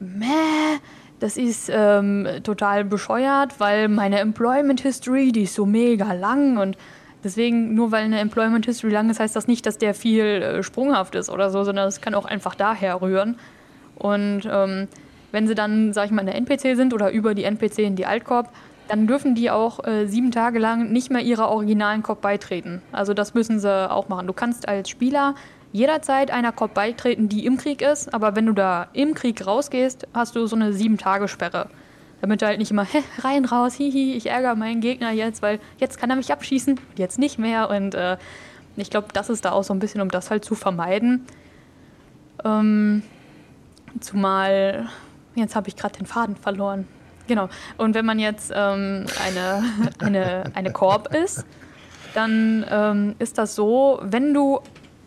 meh, 0.00 0.80
das 1.20 1.36
ist 1.36 1.70
ähm, 1.72 2.26
total 2.42 2.84
bescheuert, 2.84 3.60
weil 3.60 3.88
meine 3.88 4.18
Employment 4.18 4.80
History, 4.80 5.32
die 5.32 5.42
ist 5.42 5.54
so 5.54 5.66
mega 5.66 6.12
lang 6.14 6.56
und 6.56 6.76
deswegen, 7.22 7.74
nur 7.74 7.92
weil 7.92 8.04
eine 8.04 8.18
Employment 8.20 8.66
History 8.66 8.92
lang 8.92 9.10
ist, 9.10 9.20
heißt 9.20 9.36
das 9.36 9.46
nicht, 9.46 9.66
dass 9.66 9.78
der 9.78 9.94
viel 9.94 10.24
äh, 10.24 10.62
sprunghaft 10.62 11.14
ist 11.14 11.30
oder 11.30 11.50
so, 11.50 11.62
sondern 11.62 11.86
das 11.86 12.00
kann 12.00 12.14
auch 12.14 12.24
einfach 12.24 12.54
daher 12.54 13.00
rühren. 13.02 13.36
Und 13.96 14.48
ähm, 14.50 14.88
wenn 15.30 15.46
sie 15.46 15.54
dann, 15.54 15.92
sag 15.92 16.06
ich 16.06 16.10
mal, 16.10 16.22
in 16.22 16.26
der 16.26 16.36
NPC 16.36 16.74
sind 16.74 16.94
oder 16.94 17.10
über 17.12 17.34
die 17.34 17.44
NPC 17.44 17.80
in 17.80 17.96
die 17.96 18.06
Altkorb, 18.06 18.50
dann 18.88 19.06
dürfen 19.06 19.34
die 19.34 19.50
auch 19.50 19.84
äh, 19.86 20.06
sieben 20.06 20.32
Tage 20.32 20.58
lang 20.58 20.90
nicht 20.90 21.10
mehr 21.10 21.20
ihrer 21.20 21.48
originalen 21.48 22.02
Korb 22.02 22.22
beitreten. 22.22 22.82
Also 22.90 23.14
das 23.14 23.34
müssen 23.34 23.60
sie 23.60 23.90
auch 23.90 24.08
machen. 24.08 24.26
Du 24.26 24.32
kannst 24.32 24.68
als 24.68 24.88
Spieler 24.88 25.34
jederzeit 25.72 26.30
einer 26.30 26.52
Korb 26.52 26.74
beitreten, 26.74 27.28
die 27.28 27.46
im 27.46 27.56
Krieg 27.56 27.82
ist, 27.82 28.12
aber 28.12 28.34
wenn 28.34 28.46
du 28.46 28.52
da 28.52 28.88
im 28.92 29.14
Krieg 29.14 29.46
rausgehst, 29.46 30.06
hast 30.14 30.34
du 30.36 30.46
so 30.46 30.56
eine 30.56 30.72
Sieben-Tage-Sperre. 30.72 31.68
Damit 32.20 32.42
du 32.42 32.46
halt 32.46 32.58
nicht 32.58 32.70
immer, 32.70 32.84
hä, 32.84 33.02
rein, 33.20 33.44
raus, 33.44 33.74
hihi, 33.74 34.14
ich 34.14 34.26
ärgere 34.26 34.54
meinen 34.54 34.80
Gegner 34.80 35.10
jetzt, 35.10 35.40
weil 35.42 35.58
jetzt 35.78 35.98
kann 35.98 36.10
er 36.10 36.16
mich 36.16 36.32
abschießen 36.32 36.74
und 36.74 36.98
jetzt 36.98 37.18
nicht 37.18 37.38
mehr. 37.38 37.70
Und 37.70 37.94
äh, 37.94 38.18
ich 38.76 38.90
glaube, 38.90 39.08
das 39.14 39.30
ist 39.30 39.44
da 39.44 39.52
auch 39.52 39.64
so 39.64 39.72
ein 39.72 39.78
bisschen, 39.78 40.02
um 40.02 40.10
das 40.10 40.30
halt 40.30 40.44
zu 40.44 40.54
vermeiden. 40.54 41.24
Ähm, 42.44 43.02
zumal, 44.00 44.88
jetzt 45.34 45.56
habe 45.56 45.68
ich 45.68 45.76
gerade 45.76 45.96
den 45.96 46.06
Faden 46.06 46.36
verloren. 46.36 46.86
Genau. 47.26 47.48
Und 47.78 47.94
wenn 47.94 48.04
man 48.04 48.18
jetzt 48.18 48.52
ähm, 48.54 49.06
eine, 49.24 49.62
eine, 50.00 50.44
eine 50.54 50.72
Korb 50.72 51.14
ist, 51.14 51.46
dann 52.12 52.66
ähm, 52.68 53.14
ist 53.18 53.38
das 53.38 53.54
so, 53.54 54.00
wenn 54.02 54.34
du 54.34 54.60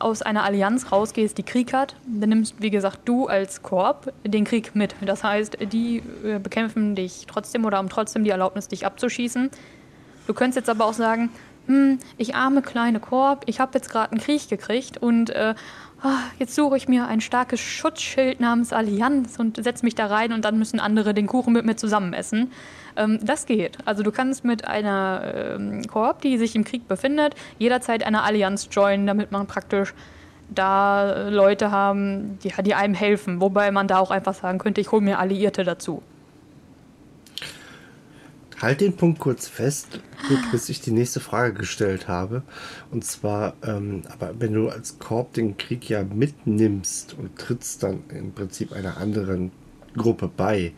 aus 0.04 0.22
einer 0.22 0.44
Allianz 0.44 0.92
rausgehst, 0.92 1.38
die 1.38 1.44
Krieg 1.44 1.74
hat, 1.74 1.96
dann 2.06 2.30
nimmst, 2.30 2.56
wie 2.60 2.70
gesagt, 2.70 3.00
du 3.06 3.28
als 3.28 3.64
Korb 3.64 4.14
den 4.24 4.44
Krieg 4.44 4.76
mit. 4.76 4.96
Das 5.02 5.24
heißt, 5.24 5.58
die 5.72 6.04
äh, 6.24 6.40
bekämpfen 6.40 6.96
dich 6.96 7.26
trotzdem 7.28 7.66
oder 7.66 7.78
haben 7.78 7.90
trotzdem 7.90 8.24
die 8.24 8.30
Erlaubnis, 8.30 8.68
dich 8.68 8.86
abzuschießen. 8.86 9.50
Du 10.28 10.34
könntest 10.34 10.58
jetzt 10.58 10.70
aber 10.70 10.86
auch 10.86 10.94
sagen, 10.94 11.30
hm, 11.68 12.00
ich 12.18 12.36
arme 12.36 12.62
kleine 12.62 13.00
Korb, 13.00 13.44
ich 13.46 13.60
habe 13.60 13.72
jetzt 13.74 13.90
gerade 13.90 14.12
einen 14.12 14.22
Krieg 14.22 14.50
gekriegt 14.50 14.98
und 14.98 15.30
äh, 15.30 15.56
ah, 16.02 16.20
jetzt 16.38 16.56
suche 16.56 16.78
ich 16.78 16.88
mir 16.88 17.08
ein 17.08 17.22
starkes 17.22 17.60
Schutzschild 17.60 18.40
namens 18.40 18.74
Allianz 18.74 19.40
und 19.40 19.64
setze 19.64 19.86
mich 19.86 19.96
da 19.96 20.08
rein 20.08 20.34
und 20.34 20.44
dann 20.46 20.60
müssen 20.60 20.80
andere 20.80 21.14
den 21.14 21.28
Kuchen 21.28 21.54
mit 21.54 21.66
mir 21.66 21.76
zusammen 21.76 22.14
essen. 22.14 22.52
Ähm, 22.96 23.20
das 23.24 23.46
geht. 23.46 23.78
Also 23.86 24.04
du 24.04 24.12
kannst 24.12 24.44
mit 24.44 24.68
einer 24.68 25.56
ähm, 25.56 25.88
Koop, 25.88 26.22
die 26.22 26.38
sich 26.38 26.56
im 26.56 26.64
Krieg 26.64 26.88
befindet, 26.88 27.36
jederzeit 27.60 28.04
eine 28.06 28.24
Allianz 28.24 28.70
joinen, 28.72 29.08
damit 29.08 29.32
man 29.32 29.48
praktisch 29.48 29.94
da 30.50 31.30
Leute 31.30 31.72
haben, 31.72 32.38
die, 32.44 32.52
die 32.64 32.76
einem 32.76 32.94
helfen. 32.94 33.42
Wobei 33.42 33.72
man 33.72 33.88
da 33.88 34.00
auch 34.00 34.12
einfach 34.12 34.34
sagen 34.34 34.60
könnte, 34.60 34.82
ich 34.82 34.92
hole 34.92 35.02
mir 35.02 35.20
Alliierte 35.20 35.64
dazu. 35.64 36.04
Halt 38.62 38.80
den 38.80 38.96
Punkt 38.96 39.20
kurz 39.20 39.48
fest, 39.50 40.00
bis 40.52 40.70
ich 40.70 40.80
die 40.80 40.92
nächste 40.92 41.20
Frage 41.20 41.54
gestellt 41.54 42.08
habe. 42.08 42.44
Und 42.92 43.04
zwar, 43.04 43.56
ähm, 43.62 44.04
aber 44.10 44.36
wenn 44.40 44.54
du 44.54 44.70
als 44.70 45.00
Korb 45.00 45.34
den 45.34 45.58
Krieg 45.58 45.90
ja 45.90 46.04
mitnimmst 46.04 47.14
und 47.14 47.38
trittst 47.38 47.84
dann 47.84 48.04
im 48.08 48.32
Prinzip 48.32 48.72
einer 48.72 48.96
anderen 48.98 49.52
Gruppe 49.98 50.30
bei, 50.34 50.72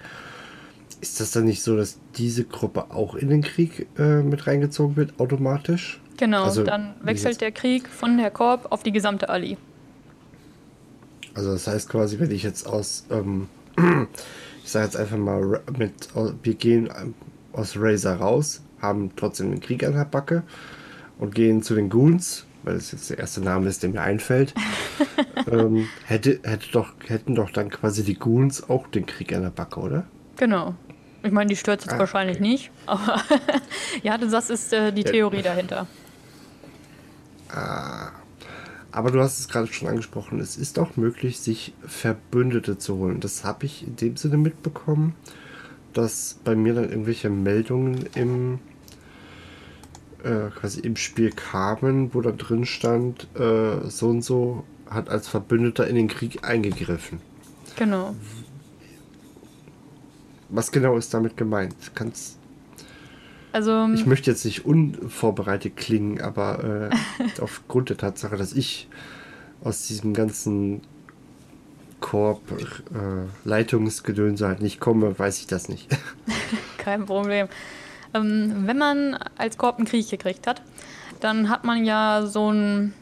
ist 1.05 1.19
das 1.19 1.31
dann 1.31 1.45
nicht 1.45 1.61
so, 1.61 1.77
dass 1.77 1.99
diese 2.17 2.45
Gruppe 2.45 2.91
auch 2.91 3.15
in 3.15 3.29
den 3.29 3.41
Krieg 3.41 3.87
äh, 3.97 4.23
mit 4.23 4.47
reingezogen 4.47 4.95
wird, 4.95 5.19
automatisch? 5.19 6.01
Genau, 6.17 6.43
also, 6.43 6.63
dann 6.63 6.95
wechselt 7.01 7.41
der 7.41 7.51
Krieg 7.51 7.87
von 7.87 8.17
der 8.17 8.31
Korb 8.31 8.71
auf 8.71 8.83
die 8.83 8.91
gesamte 8.91 9.29
Ali. 9.29 9.57
Also 11.35 11.51
das 11.51 11.67
heißt 11.67 11.89
quasi, 11.89 12.19
wenn 12.19 12.31
ich 12.31 12.43
jetzt 12.43 12.65
aus, 12.65 13.05
ähm, 13.11 13.47
ich 14.63 14.71
sage 14.71 14.85
jetzt 14.85 14.97
einfach 14.97 15.17
mal, 15.17 15.61
mit, 15.77 16.09
wir 16.43 16.53
gehen 16.55 16.89
aus 17.53 17.75
Razor 17.77 18.15
raus, 18.15 18.61
haben 18.81 19.11
trotzdem 19.15 19.51
den 19.51 19.59
Krieg 19.59 19.83
an 19.83 19.93
der 19.93 20.05
Backe 20.05 20.43
und 21.19 21.35
gehen 21.35 21.61
zu 21.61 21.75
den 21.75 21.89
Goons, 21.89 22.45
weil 22.63 22.75
das 22.75 22.91
jetzt 22.93 23.09
der 23.09 23.19
erste 23.19 23.41
Name 23.41 23.67
ist, 23.67 23.83
der 23.83 23.89
mir 23.89 24.01
einfällt, 24.01 24.55
ähm, 25.51 25.87
hätte, 26.05 26.39
hätte 26.43 26.71
doch, 26.71 26.93
hätten 27.05 27.35
doch 27.35 27.51
dann 27.51 27.69
quasi 27.69 28.03
die 28.03 28.15
Goons 28.15 28.69
auch 28.69 28.87
den 28.87 29.05
Krieg 29.05 29.33
an 29.33 29.43
der 29.43 29.49
Backe, 29.49 29.79
oder? 29.79 30.05
Genau. 30.37 30.75
Ich 31.25 31.31
meine, 31.31 31.49
die 31.49 31.55
stört 31.55 31.81
jetzt 31.81 31.93
ah, 31.93 31.99
wahrscheinlich 31.99 32.37
okay. 32.37 32.47
nicht, 32.47 32.71
aber 32.85 33.19
ja, 34.03 34.17
das 34.17 34.49
ist 34.49 34.71
äh, 34.73 34.91
die 34.91 35.03
Theorie 35.03 35.41
dahinter. 35.41 35.87
Ah. 37.49 38.11
Aber 38.91 39.11
du 39.11 39.19
hast 39.19 39.39
es 39.39 39.49
gerade 39.49 39.67
schon 39.67 39.89
angesprochen, 39.89 40.39
es 40.39 40.55
ist 40.55 40.79
auch 40.79 40.95
möglich, 40.95 41.39
sich 41.39 41.73
Verbündete 41.85 42.77
zu 42.77 42.95
holen. 42.95 43.19
Das 43.19 43.43
habe 43.43 43.65
ich 43.65 43.85
in 43.85 43.97
dem 43.97 44.15
Sinne 44.15 44.37
mitbekommen, 44.37 45.15
dass 45.91 46.39
bei 46.45 46.55
mir 46.55 46.75
dann 46.75 46.89
irgendwelche 46.89 47.29
Meldungen 47.29 48.05
im 48.15 48.59
äh, 50.23 50.49
quasi 50.57 50.79
im 50.79 50.95
Spiel 50.95 51.31
kamen, 51.31 52.13
wo 52.13 52.21
da 52.21 52.31
drin 52.31 52.65
stand, 52.65 53.27
äh, 53.37 53.89
so 53.89 54.09
und 54.09 54.21
so 54.21 54.63
hat 54.89 55.09
als 55.09 55.27
Verbündeter 55.27 55.87
in 55.87 55.95
den 55.95 56.07
Krieg 56.07 56.47
eingegriffen. 56.47 57.19
Genau. 57.75 58.15
Was 60.49 60.71
genau 60.71 60.97
ist 60.97 61.13
damit 61.13 61.37
gemeint? 61.37 61.75
Kannst. 61.95 62.37
Also, 63.51 63.87
ich 63.93 64.05
möchte 64.05 64.29
jetzt 64.29 64.43
nicht 64.43 64.65
unvorbereitet 64.65 65.77
klingen, 65.77 66.19
aber 66.19 66.89
äh, 66.91 67.41
aufgrund 67.41 67.89
der 67.89 67.97
Tatsache, 67.97 68.35
dass 68.35 68.53
ich 68.53 68.89
aus 69.63 69.87
diesem 69.87 70.13
ganzen 70.13 70.81
Korb 72.01 72.41
äh, 72.51 73.27
halt 73.47 74.61
nicht 74.61 74.79
komme, 74.79 75.17
weiß 75.17 75.39
ich 75.39 75.47
das 75.47 75.69
nicht. 75.69 75.89
Kein 76.77 77.05
Problem. 77.05 77.47
Ähm, 78.13 78.63
wenn 78.65 78.77
man 78.77 79.17
als 79.37 79.57
Korb 79.57 79.77
einen 79.77 79.87
Krieg 79.87 80.09
gekriegt 80.09 80.47
hat, 80.47 80.61
dann 81.21 81.49
hat 81.49 81.63
man 81.63 81.85
ja 81.85 82.25
so 82.27 82.51
ein 82.51 82.93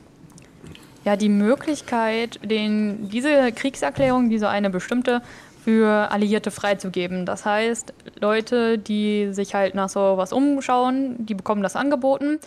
ja 1.03 1.15
die 1.15 1.29
Möglichkeit, 1.29 2.39
den, 2.43 3.09
diese 3.09 3.51
Kriegserklärung, 3.51 4.29
diese 4.29 4.49
eine 4.49 4.69
bestimmte, 4.69 5.21
für 5.63 6.11
Alliierte 6.11 6.51
freizugeben. 6.51 7.25
Das 7.25 7.45
heißt, 7.45 7.93
Leute, 8.19 8.77
die 8.77 9.29
sich 9.31 9.55
halt 9.55 9.75
nach 9.75 9.89
so 9.89 10.17
was 10.17 10.33
umschauen, 10.33 11.25
die 11.25 11.35
bekommen 11.35 11.63
das 11.63 11.75
angeboten 11.75 12.39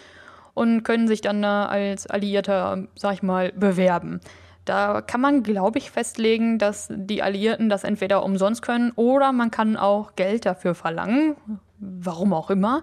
und 0.55 0.83
können 0.83 1.09
sich 1.09 1.21
dann 1.21 1.45
als 1.45 2.07
Alliierter, 2.07 2.85
sag 2.95 3.15
ich 3.15 3.23
mal, 3.23 3.53
bewerben. 3.53 4.21
Da 4.65 5.01
kann 5.01 5.21
man, 5.21 5.43
glaube 5.43 5.79
ich, 5.79 5.91
festlegen, 5.91 6.59
dass 6.59 6.89
die 6.91 7.23
Alliierten 7.23 7.69
das 7.69 7.85
entweder 7.85 8.25
umsonst 8.25 8.63
können 8.63 8.93
oder 8.97 9.33
man 9.33 9.51
kann 9.51 9.77
auch 9.77 10.17
Geld 10.17 10.45
dafür 10.45 10.75
verlangen. 10.75 11.37
Warum 11.79 12.33
auch 12.33 12.51
immer. 12.51 12.83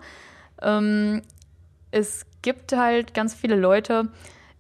Ähm, 0.61 1.21
es 1.91 2.25
gibt 2.41 2.71
halt 2.75 3.13
ganz 3.13 3.34
viele 3.34 3.55
Leute, 3.55 4.07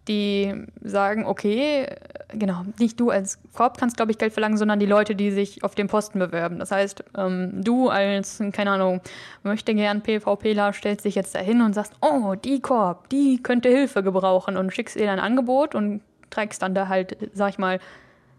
die 0.07 0.53
sagen, 0.81 1.25
okay, 1.25 1.87
genau, 2.29 2.63
nicht 2.79 2.99
du 2.99 3.09
als 3.09 3.39
Korb 3.53 3.77
kannst, 3.77 3.95
glaube 3.95 4.11
ich, 4.11 4.17
Geld 4.17 4.33
verlangen, 4.33 4.57
sondern 4.57 4.79
die 4.79 4.85
Leute, 4.85 5.15
die 5.15 5.31
sich 5.31 5.63
auf 5.63 5.75
den 5.75 5.87
Posten 5.87 6.19
bewerben. 6.19 6.59
Das 6.59 6.71
heißt, 6.71 7.03
ähm, 7.17 7.63
du 7.63 7.89
als, 7.89 8.41
keine 8.51 8.71
Ahnung, 8.71 9.01
möchte 9.43 9.73
gern 9.73 10.01
PvPler, 10.01 10.73
stellst 10.73 11.05
dich 11.05 11.15
jetzt 11.15 11.35
dahin 11.35 11.61
und 11.61 11.73
sagst, 11.73 11.93
oh, 12.01 12.35
die 12.35 12.59
Korb, 12.59 13.09
die 13.09 13.41
könnte 13.41 13.69
Hilfe 13.69 14.03
gebrauchen 14.03 14.57
und 14.57 14.73
schickst 14.73 14.95
ihr 14.95 15.05
dein 15.05 15.19
Angebot 15.19 15.75
und 15.75 16.01
trägst 16.29 16.61
dann 16.61 16.75
da 16.75 16.87
halt, 16.87 17.17
sag 17.33 17.51
ich 17.51 17.57
mal, 17.57 17.79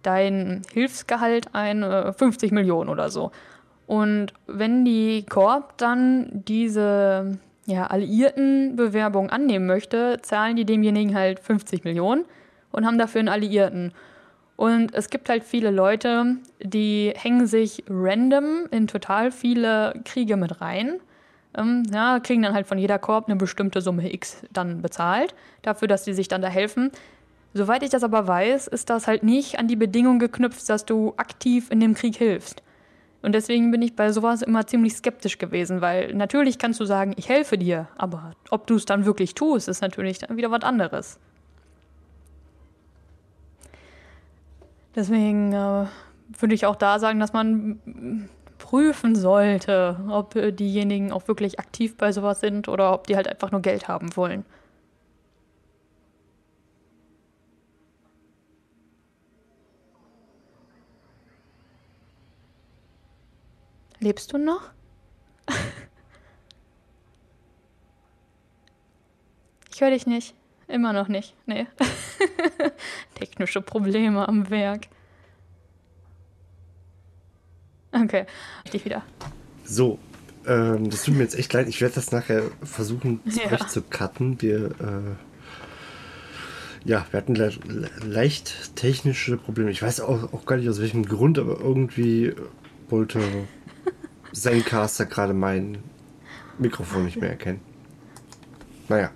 dein 0.02 0.62
Hilfsgehalt 0.72 1.54
ein, 1.54 1.82
50 1.82 2.50
äh, 2.50 2.54
Millionen 2.54 2.90
oder 2.90 3.08
so. 3.08 3.30
Und 3.86 4.32
wenn 4.46 4.84
die 4.84 5.24
Korb 5.28 5.76
dann 5.78 6.28
diese 6.32 7.38
ja, 7.66 7.86
Alliierten-Bewerbung 7.86 9.30
annehmen 9.30 9.66
möchte, 9.66 10.18
zahlen 10.22 10.56
die 10.56 10.64
demjenigen 10.64 11.14
halt 11.14 11.40
50 11.40 11.84
Millionen 11.84 12.24
und 12.72 12.86
haben 12.86 12.98
dafür 12.98 13.20
einen 13.20 13.28
Alliierten. 13.28 13.92
Und 14.56 14.94
es 14.94 15.10
gibt 15.10 15.28
halt 15.28 15.42
viele 15.42 15.70
Leute, 15.70 16.36
die 16.62 17.12
hängen 17.16 17.46
sich 17.46 17.84
random 17.88 18.66
in 18.70 18.86
total 18.86 19.32
viele 19.32 20.00
Kriege 20.04 20.36
mit 20.36 20.60
rein. 20.60 21.00
Ähm, 21.56 21.84
ja, 21.92 22.20
kriegen 22.20 22.42
dann 22.42 22.54
halt 22.54 22.66
von 22.66 22.78
jeder 22.78 22.98
Korb 22.98 23.28
eine 23.28 23.36
bestimmte 23.36 23.80
Summe 23.80 24.12
X 24.12 24.42
dann 24.52 24.82
bezahlt, 24.82 25.34
dafür, 25.62 25.88
dass 25.88 26.04
die 26.04 26.12
sich 26.12 26.28
dann 26.28 26.42
da 26.42 26.48
helfen. 26.48 26.90
Soweit 27.52 27.84
ich 27.84 27.90
das 27.90 28.02
aber 28.02 28.26
weiß, 28.26 28.66
ist 28.66 28.90
das 28.90 29.06
halt 29.06 29.22
nicht 29.22 29.58
an 29.58 29.68
die 29.68 29.76
Bedingung 29.76 30.18
geknüpft, 30.18 30.68
dass 30.68 30.84
du 30.84 31.14
aktiv 31.16 31.70
in 31.70 31.78
dem 31.78 31.94
Krieg 31.94 32.16
hilfst. 32.16 32.63
Und 33.24 33.32
deswegen 33.32 33.70
bin 33.70 33.80
ich 33.80 33.96
bei 33.96 34.12
sowas 34.12 34.42
immer 34.42 34.66
ziemlich 34.66 34.94
skeptisch 34.94 35.38
gewesen, 35.38 35.80
weil 35.80 36.12
natürlich 36.14 36.58
kannst 36.58 36.78
du 36.78 36.84
sagen, 36.84 37.14
ich 37.16 37.30
helfe 37.30 37.56
dir, 37.56 37.88
aber 37.96 38.32
ob 38.50 38.66
du 38.66 38.74
es 38.74 38.84
dann 38.84 39.06
wirklich 39.06 39.34
tust, 39.34 39.66
ist 39.66 39.80
natürlich 39.80 40.18
dann 40.18 40.36
wieder 40.36 40.50
was 40.50 40.62
anderes. 40.62 41.18
Deswegen 44.94 45.54
äh, 45.54 45.86
würde 46.38 46.54
ich 46.54 46.66
auch 46.66 46.76
da 46.76 46.98
sagen, 46.98 47.18
dass 47.18 47.32
man 47.32 48.28
prüfen 48.58 49.16
sollte, 49.16 49.96
ob 50.10 50.34
diejenigen 50.56 51.10
auch 51.10 51.26
wirklich 51.26 51.58
aktiv 51.58 51.96
bei 51.96 52.12
sowas 52.12 52.40
sind 52.40 52.68
oder 52.68 52.92
ob 52.92 53.06
die 53.06 53.16
halt 53.16 53.26
einfach 53.26 53.50
nur 53.50 53.62
Geld 53.62 53.88
haben 53.88 54.14
wollen. 54.16 54.44
Lebst 64.04 64.34
du 64.34 64.38
noch? 64.38 64.70
ich 69.72 69.80
höre 69.80 69.92
dich 69.92 70.06
nicht. 70.06 70.34
Immer 70.68 70.92
noch 70.92 71.08
nicht. 71.08 71.34
Nee. 71.46 71.66
Technische 73.14 73.62
Probleme 73.62 74.28
am 74.28 74.50
Werk. 74.50 74.88
Okay, 77.92 78.26
dich 78.70 78.84
wieder. 78.84 79.02
So, 79.64 79.98
ähm, 80.46 80.90
das 80.90 81.04
tut 81.04 81.14
mir 81.14 81.22
jetzt 81.22 81.38
echt 81.38 81.54
leid. 81.54 81.66
Ich 81.68 81.80
werde 81.80 81.94
das 81.94 82.12
nachher 82.12 82.42
versuchen 82.62 83.22
ja. 83.24 83.66
zu 83.66 83.80
cutten. 83.80 84.42
Wir, 84.42 84.66
äh, 84.82 85.14
ja, 86.84 87.06
wir 87.10 87.16
hatten 87.16 87.36
le 87.36 87.54
leicht 88.04 88.76
technische 88.76 89.38
Probleme. 89.38 89.70
Ich 89.70 89.80
weiß 89.80 90.00
auch, 90.00 90.34
auch 90.34 90.44
gar 90.44 90.58
nicht 90.58 90.68
aus 90.68 90.82
welchem 90.82 91.06
Grund, 91.06 91.38
aber 91.38 91.58
irgendwie 91.58 92.34
wollte 92.90 93.22
Zencaster 94.34 95.06
gerade 95.06 95.32
mein 95.32 95.78
Mikrofon 96.58 97.04
nicht 97.04 97.16
mehr 97.16 97.30
erkennen. 97.30 97.60
Naja. 98.88 99.10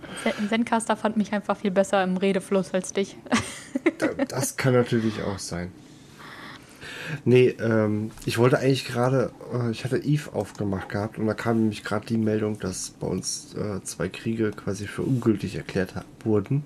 Zencaster 0.48 0.96
fand 0.96 1.16
mich 1.16 1.32
einfach 1.32 1.56
viel 1.56 1.70
besser 1.70 2.02
im 2.02 2.16
Redefluss 2.16 2.72
als 2.72 2.92
dich. 2.92 3.16
das 4.28 4.56
kann 4.56 4.72
natürlich 4.72 5.22
auch 5.22 5.38
sein. 5.38 5.70
Nee, 7.24 7.56
ähm, 7.60 8.10
ich 8.26 8.38
wollte 8.38 8.58
eigentlich 8.58 8.86
gerade, 8.86 9.32
äh, 9.52 9.70
ich 9.70 9.84
hatte 9.84 9.98
Eve 9.98 10.32
aufgemacht 10.34 10.88
gehabt 10.90 11.18
und 11.18 11.26
da 11.26 11.34
kam 11.34 11.60
nämlich 11.60 11.82
gerade 11.82 12.06
die 12.06 12.18
Meldung, 12.18 12.58
dass 12.58 12.90
bei 12.90 13.06
uns 13.06 13.54
äh, 13.54 13.82
zwei 13.82 14.08
Kriege 14.08 14.50
quasi 14.50 14.86
für 14.86 15.02
ungültig 15.02 15.56
erklärt 15.56 15.94
wurden. 16.24 16.64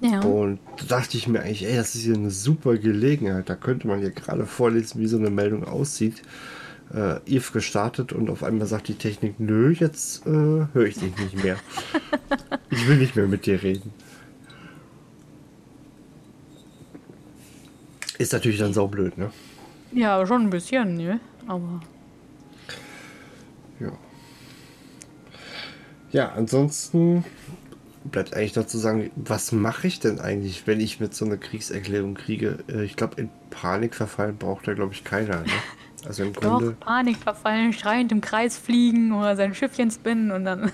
Ja. 0.00 0.20
Und 0.20 0.58
da 0.78 0.98
dachte 0.98 1.16
ich 1.16 1.26
mir 1.26 1.40
eigentlich, 1.40 1.66
ey, 1.66 1.76
das 1.76 1.94
ist 1.94 2.02
hier 2.02 2.14
eine 2.14 2.30
super 2.30 2.76
Gelegenheit. 2.76 3.48
Da 3.48 3.54
könnte 3.54 3.86
man 3.86 4.02
ja 4.02 4.10
gerade 4.10 4.46
vorlesen, 4.46 5.00
wie 5.00 5.06
so 5.06 5.16
eine 5.16 5.30
Meldung 5.30 5.64
aussieht. 5.64 6.22
Äh, 6.94 7.18
Eve 7.26 7.52
gestartet 7.52 8.12
und 8.12 8.30
auf 8.30 8.44
einmal 8.44 8.66
sagt 8.66 8.88
die 8.88 8.94
Technik, 8.94 9.40
nö, 9.40 9.72
jetzt 9.72 10.24
äh, 10.26 10.30
höre 10.30 10.86
ich 10.86 10.98
dich 10.98 11.16
nicht 11.18 11.42
mehr. 11.42 11.56
ich 12.70 12.86
will 12.86 12.96
nicht 12.96 13.16
mehr 13.16 13.26
mit 13.26 13.46
dir 13.46 13.62
reden. 13.62 13.92
Ist 18.18 18.32
natürlich 18.32 18.58
dann 18.58 18.72
saublöd, 18.72 19.18
ne? 19.18 19.30
Ja, 19.92 20.24
schon 20.26 20.42
ein 20.42 20.50
bisschen, 20.50 20.96
ne? 20.96 21.20
Aber. 21.46 21.80
Ja. 23.80 23.92
Ja, 26.12 26.32
ansonsten 26.32 27.24
bleibt 28.10 28.34
eigentlich 28.34 28.56
noch 28.56 28.66
zu 28.66 28.78
sagen, 28.78 29.10
was 29.16 29.52
mache 29.52 29.86
ich 29.86 30.00
denn 30.00 30.20
eigentlich, 30.20 30.66
wenn 30.66 30.80
ich 30.80 31.00
mit 31.00 31.14
so 31.14 31.24
einer 31.24 31.36
Kriegserklärung 31.36 32.14
kriege? 32.14 32.58
Äh, 32.68 32.84
ich 32.84 32.96
glaube, 32.96 33.20
in 33.20 33.28
Panik 33.50 33.94
verfallen 33.94 34.36
braucht 34.36 34.66
da, 34.68 34.74
glaube 34.74 34.94
ich, 34.94 35.04
keiner. 35.04 35.40
Ne? 35.40 35.46
Also 36.06 36.22
im 36.22 36.32
Grunde. 36.32 36.76
Doch, 36.78 36.86
Panik 36.86 37.16
verfallen, 37.16 37.72
schreiend 37.72 38.12
im 38.12 38.20
Kreis 38.20 38.56
fliegen 38.56 39.12
oder 39.12 39.36
sein 39.36 39.54
Schiffchen 39.54 39.90
spinnen 39.90 40.30
und 40.30 40.44
dann. 40.44 40.70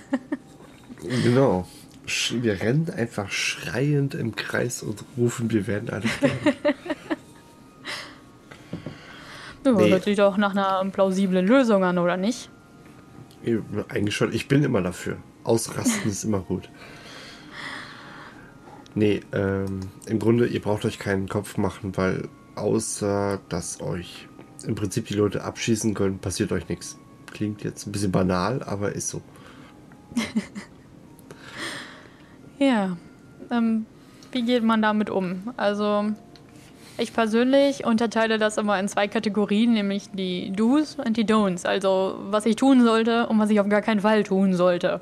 genau. 1.22 1.66
Wir 2.30 2.61
rennen 2.61 2.91
einfach 2.91 3.30
schreiend 3.30 4.14
im 4.14 4.35
Kreis 4.35 4.83
und 4.83 5.05
rufen, 5.16 5.51
wir 5.51 5.66
werden 5.66 5.89
alle 5.91 6.07
sterben. 6.09 6.37
Ja, 9.64 9.70
nee. 9.70 9.91
hört 9.91 10.03
sich 10.03 10.16
doch 10.16 10.37
nach 10.37 10.51
einer 10.51 10.85
plausiblen 10.91 11.47
Lösung 11.47 11.85
an, 11.85 11.99
oder 11.99 12.16
nicht? 12.16 12.51
Eigentlich 13.89 14.16
schon. 14.16 14.33
Ich 14.33 14.49
bin 14.49 14.64
immer 14.64 14.83
dafür. 14.83 15.18
Ausrasten 15.45 16.11
ist 16.11 16.24
immer 16.24 16.41
gut. 16.41 16.68
Nee, 18.95 19.20
ähm, 19.33 19.80
im 20.07 20.18
Grunde, 20.18 20.47
ihr 20.47 20.61
braucht 20.61 20.85
euch 20.85 20.99
keinen 20.99 21.28
Kopf 21.28 21.57
machen, 21.57 21.97
weil 21.97 22.28
außer 22.55 23.41
dass 23.49 23.80
euch 23.80 24.28
im 24.64 24.74
Prinzip 24.74 25.06
die 25.06 25.14
Leute 25.14 25.44
abschießen 25.44 25.94
können, 25.94 26.18
passiert 26.18 26.52
euch 26.52 26.68
nichts. 26.68 26.98
Klingt 27.30 27.62
jetzt 27.64 27.86
ein 27.86 27.92
bisschen 27.92 28.12
banal, 28.12 28.62
aber 28.62 28.92
ist 28.92 29.08
so. 29.08 29.22
ja. 32.58 32.96
Ähm, 33.50 33.86
wie 34.32 34.42
geht 34.42 34.62
man 34.62 34.82
damit 34.82 35.10
um? 35.10 35.52
Also, 35.56 36.12
ich 36.98 37.12
persönlich 37.12 37.84
unterteile 37.84 38.38
das 38.38 38.58
immer 38.58 38.78
in 38.78 38.88
zwei 38.88 39.08
Kategorien, 39.08 39.72
nämlich 39.72 40.10
die 40.12 40.52
Do's 40.52 40.96
und 40.96 41.16
die 41.16 41.24
Don'ts. 41.24 41.66
Also 41.66 42.18
was 42.30 42.46
ich 42.46 42.56
tun 42.56 42.84
sollte 42.84 43.26
und 43.26 43.38
was 43.38 43.50
ich 43.50 43.60
auf 43.60 43.68
gar 43.68 43.82
keinen 43.82 44.00
Fall 44.00 44.22
tun 44.24 44.54
sollte. 44.54 45.00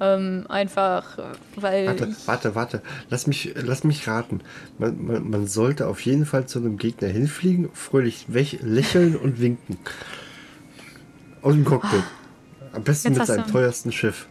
Ähm, 0.00 0.46
einfach, 0.48 1.18
weil. 1.56 1.86
Warte, 1.86 2.16
warte, 2.26 2.54
warte. 2.54 2.82
Lass 3.10 3.26
mich, 3.26 3.54
lass 3.54 3.84
mich 3.84 4.08
raten. 4.08 4.40
Man, 4.78 5.04
man, 5.04 5.30
man 5.30 5.46
sollte 5.46 5.86
auf 5.86 6.00
jeden 6.00 6.26
Fall 6.26 6.46
zu 6.46 6.58
einem 6.58 6.78
Gegner 6.78 7.08
hinfliegen, 7.08 7.70
fröhlich 7.74 8.26
lächeln 8.28 9.16
und 9.16 9.40
winken. 9.40 9.78
Aus 11.42 11.52
dem 11.54 11.64
Cockpit. 11.64 12.02
Am 12.72 12.82
besten 12.82 13.08
jetzt 13.08 13.18
mit 13.18 13.26
seinem 13.26 13.46
teuersten 13.46 13.92
Schiff. 13.92 14.26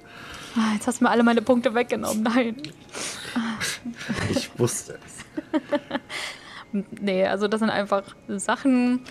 Ah, 0.56 0.74
jetzt 0.74 0.86
hast 0.86 1.00
du 1.00 1.06
mir 1.06 1.10
alle 1.10 1.24
meine 1.24 1.42
Punkte 1.42 1.74
weggenommen. 1.74 2.24
Nein. 2.24 2.58
ich 4.30 4.52
wusste 4.60 5.00
es. 5.06 5.24
nee, 7.00 7.26
also 7.26 7.48
das 7.48 7.60
sind 7.60 7.70
einfach 7.70 8.04
Sachen, 8.28 9.02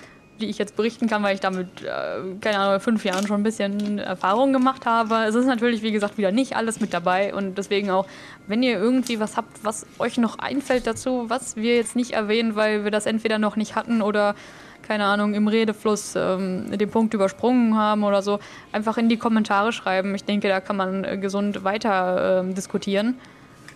die 0.42 0.50
ich 0.50 0.58
jetzt 0.58 0.76
berichten 0.76 1.08
kann, 1.08 1.22
weil 1.22 1.34
ich 1.34 1.40
damit, 1.40 1.68
äh, 1.82 2.36
keine 2.40 2.58
Ahnung, 2.58 2.80
fünf 2.80 3.04
Jahren 3.04 3.26
schon 3.26 3.40
ein 3.40 3.42
bisschen 3.42 3.98
Erfahrung 3.98 4.52
gemacht 4.52 4.84
habe. 4.84 5.24
Es 5.26 5.34
ist 5.34 5.46
natürlich, 5.46 5.82
wie 5.82 5.92
gesagt, 5.92 6.18
wieder 6.18 6.32
nicht 6.32 6.56
alles 6.56 6.80
mit 6.80 6.92
dabei 6.92 7.34
und 7.34 7.56
deswegen 7.56 7.90
auch, 7.90 8.06
wenn 8.46 8.62
ihr 8.62 8.78
irgendwie 8.78 9.20
was 9.20 9.36
habt, 9.36 9.64
was 9.64 9.86
euch 9.98 10.18
noch 10.18 10.38
einfällt 10.38 10.86
dazu, 10.86 11.24
was 11.28 11.56
wir 11.56 11.76
jetzt 11.76 11.96
nicht 11.96 12.12
erwähnen, 12.12 12.56
weil 12.56 12.84
wir 12.84 12.90
das 12.90 13.06
entweder 13.06 13.38
noch 13.38 13.56
nicht 13.56 13.76
hatten 13.76 14.02
oder 14.02 14.34
keine 14.82 15.04
Ahnung, 15.04 15.34
im 15.34 15.46
Redefluss 15.46 16.14
ähm, 16.16 16.76
den 16.76 16.90
Punkt 16.90 17.14
übersprungen 17.14 17.76
haben 17.76 18.02
oder 18.02 18.20
so, 18.20 18.40
einfach 18.72 18.98
in 18.98 19.08
die 19.08 19.16
Kommentare 19.16 19.72
schreiben. 19.72 20.14
Ich 20.14 20.24
denke, 20.24 20.48
da 20.48 20.60
kann 20.60 20.76
man 20.76 21.04
äh, 21.04 21.18
gesund 21.18 21.62
weiter 21.62 22.42
äh, 22.42 22.52
diskutieren. 22.52 23.18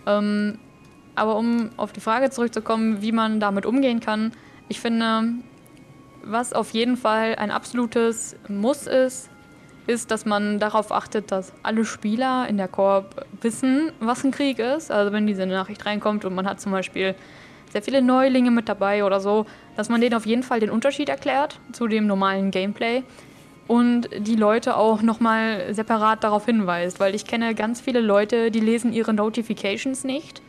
Ähm, 0.05 0.59
aber 1.15 1.37
um 1.37 1.69
auf 1.77 1.93
die 1.93 2.01
Frage 2.01 2.29
zurückzukommen, 2.29 3.01
wie 3.01 3.13
man 3.13 3.39
damit 3.39 3.65
umgehen 3.65 4.01
kann, 4.01 4.33
ich 4.67 4.79
finde, 4.79 5.23
was 6.29 6.53
auf 6.53 6.71
jeden 6.71 6.97
Fall 6.97 7.35
ein 7.35 7.51
absolutes 7.51 8.35
Muss 8.47 8.87
ist, 8.87 9.29
ist, 9.87 10.11
dass 10.11 10.25
man 10.25 10.59
darauf 10.59 10.91
achtet, 10.91 11.31
dass 11.31 11.53
alle 11.63 11.85
Spieler 11.85 12.47
in 12.49 12.57
der 12.57 12.67
Korb 12.67 13.25
wissen, 13.41 13.91
was 13.99 14.23
ein 14.23 14.31
Krieg 14.31 14.59
ist. 14.59 14.91
Also 14.91 15.13
wenn 15.13 15.25
diese 15.27 15.45
Nachricht 15.45 15.85
reinkommt 15.85 16.25
und 16.25 16.35
man 16.35 16.45
hat 16.45 16.59
zum 16.59 16.71
Beispiel 16.71 17.15
sehr 17.71 17.81
viele 17.81 18.01
Neulinge 18.01 18.51
mit 18.51 18.69
dabei 18.69 19.03
oder 19.03 19.19
so, 19.19 19.45
dass 19.75 19.89
man 19.89 20.01
denen 20.01 20.15
auf 20.15 20.25
jeden 20.25 20.43
Fall 20.43 20.59
den 20.59 20.69
Unterschied 20.69 21.09
erklärt 21.09 21.59
zu 21.71 21.87
dem 21.87 22.07
normalen 22.07 22.51
Gameplay 22.51 23.03
und 23.67 24.09
die 24.17 24.35
Leute 24.35 24.77
auch 24.77 25.01
nochmal 25.01 25.73
separat 25.73 26.23
darauf 26.23 26.45
hinweist, 26.45 26.99
weil 26.99 27.15
ich 27.15 27.25
kenne 27.25 27.53
ganz 27.55 27.81
viele 27.81 27.99
Leute, 27.99 28.51
die 28.51 28.61
lesen 28.61 28.93
ihre 28.93 29.13
Notifications 29.13 30.03
nicht 30.03 30.41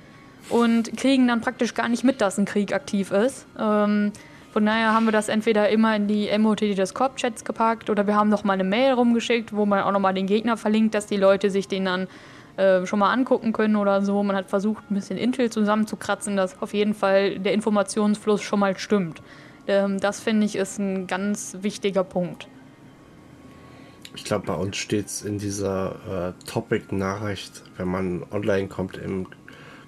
und 0.48 0.96
kriegen 0.96 1.28
dann 1.28 1.40
praktisch 1.40 1.74
gar 1.74 1.88
nicht 1.88 2.04
mit, 2.04 2.20
dass 2.20 2.38
ein 2.38 2.44
Krieg 2.44 2.72
aktiv 2.72 3.10
ist. 3.10 3.46
Ähm, 3.58 4.12
von 4.58 4.66
daher 4.66 4.92
haben 4.92 5.04
wir 5.04 5.12
das 5.12 5.28
entweder 5.28 5.68
immer 5.68 5.94
in 5.94 6.08
die 6.08 6.36
MOT 6.36 6.62
des 6.62 6.92
Corp-Chats 6.92 7.44
gepackt 7.44 7.90
oder 7.90 8.08
wir 8.08 8.16
haben 8.16 8.28
noch 8.28 8.42
mal 8.42 8.54
eine 8.54 8.64
Mail 8.64 8.94
rumgeschickt, 8.94 9.54
wo 9.54 9.66
man 9.66 9.82
auch 9.82 9.92
noch 9.92 10.00
mal 10.00 10.12
den 10.12 10.26
Gegner 10.26 10.56
verlinkt, 10.56 10.96
dass 10.96 11.06
die 11.06 11.16
Leute 11.16 11.48
sich 11.48 11.68
den 11.68 11.84
dann 11.84 12.08
äh, 12.56 12.84
schon 12.84 12.98
mal 12.98 13.12
angucken 13.12 13.52
können 13.52 13.76
oder 13.76 14.02
so. 14.02 14.20
Man 14.24 14.34
hat 14.34 14.50
versucht, 14.50 14.90
ein 14.90 14.96
bisschen 14.96 15.16
Intel 15.16 15.48
zusammenzukratzen, 15.48 16.36
dass 16.36 16.60
auf 16.60 16.74
jeden 16.74 16.94
Fall 16.94 17.38
der 17.38 17.52
Informationsfluss 17.52 18.42
schon 18.42 18.58
mal 18.58 18.76
stimmt. 18.76 19.22
Ähm, 19.68 20.00
das 20.00 20.18
finde 20.18 20.44
ich 20.44 20.56
ist 20.56 20.80
ein 20.80 21.06
ganz 21.06 21.58
wichtiger 21.60 22.02
Punkt. 22.02 22.48
ich 24.16 24.24
glaube, 24.24 24.46
bei 24.46 24.54
uns 24.54 24.76
steht 24.76 25.06
es 25.06 25.22
in 25.22 25.38
dieser 25.38 26.34
äh, 26.34 26.44
Topic-Nachricht, 26.46 27.62
wenn 27.76 27.86
man 27.86 28.24
online 28.32 28.66
kommt, 28.66 28.96
im 28.96 29.28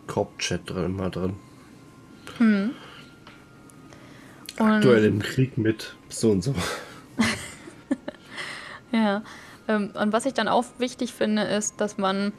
Korb-Chat 0.06 0.70
drin, 0.70 0.84
immer 0.84 1.10
drin. 1.10 1.34
Hm. 2.38 2.70
Aktuell 4.60 5.04
im 5.04 5.20
Krieg 5.20 5.56
mit 5.56 5.94
so 6.08 6.30
und 6.30 6.42
so. 6.42 6.54
ja. 8.92 9.22
Ähm, 9.68 9.90
und 9.98 10.12
was 10.12 10.26
ich 10.26 10.34
dann 10.34 10.48
auch 10.48 10.64
wichtig 10.78 11.12
finde, 11.12 11.42
ist, 11.42 11.80
dass 11.80 11.96
man 11.98 12.32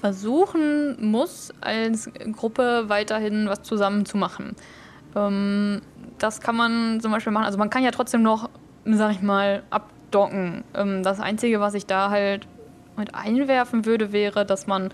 versuchen 0.00 0.96
muss, 1.10 1.52
als 1.60 2.10
Gruppe 2.32 2.84
weiterhin 2.88 3.48
was 3.48 3.62
zusammen 3.62 4.06
zu 4.06 4.16
machen. 4.16 4.56
Ähm, 5.14 5.82
das 6.18 6.40
kann 6.40 6.56
man 6.56 7.00
zum 7.00 7.12
Beispiel 7.12 7.32
machen. 7.32 7.46
Also 7.46 7.58
man 7.58 7.70
kann 7.70 7.82
ja 7.82 7.90
trotzdem 7.90 8.22
noch, 8.22 8.50
sag 8.84 9.12
ich 9.12 9.22
mal, 9.22 9.62
abdocken. 9.70 10.64
Ähm, 10.74 11.02
das 11.02 11.20
Einzige, 11.20 11.60
was 11.60 11.74
ich 11.74 11.86
da 11.86 12.10
halt 12.10 12.46
mit 12.96 13.14
einwerfen 13.14 13.84
würde, 13.84 14.12
wäre, 14.12 14.46
dass 14.46 14.66
man 14.66 14.90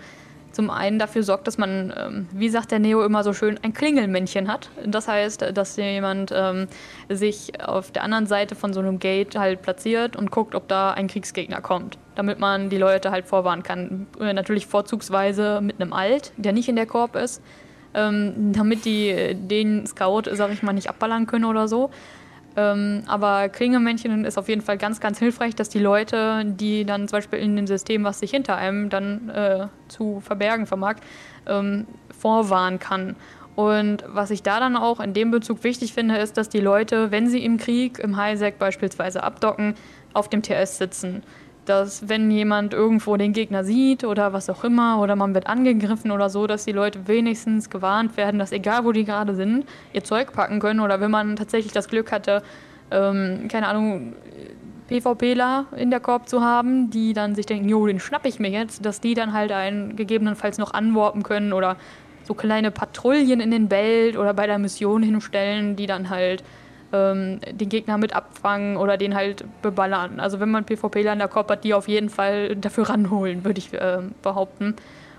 zum 0.53 0.69
einen 0.69 0.99
dafür 0.99 1.23
sorgt, 1.23 1.47
dass 1.47 1.57
man, 1.57 1.93
ähm, 1.97 2.27
wie 2.31 2.49
sagt 2.49 2.71
der 2.71 2.79
Neo 2.79 3.03
immer 3.03 3.23
so 3.23 3.33
schön, 3.33 3.59
ein 3.63 3.73
Klingelmännchen 3.73 4.47
hat. 4.47 4.69
Das 4.85 5.07
heißt, 5.07 5.45
dass 5.53 5.75
jemand 5.75 6.31
ähm, 6.33 6.67
sich 7.09 7.59
auf 7.61 7.91
der 7.91 8.03
anderen 8.03 8.27
Seite 8.27 8.55
von 8.55 8.71
so 8.71 8.79
einem 8.79 8.99
Gate 8.99 9.35
halt 9.35 9.61
platziert 9.63 10.15
und 10.15 10.31
guckt, 10.31 10.55
ob 10.55 10.67
da 10.67 10.91
ein 10.91 11.07
Kriegsgegner 11.07 11.59
kommt, 11.59 11.97
damit 12.15 12.39
man 12.39 12.69
die 12.69 12.77
Leute 12.77 13.11
halt 13.11 13.25
vorwarnen 13.25 13.63
kann. 13.63 14.07
Äh, 14.19 14.33
natürlich 14.33 14.67
vorzugsweise 14.67 15.59
mit 15.61 15.81
einem 15.81 15.91
Alt, 15.91 16.31
der 16.37 16.53
nicht 16.53 16.69
in 16.69 16.75
der 16.75 16.85
Korb 16.85 17.15
ist, 17.15 17.41
ähm, 17.95 18.53
damit 18.53 18.85
die 18.85 19.35
den 19.35 19.87
Scout, 19.87 20.23
sag 20.31 20.51
ich 20.53 20.63
mal, 20.63 20.73
nicht 20.73 20.89
abballern 20.89 21.25
können 21.25 21.45
oder 21.45 21.67
so. 21.67 21.89
Ähm, 22.55 23.03
aber 23.07 23.49
Klingemännchen 23.49 24.25
ist 24.25 24.37
auf 24.37 24.47
jeden 24.47 24.61
Fall 24.61 24.77
ganz, 24.77 24.99
ganz 24.99 25.17
hilfreich, 25.19 25.55
dass 25.55 25.69
die 25.69 25.79
Leute, 25.79 26.43
die 26.45 26.85
dann 26.85 27.07
zum 27.07 27.17
Beispiel 27.17 27.39
in 27.39 27.55
dem 27.55 27.67
System, 27.67 28.03
was 28.03 28.19
sich 28.19 28.31
hinter 28.31 28.55
einem 28.55 28.89
dann 28.89 29.29
äh, 29.29 29.67
zu 29.87 30.19
verbergen 30.19 30.67
vermag, 30.67 30.97
ähm, 31.47 31.87
vorwarnen 32.17 32.79
kann. 32.79 33.15
Und 33.55 34.03
was 34.07 34.31
ich 34.31 34.43
da 34.43 34.59
dann 34.59 34.75
auch 34.75 34.99
in 34.99 35.13
dem 35.13 35.31
Bezug 35.31 35.63
wichtig 35.63 35.93
finde, 35.93 36.17
ist, 36.17 36.37
dass 36.37 36.49
die 36.49 36.59
Leute, 36.59 37.11
wenn 37.11 37.27
sie 37.27 37.43
im 37.43 37.57
Krieg, 37.57 37.99
im 37.99 38.17
Highsec 38.17 38.57
beispielsweise 38.57 39.23
abdocken, 39.23 39.75
auf 40.13 40.29
dem 40.29 40.41
TS 40.41 40.77
sitzen 40.77 41.23
dass 41.65 42.09
wenn 42.09 42.29
jemand 42.29 42.73
irgendwo 42.73 43.15
den 43.17 43.33
Gegner 43.33 43.63
sieht 43.63 44.03
oder 44.03 44.33
was 44.33 44.49
auch 44.49 44.63
immer 44.63 44.99
oder 44.99 45.15
man 45.15 45.33
wird 45.33 45.47
angegriffen 45.47 46.11
oder 46.11 46.29
so, 46.29 46.47
dass 46.47 46.65
die 46.65 46.71
Leute 46.71 47.07
wenigstens 47.07 47.69
gewarnt 47.69 48.17
werden, 48.17 48.39
dass 48.39 48.51
egal 48.51 48.85
wo 48.85 48.91
die 48.91 49.05
gerade 49.05 49.35
sind, 49.35 49.65
ihr 49.93 50.03
Zeug 50.03 50.33
packen 50.33 50.59
können 50.59 50.79
oder 50.79 50.99
wenn 50.99 51.11
man 51.11 51.35
tatsächlich 51.35 51.73
das 51.73 51.87
Glück 51.87 52.11
hatte, 52.11 52.43
ähm, 52.91 53.47
keine 53.49 53.67
Ahnung, 53.67 54.13
PvPler 54.87 55.65
in 55.77 55.89
der 55.89 55.99
Korb 55.99 56.27
zu 56.27 56.41
haben, 56.41 56.89
die 56.89 57.13
dann 57.13 57.35
sich 57.35 57.45
denken, 57.45 57.69
jo, 57.69 57.87
den 57.87 57.99
schnapp 57.99 58.25
ich 58.25 58.39
mir 58.39 58.49
jetzt, 58.49 58.85
dass 58.85 58.99
die 58.99 59.13
dann 59.13 59.33
halt 59.33 59.51
einen 59.51 59.95
gegebenenfalls 59.95 60.57
noch 60.57 60.73
anworpen 60.73 61.23
können 61.23 61.53
oder 61.53 61.77
so 62.23 62.33
kleine 62.33 62.71
Patrouillen 62.71 63.39
in 63.39 63.51
den 63.51 63.69
Belt 63.69 64.17
oder 64.17 64.33
bei 64.33 64.47
der 64.47 64.59
Mission 64.59 65.03
hinstellen, 65.03 65.75
die 65.75 65.87
dann 65.87 66.09
halt 66.09 66.43
ähm, 66.93 67.39
den 67.51 67.67
Gegner 67.69 67.97
mit 67.97 68.15
abfangen 68.15 68.77
oder 68.77 68.97
den 68.97 69.15
halt 69.15 69.43
beballern. 69.61 70.19
Also 70.19 70.39
wenn 70.39 70.51
man 70.51 70.63
PvPler 70.63 71.13
in 71.13 71.19
der 71.19 71.27
Korb 71.27 71.49
hat, 71.49 71.63
die 71.63 71.73
auf 71.73 71.87
jeden 71.87 72.09
Fall 72.09 72.55
dafür 72.55 72.89
ranholen, 72.89 73.43
würde 73.43 73.57
ich 73.59 73.73
äh, 73.73 73.99
behaupten. 74.21 74.75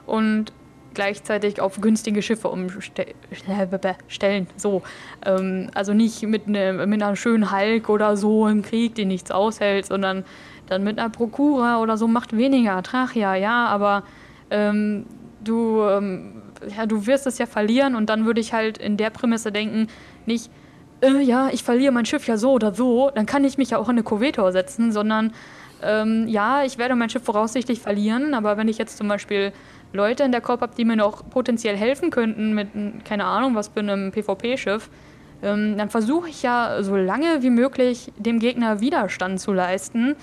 Und 0.07 0.53
gleichzeitig 0.95 1.61
auf 1.61 1.81
günstige 1.81 2.23
Schiffe 2.23 2.49
umstellen. 2.49 4.47
So. 4.57 4.83
Ähm, 5.27 5.71
also 5.75 5.93
nicht 5.93 6.23
mit, 6.23 6.47
ne, 6.47 6.73
mit 6.87 7.03
einer 7.03 7.17
schönen 7.17 7.51
Hulk 7.51 7.89
oder 7.89 8.17
so 8.17 8.47
im 8.47 8.63
Krieg, 8.63 8.95
die 8.95 9.05
nichts 9.05 9.33
aushält, 9.33 9.87
sondern 9.87 10.25
dann 10.69 10.85
mit 10.85 10.99
einer 10.99 11.11
Prokura 11.11 11.81
oder 11.81 11.97
so 11.97 12.07
macht 12.07 12.37
weniger. 12.37 12.83
Trachia, 12.83 13.35
ja, 13.35 13.67
aber 13.67 14.05
ähm, 14.51 15.07
du, 15.43 15.83
ähm, 15.83 16.43
ja, 16.77 16.87
du 16.87 17.07
wirst 17.07 17.27
es 17.27 17.39
ja 17.39 17.47
verlieren 17.47 17.97
und 17.97 18.09
dann 18.09 18.25
würde 18.25 18.41
ich 18.41 18.53
halt 18.53 18.79
in 18.79 18.97
der 18.97 19.11
Prämisse 19.11 19.51
denken, 19.51 19.89
nicht 20.27 20.51
äh, 21.05 21.21
ja, 21.21 21.51
ich 21.53 21.63
verliere 21.63 21.93
mein 21.93 22.07
Schiff 22.07 22.27
ja 22.27 22.37
so 22.37 22.53
oder 22.53 22.75
so, 22.75 23.11
dann 23.15 23.27
kann 23.27 23.45
ich 23.45 23.59
mich 23.59 23.71
ja 23.71 23.79
auch 23.79 23.89
in 23.89 23.97
eine 23.97 24.03
Kovetor 24.03 24.53
setzen, 24.53 24.93
sondern 24.93 25.33
ähm, 25.83 26.27
ja, 26.29 26.65
ich 26.65 26.79
werde 26.79 26.95
mein 26.95 27.11
Schiff 27.11 27.25
voraussichtlich 27.25 27.81
verlieren, 27.81 28.35
aber 28.35 28.57
wenn 28.57 28.69
ich 28.69 28.79
jetzt 28.79 28.97
zum 28.97 29.09
Beispiel 29.09 29.53
Leute 29.93 30.25
in 30.25 30.33
der 30.33 30.41
Korb 30.41 30.61
habe, 30.61 30.75
die 30.77 30.85
mir 30.85 30.97
noch 30.97 31.29
potenziell 31.29 31.77
helfen 31.77 32.11
könnten 32.11 32.55
mit, 32.55 32.69
keine 33.05 33.25
Ahnung, 33.25 33.55
was 33.55 33.69
für 33.69 33.81
einem 33.81 34.11
PvP-Schiff, 34.11 34.89
ähm, 35.43 35.77
dann 35.77 35.91
versuche 35.91 36.29
ich 36.29 36.43
ja 36.43 36.83
so 36.83 36.97
lange 36.97 37.43
wie 37.43 37.51
möglich 37.51 38.13
dem 38.17 38.39
Gegner 38.39 38.81
Widerstand 38.81 39.41
zu 39.41 39.53
leisten, 39.53 40.17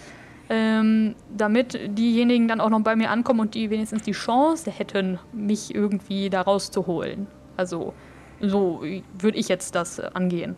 ähm, 0.49 1.15
damit 1.35 1.79
diejenigen 1.97 2.47
dann 2.47 2.59
auch 2.59 2.69
noch 2.69 2.81
bei 2.81 2.95
mir 2.95 3.11
ankommen 3.11 3.39
und 3.39 3.55
die 3.55 3.69
wenigstens 3.69 4.01
die 4.01 4.11
Chance 4.11 4.69
hätten, 4.71 5.19
mich 5.31 5.73
irgendwie 5.73 6.29
da 6.29 6.41
rauszuholen. 6.41 7.27
Also 7.55 7.93
so 8.41 8.83
würde 9.17 9.37
ich 9.37 9.47
jetzt 9.47 9.75
das 9.75 9.99
angehen. 9.99 10.55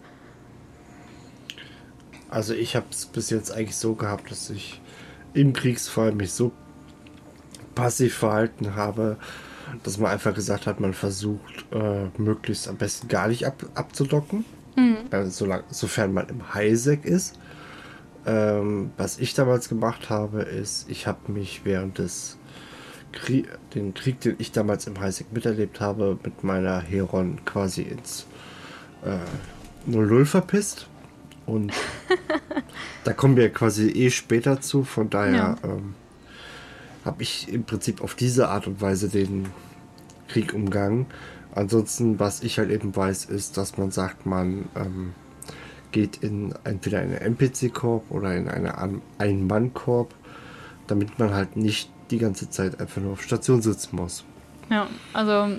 Also 2.34 2.55
ich 2.55 2.75
habe 2.75 2.88
es 2.89 3.05
bis 3.05 3.29
jetzt 3.29 3.51
eigentlich 3.51 3.75
so 3.75 3.93
gehabt, 3.93 4.31
dass 4.31 4.49
ich 4.49 4.81
im 5.36 5.53
Kriegsfall 5.53 6.13
mich 6.13 6.31
so 6.31 6.51
passiv 7.75 8.15
verhalten 8.15 8.73
habe, 8.73 9.17
dass 9.84 9.99
man 9.99 10.09
einfach 10.09 10.34
gesagt 10.34 10.65
hat, 10.65 10.79
man 10.79 10.95
versucht 10.95 11.65
äh, 11.71 12.07
möglichst 12.17 12.67
am 12.67 12.77
besten 12.77 13.07
gar 13.07 13.27
nicht 13.27 13.45
ab, 13.45 13.63
abzudocken, 13.75 14.45
mhm. 14.75 14.97
äh, 15.11 15.25
solang, 15.27 15.61
sofern 15.69 16.11
man 16.11 16.27
im 16.27 16.55
Highsec 16.55 17.05
ist. 17.05 17.38
Ähm, 18.25 18.89
was 18.97 19.19
ich 19.19 19.36
damals 19.36 19.69
gemacht 19.69 20.09
habe, 20.09 20.41
ist, 20.41 20.89
ich 20.89 21.05
habe 21.05 21.31
mich 21.31 21.61
während 21.65 21.99
des 21.99 22.39
Krieg, 23.11 23.47
den 23.75 23.93
Krieg, 23.93 24.21
den 24.21 24.38
ich 24.39 24.51
damals 24.51 24.88
im 24.88 24.99
Highsec 24.99 25.31
miterlebt 25.34 25.79
habe, 25.79 26.17
mit 26.23 26.43
meiner 26.43 26.79
Heron 26.79 27.45
quasi 27.45 27.84
ins 27.84 28.25
äh, 29.03 29.19
00 29.86 30.25
verpisst. 30.25 30.88
Und 31.45 31.73
da 33.03 33.13
kommen 33.13 33.35
wir 33.35 33.49
quasi 33.51 33.89
eh 33.89 34.09
später 34.09 34.61
zu. 34.61 34.83
Von 34.83 35.09
daher 35.09 35.35
ja. 35.35 35.55
ähm, 35.63 35.95
habe 37.05 37.23
ich 37.23 37.51
im 37.51 37.63
Prinzip 37.63 38.01
auf 38.01 38.15
diese 38.15 38.49
Art 38.49 38.67
und 38.67 38.81
Weise 38.81 39.09
den 39.09 39.47
Krieg 40.27 40.53
umgangen. 40.53 41.05
Ansonsten, 41.55 42.19
was 42.19 42.41
ich 42.41 42.57
halt 42.57 42.71
eben 42.71 42.95
weiß, 42.95 43.25
ist, 43.25 43.57
dass 43.57 43.77
man 43.77 43.91
sagt, 43.91 44.25
man 44.25 44.65
ähm, 44.75 45.13
geht 45.91 46.17
in 46.17 46.53
entweder 46.63 46.99
eine 46.99 47.19
NPC-Korb 47.19 48.09
oder 48.09 48.35
in 48.35 48.49
eine 48.49 48.99
Ein-Mann-Korb, 49.19 50.13
damit 50.87 51.19
man 51.19 51.33
halt 51.33 51.55
nicht 51.55 51.91
die 52.09 52.17
ganze 52.17 52.49
Zeit 52.49 52.79
einfach 52.79 53.01
nur 53.01 53.13
auf 53.13 53.21
Station 53.21 53.61
sitzen 53.61 53.95
muss. 53.95 54.25
Ja, 54.69 54.87
also 55.13 55.57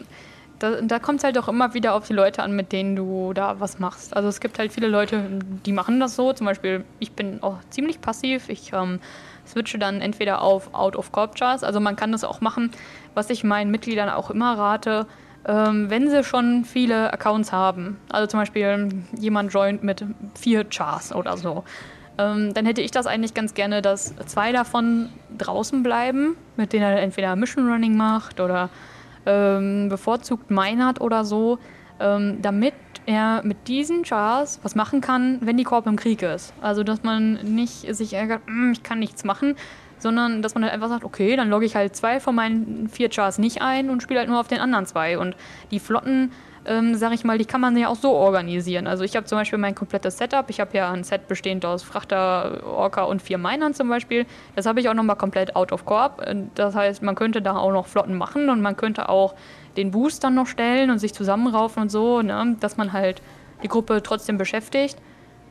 da, 0.58 0.80
da 0.80 0.98
kommt 0.98 1.18
es 1.18 1.24
halt 1.24 1.38
auch 1.38 1.48
immer 1.48 1.74
wieder 1.74 1.94
auf 1.94 2.06
die 2.06 2.12
Leute 2.12 2.42
an, 2.42 2.54
mit 2.54 2.72
denen 2.72 2.96
du 2.96 3.32
da 3.32 3.60
was 3.60 3.78
machst. 3.78 4.16
Also 4.16 4.28
es 4.28 4.40
gibt 4.40 4.58
halt 4.58 4.72
viele 4.72 4.88
Leute, 4.88 5.24
die 5.66 5.72
machen 5.72 6.00
das 6.00 6.16
so. 6.16 6.32
Zum 6.32 6.46
Beispiel, 6.46 6.84
ich 7.00 7.12
bin 7.12 7.42
auch 7.42 7.58
ziemlich 7.70 8.00
passiv. 8.00 8.48
Ich 8.48 8.72
ähm, 8.72 9.00
switche 9.46 9.78
dann 9.78 10.00
entweder 10.00 10.42
auf 10.42 10.72
Out 10.74 10.96
of 10.96 11.12
Corp 11.12 11.36
Chars. 11.36 11.64
Also 11.64 11.80
man 11.80 11.96
kann 11.96 12.12
das 12.12 12.24
auch 12.24 12.40
machen, 12.40 12.70
was 13.14 13.30
ich 13.30 13.44
meinen 13.44 13.70
Mitgliedern 13.70 14.08
auch 14.08 14.30
immer 14.30 14.56
rate, 14.56 15.06
ähm, 15.46 15.90
wenn 15.90 16.08
sie 16.08 16.24
schon 16.24 16.64
viele 16.64 17.12
Accounts 17.12 17.52
haben. 17.52 17.98
Also 18.10 18.26
zum 18.26 18.40
Beispiel 18.40 18.88
jemand 19.18 19.52
joint 19.52 19.82
mit 19.82 20.04
vier 20.34 20.64
Chars 20.70 21.14
oder 21.14 21.36
so. 21.36 21.64
Ähm, 22.16 22.54
dann 22.54 22.64
hätte 22.64 22.80
ich 22.80 22.92
das 22.92 23.06
eigentlich 23.06 23.34
ganz 23.34 23.54
gerne, 23.54 23.82
dass 23.82 24.14
zwei 24.26 24.52
davon 24.52 25.08
draußen 25.36 25.82
bleiben, 25.82 26.36
mit 26.56 26.72
denen 26.72 26.84
er 26.84 27.02
entweder 27.02 27.34
Mission 27.34 27.68
Running 27.68 27.96
macht 27.96 28.40
oder 28.40 28.70
ähm, 29.26 29.88
bevorzugt 29.88 30.50
Meinert 30.50 31.00
oder 31.00 31.24
so, 31.24 31.58
ähm, 32.00 32.38
damit 32.42 32.74
er 33.06 33.42
mit 33.44 33.68
diesen 33.68 34.02
Chars 34.04 34.60
was 34.62 34.74
machen 34.74 35.00
kann, 35.00 35.38
wenn 35.42 35.56
die 35.56 35.64
Korb 35.64 35.86
im 35.86 35.96
Krieg 35.96 36.22
ist. 36.22 36.54
Also, 36.60 36.82
dass 36.82 37.02
man 37.02 37.34
nicht 37.54 37.94
sich 37.94 38.14
ärgert, 38.14 38.42
hm, 38.46 38.72
ich 38.72 38.82
kann 38.82 38.98
nichts 38.98 39.24
machen, 39.24 39.56
sondern 39.98 40.42
dass 40.42 40.54
man 40.54 40.64
halt 40.64 40.72
einfach 40.72 40.88
sagt, 40.88 41.04
okay, 41.04 41.36
dann 41.36 41.50
logge 41.50 41.66
ich 41.66 41.76
halt 41.76 41.96
zwei 41.96 42.20
von 42.20 42.34
meinen 42.34 42.88
vier 42.88 43.08
Chars 43.10 43.38
nicht 43.38 43.62
ein 43.62 43.90
und 43.90 44.02
spiele 44.02 44.20
halt 44.20 44.28
nur 44.28 44.40
auf 44.40 44.48
den 44.48 44.60
anderen 44.60 44.86
zwei. 44.86 45.18
Und 45.18 45.36
die 45.70 45.80
Flotten 45.80 46.32
ähm, 46.66 46.94
sage 46.94 47.14
ich 47.14 47.24
mal, 47.24 47.38
die 47.38 47.44
kann 47.44 47.60
man 47.60 47.76
ja 47.76 47.88
auch 47.88 47.96
so 47.96 48.12
organisieren. 48.12 48.86
Also 48.86 49.04
ich 49.04 49.16
habe 49.16 49.26
zum 49.26 49.38
Beispiel 49.38 49.58
mein 49.58 49.74
komplettes 49.74 50.18
Setup. 50.18 50.48
Ich 50.48 50.60
habe 50.60 50.76
ja 50.76 50.90
ein 50.90 51.04
Set 51.04 51.28
bestehend 51.28 51.64
aus 51.64 51.82
Frachter, 51.82 52.62
Orca 52.64 53.04
und 53.04 53.20
vier 53.20 53.38
Minern 53.38 53.74
zum 53.74 53.88
Beispiel. 53.88 54.26
Das 54.56 54.66
habe 54.66 54.80
ich 54.80 54.88
auch 54.88 54.94
nochmal 54.94 55.16
komplett 55.16 55.56
out 55.56 55.72
of 55.72 55.84
Corp. 55.84 56.20
Äh, 56.22 56.36
das 56.54 56.74
heißt, 56.74 57.02
man 57.02 57.14
könnte 57.14 57.42
da 57.42 57.56
auch 57.56 57.72
noch 57.72 57.86
Flotten 57.86 58.16
machen 58.16 58.48
und 58.48 58.60
man 58.60 58.76
könnte 58.76 59.08
auch 59.08 59.34
den 59.76 59.90
Boost 59.90 60.24
dann 60.24 60.34
noch 60.34 60.46
stellen 60.46 60.90
und 60.90 60.98
sich 60.98 61.12
zusammenraufen 61.12 61.82
und 61.82 61.90
so, 61.90 62.22
ne? 62.22 62.56
dass 62.60 62.76
man 62.76 62.92
halt 62.92 63.20
die 63.62 63.68
Gruppe 63.68 64.02
trotzdem 64.02 64.38
beschäftigt. 64.38 64.96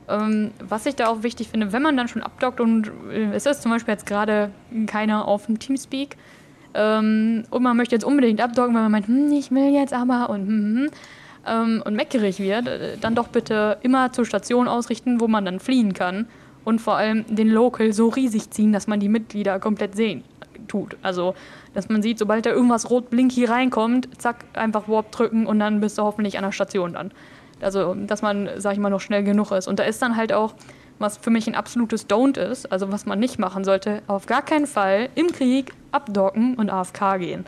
Ähm, 0.10 0.52
was 0.60 0.86
ich 0.86 0.96
da 0.96 1.08
auch 1.08 1.24
wichtig 1.24 1.50
finde, 1.50 1.72
wenn 1.72 1.82
man 1.82 1.96
dann 1.96 2.08
schon 2.08 2.24
abdockt 2.24 2.60
und 2.60 2.92
äh, 3.12 3.32
es 3.34 3.46
ist 3.46 3.62
zum 3.62 3.72
Beispiel 3.72 3.94
jetzt 3.94 4.06
gerade 4.06 4.52
keiner 4.86 5.28
auf 5.28 5.46
dem 5.46 5.60
Teamspeak, 5.60 6.18
ähm, 6.74 7.44
und 7.50 7.64
man 7.64 7.78
möchte 7.78 7.96
jetzt 7.96 8.06
unbedingt 8.06 8.42
abdoggen, 8.42 8.74
weil 8.76 8.84
man 8.84 8.92
meint, 8.92 9.08
hm, 9.08 9.32
ich 9.32 9.52
will 9.52 9.74
jetzt 9.74 9.94
aber 9.94 10.30
und 10.30 10.48
hm, 10.48 10.76
hm, 10.76 10.90
ähm, 11.48 11.84
und 11.86 11.96
meckerig 11.96 12.40
wird, 12.40 12.68
äh, 12.68 12.98
dann 13.00 13.16
doch 13.16 13.28
bitte 13.28 13.78
immer 13.82 14.12
zur 14.12 14.26
Station 14.26 14.68
ausrichten, 14.68 15.20
wo 15.20 15.28
man 15.28 15.46
dann 15.46 15.60
fliehen 15.60 15.94
kann 15.94 16.28
und 16.64 16.80
vor 16.80 16.96
allem 16.96 17.26
den 17.28 17.50
Local 17.50 17.94
so 17.94 18.10
riesig 18.10 18.50
ziehen, 18.52 18.74
dass 18.74 18.88
man 18.88 19.00
die 19.00 19.10
Mitglieder 19.10 19.60
komplett 19.60 19.96
sehen 19.96 20.24
tut. 20.68 20.96
Also, 21.02 21.36
dass 21.74 21.90
man 21.90 22.02
sieht, 22.02 22.20
sobald 22.20 22.46
da 22.46 22.52
irgendwas 22.52 22.90
rot 22.90 23.10
blinky 23.10 23.46
reinkommt, 23.46 24.10
zack, 24.22 24.46
einfach 24.54 24.88
Warp 24.88 25.12
drücken 25.12 25.46
und 25.46 25.60
dann 25.60 25.82
bist 25.82 25.98
du 25.98 26.04
hoffentlich 26.04 26.38
an 26.38 26.44
der 26.44 26.52
Station 26.52 26.94
dann. 26.94 27.12
Also, 27.62 27.94
dass 27.94 28.22
man, 28.22 28.50
sag 28.58 28.74
ich 28.74 28.80
mal, 28.80 28.90
noch 28.90 29.02
schnell 29.02 29.24
genug 29.24 29.52
ist. 29.52 29.68
Und 29.68 29.80
da 29.80 29.84
ist 29.84 30.02
dann 30.02 30.16
halt 30.16 30.34
auch, 30.34 30.54
was 31.00 31.18
für 31.18 31.30
mich 31.30 31.48
ein 31.48 31.56
absolutes 31.56 32.08
Don't 32.08 32.38
ist, 32.38 32.72
also 32.72 32.92
was 32.92 33.06
man 33.06 33.20
nicht 33.20 33.40
machen 33.40 33.64
sollte, 33.64 34.02
auf 34.08 34.26
gar 34.26 34.42
keinen 34.42 34.68
Fall 34.68 35.10
im 35.16 35.28
Krieg 35.32 35.74
abdocken 35.92 36.56
und 36.56 36.70
AFK 36.70 37.20
gehen. 37.20 37.46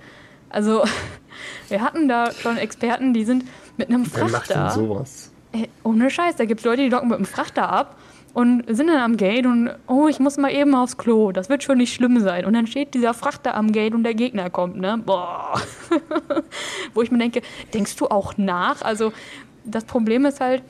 Also, 0.49 0.83
wir 1.69 1.81
hatten 1.81 2.07
da 2.07 2.31
schon 2.31 2.57
Experten, 2.57 3.13
die 3.13 3.25
sind 3.25 3.45
mit 3.77 3.89
einem 3.89 4.05
Frachter. 4.05 4.25
Wer 4.25 4.31
macht 4.31 4.49
denn 4.49 4.69
sowas? 4.69 5.31
Ey, 5.51 5.69
ohne 5.83 6.09
Scheiß, 6.09 6.35
da 6.35 6.45
gibt 6.45 6.61
es 6.61 6.65
Leute, 6.65 6.83
die 6.83 6.89
docken 6.89 7.09
mit 7.09 7.17
einem 7.17 7.25
Frachter 7.25 7.69
ab 7.69 7.95
und 8.33 8.63
sind 8.67 8.87
dann 8.87 8.97
am 8.97 9.15
Gate 9.15 9.45
und, 9.45 9.69
oh, 9.87 10.07
ich 10.09 10.19
muss 10.19 10.35
mal 10.35 10.51
eben 10.51 10.75
aufs 10.75 10.97
Klo, 10.97 11.31
das 11.31 11.47
wird 11.47 11.63
schon 11.63 11.77
nicht 11.77 11.93
schlimm 11.93 12.19
sein. 12.19 12.45
Und 12.45 12.53
dann 12.53 12.67
steht 12.67 12.93
dieser 12.93 13.13
Frachter 13.13 13.55
am 13.55 13.71
Gate 13.71 13.93
und 13.93 14.03
der 14.03 14.13
Gegner 14.13 14.49
kommt, 14.49 14.75
ne? 14.75 15.01
Boah. 15.05 15.61
Wo 16.93 17.01
ich 17.01 17.11
mir 17.11 17.17
denke, 17.17 17.41
denkst 17.73 17.95
du 17.95 18.07
auch 18.07 18.37
nach? 18.37 18.81
Also, 18.81 19.13
das 19.63 19.85
Problem 19.85 20.25
ist 20.25 20.41
halt, 20.41 20.63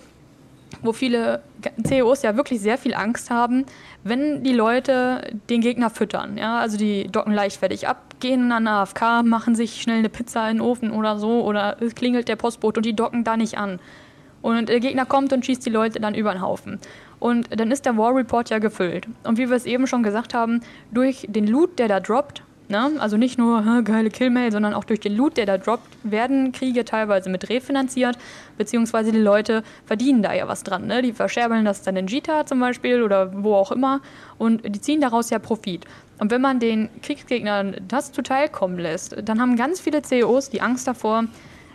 wo 0.81 0.93
viele 0.93 1.41
CEOs 1.83 2.21
ja 2.21 2.35
wirklich 2.35 2.61
sehr 2.61 2.77
viel 2.77 2.93
Angst 2.93 3.29
haben, 3.29 3.65
wenn 4.03 4.43
die 4.43 4.53
Leute 4.53 5.21
den 5.49 5.61
Gegner 5.61 5.89
füttern. 5.89 6.37
Ja? 6.37 6.59
Also 6.59 6.77
die 6.77 7.07
docken 7.07 7.33
leichtfertig 7.33 7.87
ab, 7.87 8.15
gehen 8.19 8.51
an 8.51 8.67
AFK, 8.67 9.23
machen 9.23 9.55
sich 9.55 9.81
schnell 9.81 9.99
eine 9.99 10.09
Pizza 10.09 10.49
in 10.49 10.57
den 10.57 10.61
Ofen 10.61 10.91
oder 10.91 11.17
so 11.17 11.43
oder 11.43 11.77
es 11.81 11.95
klingelt 11.95 12.27
der 12.27 12.35
Postbote 12.35 12.79
und 12.79 12.85
die 12.85 12.95
docken 12.95 13.23
da 13.23 13.37
nicht 13.37 13.57
an. 13.57 13.79
Und 14.41 14.69
der 14.69 14.79
Gegner 14.79 15.05
kommt 15.05 15.33
und 15.33 15.43
schießt 15.43 15.65
die 15.65 15.71
Leute 15.71 15.99
dann 15.99 16.13
über 16.13 16.31
den 16.31 16.41
Haufen. 16.41 16.79
Und 17.19 17.47
dann 17.59 17.71
ist 17.71 17.85
der 17.85 17.97
War 17.97 18.15
Report 18.15 18.49
ja 18.51 18.59
gefüllt. 18.59 19.07
Und 19.23 19.39
wie 19.39 19.49
wir 19.49 19.55
es 19.55 19.65
eben 19.65 19.87
schon 19.87 20.03
gesagt 20.03 20.35
haben, 20.35 20.61
durch 20.91 21.25
den 21.27 21.47
Loot, 21.47 21.79
der 21.79 21.87
da 21.87 21.99
droppt, 21.99 22.43
ne? 22.69 22.91
also 22.99 23.17
nicht 23.17 23.37
nur 23.37 23.83
geile 23.83 24.09
Killmail, 24.09 24.51
sondern 24.51 24.73
auch 24.73 24.83
durch 24.83 24.99
den 24.99 25.15
Loot, 25.15 25.37
der 25.37 25.45
da 25.45 25.57
droppt, 25.57 25.87
werden 26.03 26.51
Kriege 26.51 26.85
teilweise 26.85 27.29
mit 27.29 27.49
refinanziert, 27.49 28.17
beziehungsweise 28.57 29.11
die 29.11 29.19
Leute 29.19 29.63
verdienen 29.85 30.21
da 30.21 30.33
ja 30.33 30.47
was 30.47 30.63
dran. 30.63 30.87
Ne? 30.87 31.01
Die 31.01 31.13
verscherbeln 31.13 31.65
das 31.65 31.81
dann 31.81 31.95
in 31.95 32.07
Jita 32.07 32.45
zum 32.45 32.59
Beispiel 32.59 33.03
oder 33.03 33.43
wo 33.43 33.55
auch 33.55 33.71
immer 33.71 34.01
und 34.37 34.63
die 34.63 34.81
ziehen 34.81 35.01
daraus 35.01 35.29
ja 35.29 35.39
Profit. 35.39 35.85
Und 36.19 36.31
wenn 36.31 36.41
man 36.41 36.59
den 36.59 36.89
Kriegsgegnern 37.01 37.75
das 37.87 38.11
zuteilkommen 38.11 38.79
lässt, 38.79 39.15
dann 39.23 39.41
haben 39.41 39.55
ganz 39.55 39.81
viele 39.81 40.01
CEOs 40.01 40.49
die 40.49 40.61
Angst 40.61 40.87
davor, 40.87 41.25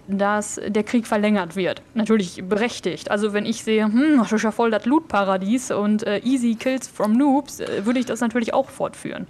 dass 0.09 0.61
der 0.67 0.83
Krieg 0.83 1.07
verlängert 1.07 1.57
wird. 1.57 1.83
Natürlich 1.95 2.43
berechtigt. 2.49 3.11
Also 3.11 3.33
wenn 3.33 3.47
ich 3.47 3.63
sehe, 3.63 3.85
hm, 3.85 4.19
das 4.19 4.33
ist 4.33 4.43
ja 4.43 4.51
voll 4.51 4.71
das 4.71 4.87
Loot-Paradies 4.87 5.71
und 5.71 6.07
äh, 6.07 6.19
easy 6.25 6.57
kills 6.57 6.89
from 6.89 7.13
Noobs, 7.13 7.61
äh, 7.61 7.87
würde 7.87 8.01
ich 8.01 8.07
das 8.07 8.21
natürlich 8.21 8.55
auch 8.55 8.69
fortführen. 8.69 9.27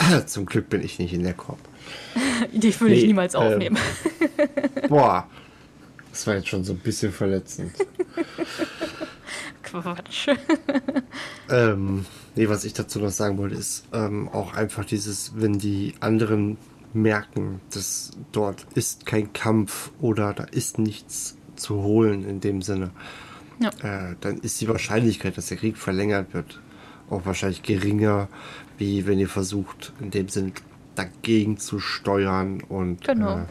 Zum 0.26 0.46
Glück 0.46 0.68
bin 0.68 0.82
ich 0.82 0.98
nicht 0.98 1.12
in 1.12 1.22
der 1.22 1.34
Korb. 1.34 1.58
Die 2.52 2.78
würde 2.80 2.94
nee, 2.94 3.00
ich 3.00 3.06
niemals 3.06 3.34
ähm, 3.34 3.40
aufnehmen. 3.40 3.78
boah, 4.88 5.28
das 6.10 6.26
war 6.26 6.34
jetzt 6.34 6.48
schon 6.48 6.64
so 6.64 6.72
ein 6.72 6.78
bisschen 6.78 7.12
verletzend. 7.12 7.72
Quatsch. 9.62 10.28
ähm, 11.48 12.04
nee, 12.34 12.48
was 12.48 12.64
ich 12.64 12.72
dazu 12.72 12.98
noch 12.98 13.10
sagen 13.10 13.38
wollte, 13.38 13.54
ist 13.54 13.84
ähm, 13.92 14.28
auch 14.28 14.54
einfach 14.54 14.84
dieses, 14.84 15.32
wenn 15.36 15.58
die 15.58 15.94
anderen 16.00 16.56
merken, 16.92 17.60
dass 17.72 18.10
dort 18.32 18.66
ist 18.74 19.06
kein 19.06 19.32
Kampf 19.32 19.92
oder 20.00 20.32
da 20.32 20.44
ist 20.44 20.78
nichts 20.78 21.36
zu 21.54 21.82
holen 21.82 22.24
in 22.28 22.40
dem 22.40 22.62
Sinne, 22.62 22.90
ja. 23.60 23.68
äh, 23.82 24.16
dann 24.20 24.38
ist 24.38 24.60
die 24.60 24.68
Wahrscheinlichkeit, 24.68 25.36
dass 25.36 25.46
der 25.46 25.58
Krieg 25.58 25.76
verlängert 25.76 26.34
wird, 26.34 26.60
auch 27.08 27.24
wahrscheinlich 27.26 27.62
geringer, 27.62 28.28
wie 28.80 29.06
wenn 29.06 29.18
ihr 29.18 29.28
versucht, 29.28 29.92
in 30.00 30.10
dem 30.10 30.28
Sinne 30.28 30.52
dagegen 30.96 31.58
zu 31.58 31.78
steuern 31.78 32.62
und 32.68 33.04
genau. 33.04 33.40
äh, 33.40 33.44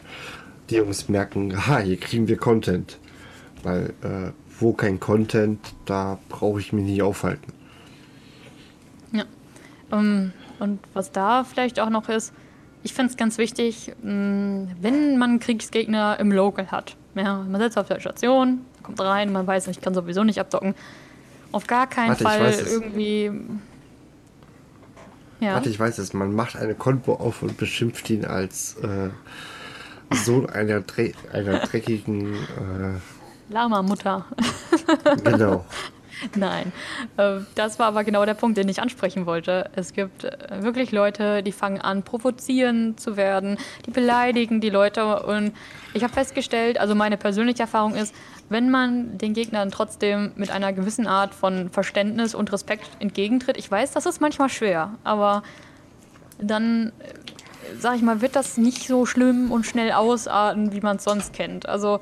die 0.68 0.76
Jungs 0.76 1.08
merken, 1.08 1.66
ha, 1.66 1.78
hier 1.78 1.96
kriegen 1.96 2.28
wir 2.28 2.36
Content. 2.36 2.98
Weil 3.62 3.94
äh, 4.02 4.32
wo 4.58 4.72
kein 4.72 5.00
Content, 5.00 5.60
da 5.86 6.18
brauche 6.28 6.60
ich 6.60 6.72
mich 6.72 6.84
nicht 6.84 7.02
aufhalten. 7.02 7.52
Ja. 9.12 9.24
Um, 9.90 9.98
ähm, 9.98 10.32
und 10.58 10.80
was 10.92 11.10
da 11.10 11.44
vielleicht 11.44 11.80
auch 11.80 11.88
noch 11.88 12.08
ist, 12.08 12.34
ich 12.82 12.92
finde 12.92 13.10
es 13.10 13.16
ganz 13.16 13.38
wichtig, 13.38 13.92
mm, 14.02 14.64
wenn 14.80 15.18
man 15.18 15.40
Kriegsgegner 15.40 16.18
im 16.18 16.32
Local 16.32 16.70
hat. 16.70 16.96
Ja, 17.14 17.38
man 17.38 17.60
sitzt 17.60 17.78
auf 17.78 17.88
der 17.88 18.00
Station, 18.00 18.60
kommt 18.82 19.00
rein, 19.00 19.32
man 19.32 19.46
weiß, 19.46 19.68
ich 19.68 19.80
kann 19.80 19.94
sowieso 19.94 20.24
nicht 20.24 20.40
abdocken. 20.40 20.74
Auf 21.52 21.66
gar 21.66 21.86
keinen 21.88 22.10
Warte, 22.10 22.24
Fall 22.24 22.54
irgendwie. 22.70 23.32
Ja. 25.40 25.54
Warte, 25.54 25.68
ich 25.70 25.80
weiß 25.80 25.98
es. 25.98 26.12
Man 26.12 26.34
macht 26.34 26.56
eine 26.56 26.74
Konvo 26.74 27.14
auf 27.14 27.42
und 27.42 27.56
beschimpft 27.56 28.08
ihn 28.10 28.24
als 28.24 28.76
äh, 28.76 29.08
Sohn 30.14 30.48
einer, 30.48 30.80
Dre 30.80 31.12
einer 31.32 31.60
dreckigen 31.60 32.34
äh, 32.34 33.52
Lama-Mutter. 33.52 34.26
genau. 35.24 35.64
Nein, 36.36 36.72
äh, 37.16 37.40
das 37.54 37.78
war 37.78 37.86
aber 37.86 38.04
genau 38.04 38.24
der 38.24 38.34
Punkt, 38.34 38.58
den 38.58 38.68
ich 38.68 38.80
ansprechen 38.80 39.26
wollte. 39.26 39.70
Es 39.74 39.92
gibt 39.92 40.24
äh, 40.24 40.62
wirklich 40.62 40.92
Leute, 40.92 41.42
die 41.42 41.52
fangen 41.52 41.80
an, 41.80 42.02
provozieren 42.02 42.96
zu 42.98 43.16
werden, 43.16 43.58
die 43.86 43.90
beleidigen 43.90 44.60
die 44.60 44.70
Leute. 44.70 45.22
Und 45.22 45.52
ich 45.94 46.02
habe 46.02 46.12
festgestellt, 46.12 46.78
also 46.78 46.94
meine 46.94 47.16
persönliche 47.16 47.62
Erfahrung 47.62 47.94
ist, 47.94 48.14
wenn 48.48 48.70
man 48.70 49.18
den 49.18 49.34
Gegnern 49.34 49.70
trotzdem 49.70 50.32
mit 50.36 50.50
einer 50.50 50.72
gewissen 50.72 51.06
Art 51.06 51.34
von 51.34 51.70
Verständnis 51.70 52.34
und 52.34 52.52
Respekt 52.52 52.88
entgegentritt, 52.98 53.56
ich 53.56 53.70
weiß, 53.70 53.92
das 53.92 54.06
ist 54.06 54.20
manchmal 54.20 54.48
schwer, 54.48 54.94
aber 55.04 55.42
dann, 56.38 56.92
äh, 56.98 57.78
sag 57.78 57.96
ich 57.96 58.02
mal, 58.02 58.20
wird 58.20 58.36
das 58.36 58.56
nicht 58.56 58.86
so 58.86 59.06
schlimm 59.06 59.52
und 59.52 59.64
schnell 59.64 59.92
ausarten, 59.92 60.72
wie 60.72 60.80
man 60.80 60.96
es 60.96 61.04
sonst 61.04 61.32
kennt. 61.32 61.68
Also 61.68 62.00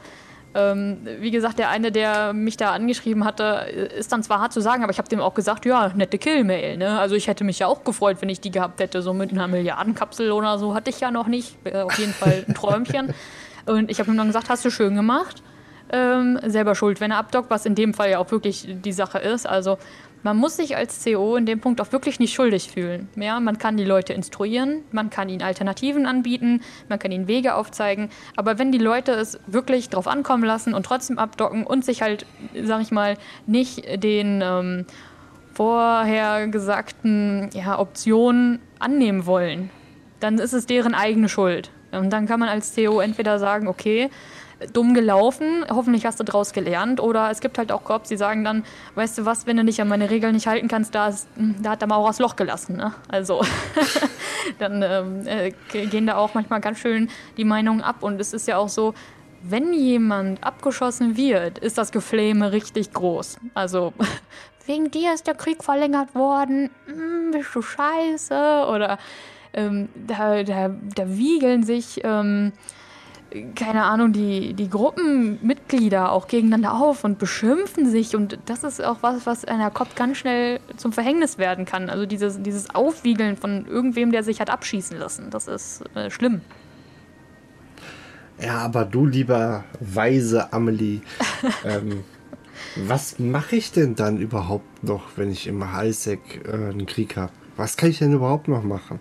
ähm, 0.55 1.07
wie 1.21 1.31
gesagt, 1.31 1.59
der 1.59 1.69
eine, 1.69 1.93
der 1.93 2.33
mich 2.33 2.57
da 2.57 2.73
angeschrieben 2.73 3.25
hatte, 3.25 3.67
ist 3.97 4.13
dann 4.13 4.23
zwar 4.23 4.41
hart 4.41 4.53
zu 4.53 4.61
sagen, 4.61 4.83
aber 4.83 4.93
ich 4.93 4.99
habe 4.99 5.09
dem 5.09 5.21
auch 5.21 5.35
gesagt, 5.35 5.67
ja, 5.67 5.93
nette 5.95 6.19
Killmail. 6.19 6.77
Ne? 6.79 6.99
Also 6.99 7.15
ich 7.15 7.27
hätte 7.27 7.45
mich 7.45 7.59
ja 7.59 7.67
auch 7.67 7.85
gefreut, 7.85 8.19
wenn 8.21 8.29
ich 8.29 8.41
die 8.41 8.51
gehabt 8.51 8.81
hätte, 8.81 9.03
so 9.03 9.13
mit 9.13 9.31
einer 9.31 9.47
Milliardenkapsel 9.47 10.33
oder 10.33 10.59
so. 10.59 10.75
Hatte 10.75 10.91
ich 10.91 11.01
ja 11.01 11.11
noch 11.11 11.27
nicht. 11.27 11.57
Wäre 11.65 11.85
auf 11.85 11.99
jeden 11.99 12.13
Fall 12.13 12.45
ein 12.49 12.55
Träumchen. 12.55 13.15
Und 13.67 13.91
ich 13.91 14.01
habe 14.01 14.11
ihm 14.11 14.17
dann 14.17 14.29
gesagt, 14.29 14.49
hast 14.49 14.65
du 14.65 14.71
schön 14.71 14.95
gemacht. 14.95 15.43
Ähm, 15.91 16.39
selber 16.45 16.75
schuld, 16.75 17.01
wenn 17.01 17.11
er 17.11 17.19
abdockt, 17.19 17.51
was 17.51 17.65
in 17.65 17.75
dem 17.75 17.95
Fall 17.95 18.11
ja 18.11 18.19
auch 18.19 18.31
wirklich 18.31 18.67
die 18.69 18.93
Sache 18.93 19.19
ist. 19.19 19.47
Also 19.47 19.79
man 20.23 20.37
muss 20.37 20.57
sich 20.57 20.77
als 20.77 21.05
CO 21.05 21.37
in 21.37 21.47
dem 21.47 21.61
Punkt 21.61 21.81
auch 21.81 21.93
wirklich 21.93 22.19
nicht 22.19 22.35
schuldig 22.35 22.71
fühlen. 22.71 23.09
Ja, 23.17 23.41
man 23.41 23.59
kann 23.59 23.77
die 23.77 23.85
Leute 23.85 24.13
instruieren, 24.13 24.83
man 24.91 25.11
kann 25.11 25.29
ihnen 25.29 25.43
Alternativen 25.43 26.07
anbieten, 26.07 26.63
man 26.89 26.99
kann 26.99 27.13
ihnen 27.13 27.29
Wege 27.29 27.55
aufzeigen. 27.55 28.11
Aber 28.37 28.59
wenn 28.59 28.73
die 28.73 28.79
Leute 28.79 29.13
es 29.13 29.39
wirklich 29.47 29.89
drauf 29.91 30.07
ankommen 30.07 30.45
lassen 30.45 30.75
und 30.75 30.85
trotzdem 30.85 31.19
abdocken 31.19 31.65
und 31.65 31.85
sich 31.85 32.03
halt, 32.03 32.27
sag 32.65 32.83
ich 32.83 32.91
mal, 32.91 33.17
nicht 33.47 34.03
den 34.03 34.43
ähm, 34.43 34.87
vorher 35.55 36.49
gesagten 36.49 37.51
ja, 37.53 37.79
Optionen 37.79 38.61
annehmen 38.79 39.27
wollen, 39.27 39.71
dann 40.21 40.39
ist 40.39 40.53
es 40.53 40.67
deren 40.67 40.95
eigene 40.95 41.29
Schuld. 41.29 41.71
Und 41.91 42.11
dann 42.11 42.27
kann 42.27 42.39
man 42.39 42.49
als 42.49 42.75
CO 42.75 43.01
entweder 43.01 43.39
sagen, 43.39 43.67
okay, 43.67 44.11
dumm 44.73 44.95
gelaufen, 44.95 45.65
hoffentlich 45.69 46.05
hast 46.05 46.19
du 46.19 46.25
daraus 46.25 46.53
gelernt. 46.53 47.01
Oder 47.01 47.31
es 47.31 47.41
gibt 47.41 47.59
halt 47.59 47.71
auch 47.71 47.85
Cops, 47.85 48.09
die 48.09 48.17
sagen 48.17 48.45
dann, 48.45 48.65
weißt 48.95 49.19
du 49.19 49.25
was, 49.25 49.47
wenn 49.47 49.57
du 49.57 49.65
dich 49.65 49.81
an 49.81 49.89
meine 49.89 50.11
Regeln 50.11 50.35
nicht 50.35 50.47
halten 50.47 50.69
kannst, 50.69 50.95
da, 50.95 51.09
ist, 51.09 51.29
hm, 51.37 51.57
da 51.63 51.71
hat 51.71 51.81
der 51.81 51.89
Maurer 51.89 52.09
das 52.09 52.19
Loch 52.19 52.37
gelassen. 52.37 52.77
Ne? 52.77 52.93
Also 53.09 53.43
dann 54.59 54.83
ähm, 54.83 55.27
äh, 55.27 55.53
gehen 55.87 56.07
da 56.07 56.17
auch 56.17 56.35
manchmal 56.35 56.61
ganz 56.61 56.79
schön 56.79 57.09
die 57.37 57.45
Meinungen 57.45 57.83
ab. 57.83 58.03
Und 58.03 58.21
es 58.21 58.33
ist 58.33 58.49
ja 58.49 58.59
auch 58.59 58.69
so, 58.69 58.95
wenn 59.43 59.73
jemand 59.73 60.43
abgeschossen 60.43 61.17
wird, 61.17 61.59
ist 61.59 61.79
das 61.79 61.93
Geflame 61.93 62.51
richtig 62.51 62.93
groß. 62.93 63.39
Also 63.55 63.93
wegen 64.67 64.91
dir 64.91 65.15
ist 65.15 65.27
der 65.29 65.35
Krieg 65.35 65.63
verlängert 65.63 66.15
worden, 66.17 66.71
hm, 66.87 67.31
bist 67.31 67.55
du 67.55 67.63
scheiße. 67.63 68.67
Oder 68.69 68.99
ähm, 69.53 69.89
da, 69.95 70.43
da, 70.43 70.71
da 70.97 71.09
wiegeln 71.09 71.63
sich... 71.63 72.01
Ähm, 72.03 72.53
keine 73.55 73.85
Ahnung, 73.85 74.13
die, 74.13 74.55
die 74.55 74.71
Gruppenmitglieder 74.71 76.13
auch 76.13 76.29
gegeneinander 76.29 76.75
auf 76.75 77.05
und 77.05 77.19
beschimpfen 77.19 77.91
sich. 77.91 78.17
Und 78.17 78.39
das 78.47 78.65
ist 78.65 78.83
auch 78.83 78.99
was, 79.03 79.27
was 79.27 79.45
einer 79.45 79.71
Kopf 79.71 79.95
ganz 79.95 80.19
schnell 80.19 80.61
zum 80.77 80.93
Verhängnis 80.93 81.37
werden 81.37 81.65
kann. 81.65 81.91
Also 81.91 82.07
dieses, 82.07 82.43
dieses 82.43 82.75
Aufwiegeln 82.75 83.37
von 83.37 83.67
irgendwem, 83.67 84.13
der 84.13 84.23
sich 84.23 84.41
hat 84.41 84.51
abschießen 84.51 84.99
lassen. 84.99 85.31
Das 85.31 85.47
ist 85.47 85.83
äh, 85.95 86.11
schlimm. 86.11 86.41
Ja, 88.41 88.59
aber 88.59 88.85
du, 88.85 89.05
lieber 89.05 89.65
weise 89.81 90.53
Amelie, 90.53 91.01
ähm, 91.65 92.05
was 92.77 93.19
mache 93.19 93.57
ich 93.57 93.73
denn 93.73 93.95
dann 93.95 94.19
überhaupt 94.19 94.85
noch, 94.85 95.03
wenn 95.17 95.31
ich 95.31 95.47
im 95.47 95.73
Highsec 95.73 96.47
äh, 96.47 96.53
einen 96.53 96.87
Krieg 96.87 97.17
habe? 97.17 97.33
Was 97.57 97.77
kann 97.77 97.91
ich 97.91 97.99
denn 97.99 98.13
überhaupt 98.13 98.49
noch 98.49 98.63
machen? 98.63 99.01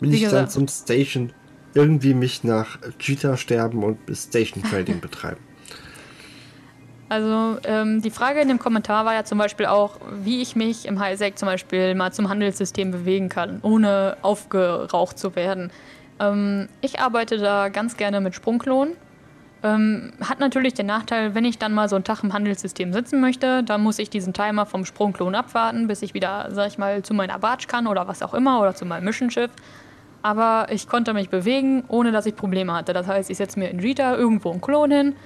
Bin 0.00 0.12
ich 0.12 0.28
dann 0.28 0.50
zum 0.50 0.66
Station 0.68 1.32
irgendwie 1.74 2.14
mich 2.14 2.44
nach 2.44 2.78
Cheetah 2.98 3.36
sterben 3.36 3.82
und 3.82 3.98
Station 4.14 4.62
Trading 4.62 5.00
betreiben. 5.02 5.40
Also 7.08 7.58
ähm, 7.64 8.00
die 8.02 8.10
Frage 8.10 8.40
in 8.40 8.48
dem 8.48 8.58
Kommentar 8.58 9.04
war 9.04 9.14
ja 9.14 9.24
zum 9.24 9.38
Beispiel 9.38 9.66
auch, 9.66 10.00
wie 10.22 10.40
ich 10.40 10.56
mich 10.56 10.86
im 10.86 10.98
Highsec 10.98 11.38
zum 11.38 11.46
Beispiel 11.46 11.94
mal 11.94 12.12
zum 12.12 12.28
Handelssystem 12.28 12.90
bewegen 12.90 13.28
kann, 13.28 13.58
ohne 13.62 14.16
aufgeraucht 14.22 15.18
zu 15.18 15.36
werden. 15.36 15.70
Ähm, 16.18 16.68
ich 16.80 17.00
arbeite 17.00 17.38
da 17.38 17.68
ganz 17.68 17.96
gerne 17.96 18.20
mit 18.20 18.34
Sprungklonen. 18.34 18.94
Ähm, 19.62 20.12
hat 20.20 20.40
natürlich 20.40 20.74
den 20.74 20.86
Nachteil, 20.86 21.34
wenn 21.34 21.44
ich 21.44 21.58
dann 21.58 21.72
mal 21.72 21.88
so 21.88 21.96
einen 21.96 22.04
Tag 22.04 22.22
im 22.22 22.32
Handelssystem 22.32 22.92
sitzen 22.92 23.20
möchte, 23.20 23.62
dann 23.62 23.82
muss 23.82 23.98
ich 23.98 24.10
diesen 24.10 24.32
Timer 24.32 24.66
vom 24.66 24.84
Sprungklon 24.84 25.34
abwarten, 25.34 25.86
bis 25.86 26.02
ich 26.02 26.14
wieder, 26.14 26.48
sag 26.50 26.68
ich 26.68 26.78
mal, 26.78 27.02
zu 27.02 27.14
meiner 27.14 27.38
Barge 27.38 27.66
kann 27.66 27.86
oder 27.86 28.08
was 28.08 28.22
auch 28.22 28.34
immer 28.34 28.60
oder 28.60 28.74
zu 28.74 28.84
meinem 28.84 29.04
Mission-Schiff. 29.04 29.50
Aber 30.24 30.68
ich 30.70 30.88
konnte 30.88 31.12
mich 31.12 31.28
bewegen, 31.28 31.84
ohne 31.88 32.10
dass 32.10 32.24
ich 32.24 32.34
Probleme 32.34 32.72
hatte. 32.72 32.94
Das 32.94 33.06
heißt, 33.06 33.28
ich 33.28 33.36
setze 33.36 33.58
mir 33.58 33.68
in 33.68 33.78
Rita 33.78 34.16
irgendwo 34.16 34.50
einen 34.52 34.62
Klon 34.62 34.90
hin, 34.90 35.16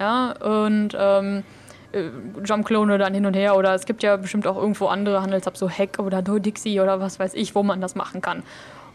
ja, 0.00 0.32
und 0.32 0.96
ähm, 0.98 1.44
äh, 1.92 2.08
Jump-Klone 2.44 2.98
dann 2.98 3.14
hin 3.14 3.24
und 3.24 3.34
her. 3.34 3.56
Oder 3.56 3.74
es 3.74 3.86
gibt 3.86 4.02
ja 4.02 4.16
bestimmt 4.16 4.48
auch 4.48 4.56
irgendwo 4.56 4.86
andere 4.86 5.22
Handelshubs, 5.22 5.60
so 5.60 5.70
Hack 5.70 6.00
oder 6.00 6.22
Do 6.22 6.40
Dixie 6.40 6.80
oder 6.80 6.98
was 6.98 7.20
weiß 7.20 7.34
ich, 7.34 7.54
wo 7.54 7.62
man 7.62 7.80
das 7.80 7.94
machen 7.94 8.20
kann. 8.20 8.42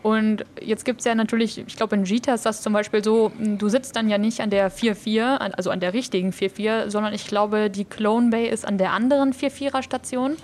Und 0.01 0.43
jetzt 0.59 0.83
gibt 0.83 0.99
es 0.99 1.05
ja 1.05 1.15
natürlich, 1.15 1.57
ich 1.57 1.77
glaube 1.77 1.95
in 1.95 2.03
Jita 2.03 2.33
ist 2.33 2.45
das 2.45 2.61
zum 2.61 2.73
Beispiel 2.73 3.01
so, 3.01 3.31
du 3.39 3.69
sitzt 3.69 3.95
dann 3.95 4.09
ja 4.09 4.17
nicht 4.17 4.41
an 4.41 4.49
der 4.49 4.69
4-4, 4.69 5.37
also 5.37 5.69
an 5.69 5.79
der 5.79 5.93
richtigen 5.93 6.31
4-4, 6.31 6.89
sondern 6.89 7.13
ich 7.13 7.25
glaube, 7.25 7.69
die 7.69 7.85
Clone 7.85 8.31
Bay 8.31 8.49
ist 8.49 8.67
an 8.67 8.77
der 8.77 8.91
anderen 8.91 9.31
4-4er 9.31 9.81
Station. 9.81 10.35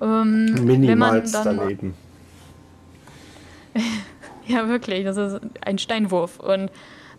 Ähm, 0.00 0.64
Minimals 0.64 1.32
daneben. 1.32 1.94
ja, 4.54 4.68
wirklich, 4.68 5.04
das 5.04 5.16
ist 5.16 5.40
ein 5.64 5.78
Steinwurf. 5.78 6.40
Und 6.40 6.70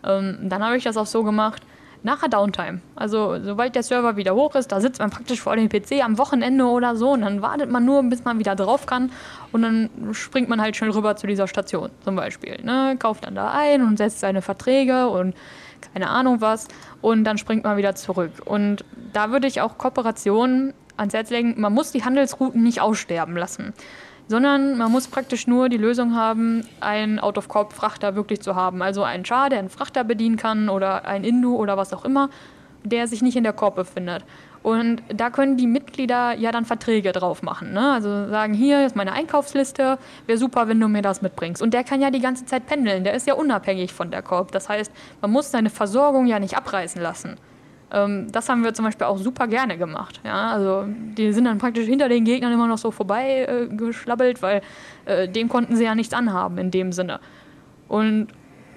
ähm, 0.04 0.38
dann 0.44 0.64
habe 0.64 0.78
ich 0.78 0.84
das 0.84 0.98
auch 0.98 1.06
so 1.06 1.24
gemacht, 1.24 1.62
nachher 2.02 2.30
Downtime. 2.30 2.82
Also 2.96 3.38
sobald 3.44 3.76
der 3.76 3.84
Server 3.84 4.16
wieder 4.16 4.34
hoch 4.34 4.56
ist, 4.56 4.72
da 4.72 4.80
sitzt 4.82 5.00
man 5.00 5.10
praktisch 5.10 5.42
vor 5.42 5.56
dem 5.56 5.70
PC 5.70 6.04
am 6.04 6.18
Wochenende 6.18 6.66
oder 6.66 6.96
so 6.96 7.12
und 7.12 7.22
dann 7.22 7.42
wartet 7.42 7.70
man 7.70 7.86
nur, 7.86 8.02
bis 8.04 8.24
man 8.24 8.40
wieder 8.40 8.56
drauf 8.56 8.86
kann 8.86 9.12
und 9.52 9.62
dann 9.62 9.90
springt 10.14 10.50
man 10.50 10.62
halt 10.62 10.76
schnell 10.76 10.92
rüber 10.92 11.16
zu 11.18 11.28
dieser 11.28 11.48
Station 11.48 11.90
zum 12.04 12.16
Beispiel. 12.16 12.58
Ne? 12.64 12.96
Kauft 12.98 13.26
dann 13.26 13.36
da 13.36 13.52
ein 13.52 13.82
und 13.82 13.98
setzt 13.98 14.22
seine 14.22 14.42
Verträge 14.42 15.10
und 15.10 15.36
keine 15.94 16.10
Ahnung 16.10 16.40
was 16.40 16.68
und 17.02 17.26
dann 17.26 17.38
springt 17.38 17.66
man 17.66 17.76
wieder 17.78 17.96
zurück. 17.96 18.32
Und 18.46 18.86
da 19.12 19.32
würde 19.32 19.48
ich 19.48 19.60
auch 19.60 19.78
Kooperationen 19.78 20.74
ans 20.96 21.14
Herz 21.14 21.30
legen, 21.30 21.56
man 21.60 21.74
muss 21.74 21.92
die 21.92 22.04
Handelsrouten 22.04 22.64
nicht 22.64 22.82
aussterben 22.82 23.36
lassen 23.36 23.74
sondern 24.30 24.78
man 24.78 24.92
muss 24.92 25.08
praktisch 25.08 25.48
nur 25.48 25.70
die 25.70 25.78
Lösung 25.78 26.16
haben, 26.16 26.64
einen 26.80 27.20
Out-of-Corp-Frachter 27.20 28.16
wirklich 28.16 28.42
zu 28.42 28.56
haben. 28.56 28.82
Also 28.84 29.04
einen 29.04 29.26
Char, 29.26 29.50
der 29.50 29.60
einen 29.60 29.70
Frachter 29.70 30.04
bedienen 30.04 30.38
kann 30.38 30.70
oder 30.70 31.06
ein 31.06 31.24
Indu 31.24 31.56
oder 31.56 31.76
was 31.78 31.94
auch 31.94 32.06
immer, 32.06 32.30
der 32.84 33.08
sich 33.08 33.24
nicht 33.24 33.36
in 33.36 33.44
der 33.44 33.54
Corp 33.54 33.76
befindet. 33.76 34.24
Und 34.62 35.02
da 35.12 35.32
können 35.32 35.58
die 35.58 35.66
Mitglieder 35.66 36.34
ja 36.34 36.52
dann 36.52 36.66
Verträge 36.66 37.12
drauf 37.12 37.42
machen. 37.42 37.74
Ne? 37.74 37.92
Also 37.92 38.28
sagen, 38.28 38.54
hier 38.54 38.86
ist 38.86 38.96
meine 38.96 39.14
Einkaufsliste, 39.14 39.98
wäre 40.28 40.38
super, 40.38 40.68
wenn 40.68 40.80
du 40.80 40.88
mir 40.88 41.02
das 41.02 41.24
mitbringst. 41.24 41.62
Und 41.62 41.74
der 41.74 41.84
kann 41.84 42.00
ja 42.00 42.12
die 42.12 42.20
ganze 42.20 42.46
Zeit 42.46 42.68
pendeln, 42.68 43.04
der 43.04 43.14
ist 43.16 43.26
ja 43.26 43.34
unabhängig 43.34 43.94
von 43.94 44.12
der 44.12 44.22
Corp. 44.22 44.52
Das 44.52 44.70
heißt, 44.70 44.92
man 45.22 45.32
muss 45.32 45.50
seine 45.50 45.72
Versorgung 45.72 46.28
ja 46.28 46.40
nicht 46.40 46.56
abreißen 46.56 47.02
lassen. 47.02 47.38
Ähm, 47.92 48.32
das 48.32 48.50
haben 48.50 48.64
wir 48.64 48.74
zum 48.74 48.86
Beispiel 48.86 49.08
auch 49.08 49.18
super 49.18 49.48
gerne 49.48 49.78
gemacht. 49.78 50.22
Ja? 50.24 50.52
Also 50.52 50.86
die 50.88 51.34
sind 51.34 51.46
dann 51.46 51.58
praktisch 51.58 51.86
hinter 51.86 52.10
den 52.10 52.26
Gegnern 52.26 52.54
immer 52.54 52.68
noch 52.68 52.78
so 52.78 52.92
vorbei 52.92 53.46
äh, 53.46 54.42
weil 54.42 54.62
äh, 55.06 55.28
dem 55.28 55.50
konnten 55.50 55.76
sie 55.76 55.86
ja 55.86 55.96
nichts 55.96 56.14
anhaben 56.14 56.58
in 56.58 56.72
dem 56.72 56.92
Sinne. 56.92 57.20
Und 57.88 58.28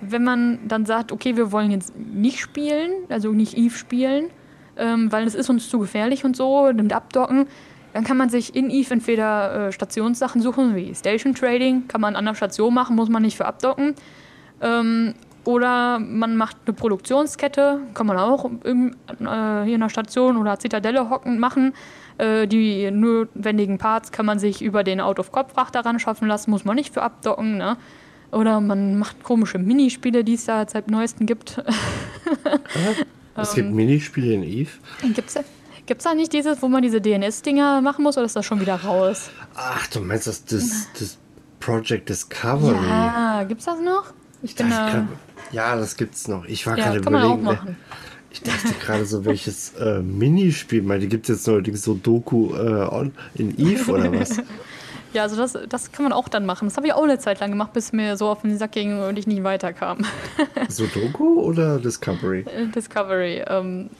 wenn 0.00 0.24
man 0.24 0.66
dann 0.66 0.84
sagt, 0.84 1.12
okay, 1.12 1.36
wir 1.36 1.52
wollen 1.52 1.70
jetzt 1.70 1.96
nicht 1.96 2.40
spielen, 2.40 2.90
also 3.08 3.32
nicht 3.32 3.56
Eve 3.56 3.76
spielen, 3.76 4.30
ähm, 4.76 5.12
weil 5.12 5.26
es 5.26 5.34
ist 5.34 5.48
uns 5.48 5.68
zu 5.68 5.78
gefährlich 5.78 6.24
und 6.24 6.36
so, 6.36 6.72
nimmt 6.72 6.92
abdocken, 6.92 7.46
dann 7.92 8.04
kann 8.04 8.16
man 8.16 8.30
sich 8.30 8.56
in 8.56 8.70
Eve 8.70 8.94
entweder 8.94 9.68
äh, 9.68 9.72
Stationssachen 9.72 10.40
suchen, 10.40 10.74
wie 10.74 10.94
Station 10.94 11.34
Trading, 11.34 11.88
kann 11.88 12.00
man 12.00 12.16
an 12.16 12.24
der 12.24 12.34
Station 12.34 12.72
machen, 12.72 12.96
muss 12.96 13.10
man 13.10 13.22
nicht 13.22 13.36
für 13.36 13.44
abdocken. 13.44 13.94
Ähm, 14.60 15.14
oder 15.45 15.99
man 15.99 16.36
macht 16.36 16.57
eine 16.66 16.74
Produktionskette, 16.74 17.80
kann 17.95 18.07
man 18.07 18.16
auch 18.16 18.45
im, 18.64 18.95
äh, 19.09 19.64
hier 19.64 19.74
in 19.74 19.80
der 19.80 19.88
Station 19.88 20.36
oder 20.36 20.59
Zitadelle 20.59 21.11
hocken 21.11 21.38
machen. 21.38 21.74
Äh, 22.18 22.47
die 22.47 22.90
notwendigen 22.90 23.78
Parts 23.78 24.12
kann 24.12 24.26
man 24.26 24.38
sich 24.38 24.62
über 24.62 24.84
den 24.84 25.01
Out-of-Cop-Frachter 25.01 25.84
ran 25.84 25.99
schaffen 25.99 26.28
lassen, 26.28 26.51
muss 26.51 26.64
man 26.64 26.76
nicht 26.76 26.95
für 26.95 27.03
abdocken. 27.03 27.57
Ne? 27.57 27.76
Oder 28.30 28.61
man 28.61 28.99
macht 28.99 29.22
komische 29.24 29.59
Minispiele, 29.59 30.22
die 30.22 30.34
es 30.34 30.45
da 30.45 30.64
seit 30.68 30.90
neuestem 30.90 31.26
gibt. 31.26 31.59
es 33.36 33.55
gibt 33.55 33.68
ähm, 33.68 33.74
Minispiele 33.74 34.34
in 34.34 34.43
Eve? 34.43 34.70
Gibt's 35.14 35.38
Gibt 35.84 36.01
es 36.01 36.05
da 36.05 36.14
nicht 36.14 36.32
dieses, 36.32 36.62
wo 36.62 36.68
man 36.68 36.80
diese 36.80 37.01
DNS-Dinger 37.01 37.80
machen 37.80 38.05
muss 38.05 38.16
oder 38.16 38.26
ist 38.26 38.36
das 38.36 38.47
schon 38.47 38.61
wieder 38.61 38.76
raus? 38.76 39.30
Ach, 39.57 39.84
du 39.88 40.01
meinst 40.01 40.28
das, 40.28 40.45
das, 40.45 40.86
das 40.97 41.18
Project 41.59 42.09
Discovery? 42.09 42.86
Ja, 42.86 43.43
gibt 43.43 43.61
es 43.61 43.66
das 43.66 43.80
noch? 43.80 44.12
Ich 44.43 44.55
bin 44.55 44.70
da. 44.70 45.07
Ja, 45.53 45.76
das 45.76 45.97
gibt's 45.97 46.28
noch. 46.28 46.45
Ich 46.47 46.66
war 46.66 46.76
ja, 46.76 46.84
gerade 46.84 46.99
überlegen. 46.99 47.43
Ne? 47.43 47.76
Ich 48.30 48.43
dachte 48.43 48.72
gerade 48.82 49.05
so, 49.05 49.24
welches 49.24 49.74
äh, 49.74 50.01
Minispiel, 50.01 50.88
weil 50.88 51.01
die 51.01 51.09
gibt 51.09 51.28
es 51.28 51.36
jetzt 51.36 51.47
neuerdings 51.47 51.82
so 51.82 51.95
Doku 51.95 52.55
äh, 52.55 53.11
in 53.34 53.59
Eve 53.59 53.93
oder 53.93 54.12
was? 54.12 54.40
ja, 55.12 55.22
also 55.22 55.36
das, 55.36 55.59
das 55.68 55.93
kann 55.93 56.05
man 56.05 56.12
auch 56.12 56.28
dann 56.28 56.47
machen. 56.47 56.66
Das 56.66 56.78
habe 56.78 56.86
ich 56.86 56.95
auch 56.95 57.05
eine 57.05 57.18
Zeit 57.18 57.40
lang 57.40 57.51
gemacht, 57.51 57.74
bis 57.74 57.93
mir 57.93 58.16
so 58.16 58.28
auf 58.28 58.40
den 58.40 58.57
Sack 58.57 58.72
ging 58.72 59.03
und 59.03 59.18
ich 59.18 59.26
nicht 59.26 59.45
weiterkam. 59.45 59.99
so 60.68 60.86
Doku 60.86 61.40
oder 61.40 61.78
Discovery? 61.78 62.40
Äh, 62.40 62.68
Discovery. 62.68 63.45
Ähm, 63.47 63.90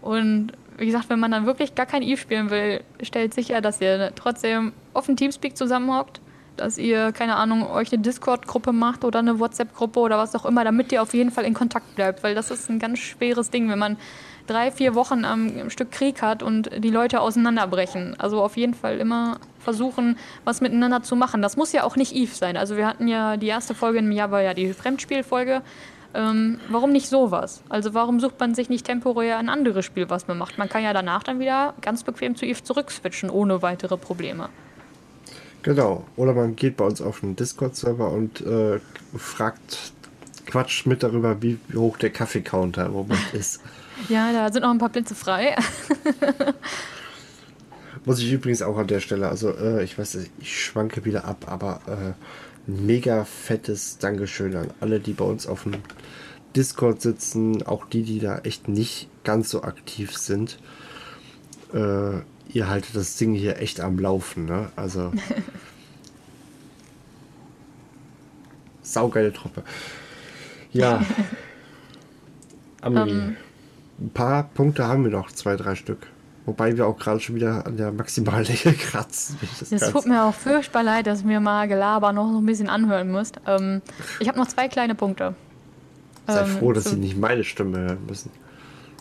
und 0.00 0.52
wie 0.78 0.86
gesagt, 0.86 1.10
wenn 1.10 1.20
man 1.20 1.30
dann 1.30 1.44
wirklich 1.44 1.74
gar 1.74 1.86
kein 1.86 2.02
Eve 2.02 2.20
spielen 2.20 2.48
will, 2.48 2.80
stellt 3.02 3.34
sicher, 3.34 3.60
dass 3.60 3.80
ihr 3.82 4.12
trotzdem 4.14 4.72
auf 4.94 5.06
dem 5.06 5.16
Teamspeak 5.16 5.56
zusammenhockt 5.56 6.20
dass 6.56 6.78
ihr, 6.78 7.12
keine 7.12 7.36
Ahnung, 7.36 7.68
euch 7.68 7.92
eine 7.92 8.02
Discord-Gruppe 8.02 8.72
macht 8.72 9.04
oder 9.04 9.18
eine 9.18 9.38
WhatsApp-Gruppe 9.38 10.00
oder 10.00 10.18
was 10.18 10.34
auch 10.34 10.44
immer, 10.44 10.64
damit 10.64 10.92
ihr 10.92 11.02
auf 11.02 11.14
jeden 11.14 11.30
Fall 11.30 11.44
in 11.44 11.54
Kontakt 11.54 11.94
bleibt, 11.94 12.22
weil 12.22 12.34
das 12.34 12.50
ist 12.50 12.68
ein 12.68 12.78
ganz 12.78 12.98
schweres 12.98 13.50
Ding, 13.50 13.68
wenn 13.68 13.78
man 13.78 13.96
drei, 14.46 14.70
vier 14.70 14.94
Wochen 14.94 15.24
am 15.24 15.70
Stück 15.70 15.90
Krieg 15.90 16.22
hat 16.22 16.42
und 16.42 16.70
die 16.78 16.90
Leute 16.90 17.20
auseinanderbrechen. 17.20 18.14
Also 18.18 18.42
auf 18.42 18.56
jeden 18.56 18.74
Fall 18.74 18.98
immer 18.98 19.38
versuchen, 19.58 20.16
was 20.44 20.60
miteinander 20.60 21.02
zu 21.02 21.16
machen. 21.16 21.42
Das 21.42 21.56
muss 21.56 21.72
ja 21.72 21.82
auch 21.84 21.96
nicht 21.96 22.14
Eve 22.14 22.34
sein. 22.34 22.56
Also 22.56 22.76
wir 22.76 22.86
hatten 22.86 23.08
ja 23.08 23.36
die 23.36 23.48
erste 23.48 23.74
Folge 23.74 23.98
im 23.98 24.12
Jahr 24.12 24.30
war 24.30 24.42
ja 24.42 24.54
die 24.54 24.72
Fremdspielfolge. 24.72 25.62
Ähm, 26.14 26.60
warum 26.68 26.92
nicht 26.92 27.08
sowas? 27.08 27.62
Also 27.68 27.92
warum 27.92 28.20
sucht 28.20 28.38
man 28.40 28.54
sich 28.54 28.68
nicht 28.68 28.86
temporär 28.86 29.38
ein 29.38 29.48
anderes 29.48 29.84
Spiel, 29.84 30.08
was 30.08 30.28
man 30.28 30.38
macht? 30.38 30.56
Man 30.56 30.68
kann 30.68 30.82
ja 30.82 30.92
danach 30.92 31.22
dann 31.22 31.40
wieder 31.40 31.74
ganz 31.82 32.04
bequem 32.04 32.36
zu 32.36 32.46
Eve 32.46 32.62
zurückswitchen, 32.62 33.28
ohne 33.28 33.60
weitere 33.60 33.96
Probleme. 33.96 34.48
Genau. 35.66 36.04
Oder 36.14 36.32
man 36.32 36.54
geht 36.54 36.76
bei 36.76 36.84
uns 36.84 37.02
auf 37.02 37.20
den 37.20 37.34
Discord-Server 37.34 38.12
und 38.12 38.40
äh, 38.40 38.78
fragt, 39.16 39.92
quatscht 40.46 40.86
mit 40.86 41.02
darüber, 41.02 41.42
wie 41.42 41.58
hoch 41.74 41.96
der 41.96 42.10
Kaffeecounter 42.10 42.86
im 42.86 42.92
Moment 42.92 43.34
ist. 43.34 43.60
Ja, 44.10 44.30
da 44.30 44.52
sind 44.52 44.60
noch 44.60 44.70
ein 44.70 44.78
paar 44.78 44.90
Plätze 44.90 45.14
frei. 45.14 45.56
Muss 48.04 48.18
ich 48.18 48.30
übrigens 48.30 48.60
auch 48.60 48.76
an 48.76 48.86
der 48.86 49.00
Stelle, 49.00 49.26
also 49.26 49.56
äh, 49.56 49.82
ich 49.82 49.98
weiß, 49.98 50.18
ich 50.38 50.64
schwanke 50.64 51.06
wieder 51.06 51.24
ab, 51.24 51.46
aber 51.48 51.80
äh, 51.86 52.70
mega 52.70 53.24
fettes 53.24 53.96
Dankeschön 53.96 54.54
an 54.54 54.68
alle, 54.80 55.00
die 55.00 55.14
bei 55.14 55.24
uns 55.24 55.46
auf 55.46 55.62
dem 55.62 55.76
Discord 56.54 57.00
sitzen, 57.00 57.62
auch 57.62 57.86
die, 57.86 58.02
die 58.02 58.20
da 58.20 58.40
echt 58.40 58.68
nicht 58.68 59.08
ganz 59.24 59.48
so 59.48 59.62
aktiv 59.62 60.14
sind. 60.14 60.58
Äh, 61.72 62.20
ihr 62.48 62.68
haltet 62.68 62.96
das 62.96 63.16
Ding 63.16 63.34
hier 63.34 63.58
echt 63.58 63.80
am 63.80 63.98
Laufen, 63.98 64.46
ne? 64.46 64.70
Also. 64.76 65.12
saugeile 68.82 69.32
Truppe. 69.32 69.62
Ja. 70.72 71.04
Amelie. 72.80 73.12
Um. 73.12 73.18
Ähm. 73.18 73.36
Ein 73.98 74.10
paar 74.10 74.42
Punkte 74.42 74.86
haben 74.86 75.04
wir 75.04 75.10
noch, 75.10 75.32
zwei, 75.32 75.56
drei 75.56 75.74
Stück. 75.74 76.06
Wobei 76.44 76.76
wir 76.76 76.86
auch 76.86 76.98
gerade 76.98 77.18
schon 77.18 77.34
wieder 77.34 77.66
an 77.66 77.76
der 77.76 77.92
Maximallänge 77.92 78.74
kratzen. 78.78 79.38
Es 79.60 79.70
das 79.70 79.90
tut 79.90 80.06
mir 80.06 80.22
auch 80.22 80.34
furchtbar 80.34 80.82
leid, 80.82 81.06
dass 81.06 81.24
mir 81.24 81.40
mal 81.40 81.66
Gelaber 81.66 82.12
noch 82.12 82.30
so 82.30 82.38
ein 82.38 82.46
bisschen 82.46 82.68
anhören 82.68 83.10
müsst. 83.10 83.40
Ähm, 83.46 83.80
ich 84.20 84.28
habe 84.28 84.38
noch 84.38 84.46
zwei 84.46 84.68
kleine 84.68 84.94
Punkte. 84.94 85.34
Sei 86.28 86.42
ähm, 86.42 86.46
froh, 86.46 86.72
dass 86.72 86.84
Sie 86.84 86.96
nicht 86.96 87.16
meine 87.16 87.42
Stimme 87.42 87.78
hören 87.78 88.06
müssen. 88.06 88.30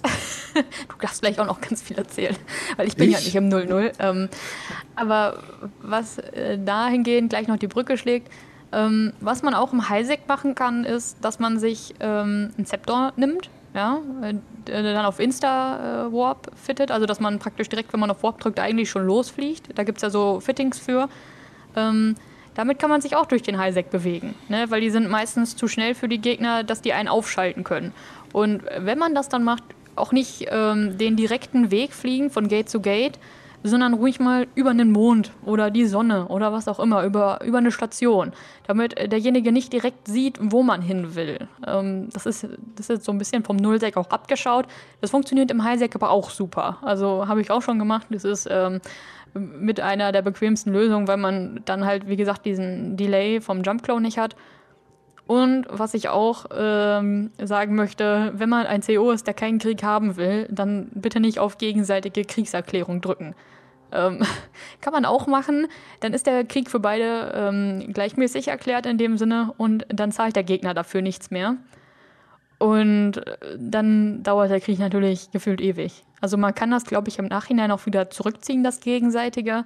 du 0.54 0.96
darfst 1.02 1.20
vielleicht 1.20 1.40
auch 1.40 1.46
noch 1.46 1.62
ganz 1.62 1.82
viel 1.82 1.98
erzählen, 1.98 2.36
weil 2.78 2.88
ich 2.88 2.96
bin 2.96 3.10
ich? 3.10 3.14
ja 3.14 3.20
nicht 3.20 3.36
im 3.36 3.50
0-0. 3.50 3.94
Ähm, 4.00 4.30
aber 4.96 5.44
was 5.82 6.18
äh, 6.18 6.58
dahingehend 6.58 7.30
gleich 7.30 7.48
noch 7.48 7.58
die 7.58 7.68
Brücke 7.68 7.98
schlägt, 7.98 8.32
ähm, 8.72 9.14
was 9.22 9.44
man 9.44 9.54
auch 9.54 9.74
im 9.74 9.90
Highsec 9.90 10.28
machen 10.28 10.56
kann, 10.56 10.84
ist, 10.84 11.24
dass 11.24 11.40
man 11.40 11.60
sich 11.60 11.96
ähm, 12.00 12.52
ein 12.58 12.66
Zeptor 12.66 13.14
nimmt, 13.16 13.50
ja, 13.74 14.00
äh, 14.22 14.34
dann 14.66 15.06
auf 15.06 15.20
Insta-Warp 15.20 16.48
äh, 16.48 16.56
fittet, 16.56 16.92
also 16.92 17.06
dass 17.06 17.20
man 17.20 17.40
praktisch 17.40 17.70
direkt, 17.70 17.94
wenn 17.94 18.00
man 18.00 18.10
auf 18.12 18.24
Warp 18.24 18.40
drückt, 18.40 18.60
eigentlich 18.60 18.90
schon 18.90 19.06
losfliegt. 19.06 19.78
Da 19.78 19.84
gibt 19.84 19.98
es 19.98 20.02
ja 20.02 20.10
so 20.10 20.40
Fittings 20.40 20.80
für. 20.80 21.10
Ähm, 21.76 22.16
damit 22.56 22.80
kann 22.80 22.90
man 22.90 23.02
sich 23.02 23.16
auch 23.16 23.26
durch 23.26 23.44
den 23.44 23.58
Highsec 23.58 23.92
bewegen, 23.92 24.34
ne? 24.48 24.66
weil 24.70 24.80
die 24.80 24.90
sind 24.90 25.10
meistens 25.10 25.58
zu 25.58 25.68
schnell 25.68 25.94
für 25.94 26.08
die 26.08 26.20
Gegner, 26.20 26.64
dass 26.64 26.82
die 26.82 26.94
einen 26.94 27.10
aufschalten 27.10 27.66
können. 27.66 27.94
Und 28.32 28.64
wenn 28.78 28.98
man 28.98 29.14
das 29.14 29.30
dann 29.30 29.44
macht, 29.44 29.64
auch 29.96 30.12
nicht 30.12 30.48
ähm, 30.50 30.98
den 30.98 31.16
direkten 31.16 31.72
Weg 31.72 31.94
fliegen 31.94 32.30
von 32.30 32.48
Gate 32.48 32.70
zu 32.70 32.82
Gate, 32.82 33.20
sondern 33.64 33.96
ruhig 33.96 34.20
mal 34.20 34.48
über 34.54 34.74
den 34.74 34.92
Mond 34.92 35.32
oder 35.44 35.72
die 35.72 35.86
Sonne 35.86 36.28
oder 36.28 36.54
was 36.54 36.68
auch 36.68 36.80
immer, 36.80 37.04
über, 37.04 37.40
über 37.44 37.58
eine 37.58 37.72
Station, 37.72 38.32
damit 38.68 38.96
derjenige 39.12 39.52
nicht 39.52 39.74
direkt 39.74 40.08
sieht, 40.08 40.38
wo 40.40 40.62
man 40.62 40.82
hin 40.82 41.16
will. 41.16 41.48
Ähm, 41.66 42.10
das, 42.14 42.28
ist, 42.28 42.48
das 42.76 42.90
ist 42.90 43.04
so 43.04 43.12
ein 43.12 43.18
bisschen 43.18 43.44
vom 43.44 43.58
Nullsec 43.58 43.98
auch 43.98 44.10
abgeschaut. 44.12 44.68
Das 45.02 45.10
funktioniert 45.10 45.50
im 45.50 45.64
Highsec 45.64 45.96
aber 45.96 46.12
auch 46.12 46.30
super. 46.30 46.78
Also 46.84 47.28
habe 47.28 47.42
ich 47.42 47.50
auch 47.50 47.62
schon 47.62 47.80
gemacht. 47.80 48.06
Das 48.12 48.24
ist 48.24 48.48
ähm, 48.52 48.82
mit 49.34 49.80
einer 49.80 50.12
der 50.12 50.22
bequemsten 50.22 50.72
Lösungen, 50.72 51.08
weil 51.08 51.18
man 51.18 51.62
dann 51.66 51.86
halt, 51.86 52.08
wie 52.08 52.16
gesagt, 52.16 52.46
diesen 52.46 52.98
Delay 52.98 53.42
vom 53.42 53.64
Jump 53.64 53.84
Clone 53.84 54.02
nicht 54.02 54.18
hat. 54.18 54.36
Und 55.28 55.66
was 55.70 55.96
ich 55.96 56.10
auch 56.10 56.46
ähm, 56.56 57.32
sagen 57.42 57.76
möchte, 57.76 58.32
wenn 58.36 58.50
man 58.50 58.68
ein 58.68 58.82
CO 58.82 59.12
ist, 59.12 59.26
der 59.26 59.34
keinen 59.34 59.58
Krieg 59.58 59.82
haben 59.82 60.18
will, 60.18 60.48
dann 60.52 60.90
bitte 60.94 61.20
nicht 61.20 61.40
auf 61.40 61.58
gegenseitige 61.58 62.26
Kriegserklärung 62.26 63.02
drücken. 63.02 63.34
Ähm, 63.92 64.22
kann 64.82 64.94
man 64.94 65.06
auch 65.06 65.26
machen. 65.26 65.68
Dann 66.00 66.14
ist 66.14 66.28
der 66.28 66.44
Krieg 66.44 66.70
für 66.70 66.80
beide 66.80 67.32
ähm, 67.36 67.92
gleichmäßig 67.92 68.50
erklärt 68.50 68.86
in 68.86 69.00
dem 69.00 69.18
Sinne 69.18 69.54
und 69.58 69.86
dann 69.90 70.12
zahlt 70.12 70.36
der 70.36 70.44
Gegner 70.44 70.76
dafür 70.76 71.02
nichts 71.02 71.32
mehr. 71.32 71.58
Und 72.60 73.18
äh, 73.18 73.58
dann 73.58 74.22
dauert 74.22 74.52
der 74.52 74.62
Krieg 74.62 74.78
natürlich 74.78 75.32
gefühlt 75.32 75.60
ewig. 75.60 76.04
Also 76.22 76.38
man 76.38 76.54
kann 76.54 76.72
das, 76.72 76.86
glaube 76.86 77.10
ich, 77.10 77.18
im 77.20 77.26
Nachhinein 77.26 77.72
auch 77.72 77.86
wieder 77.88 78.10
zurückziehen, 78.12 78.64
das 78.64 78.80
Gegenseitige. 78.80 79.66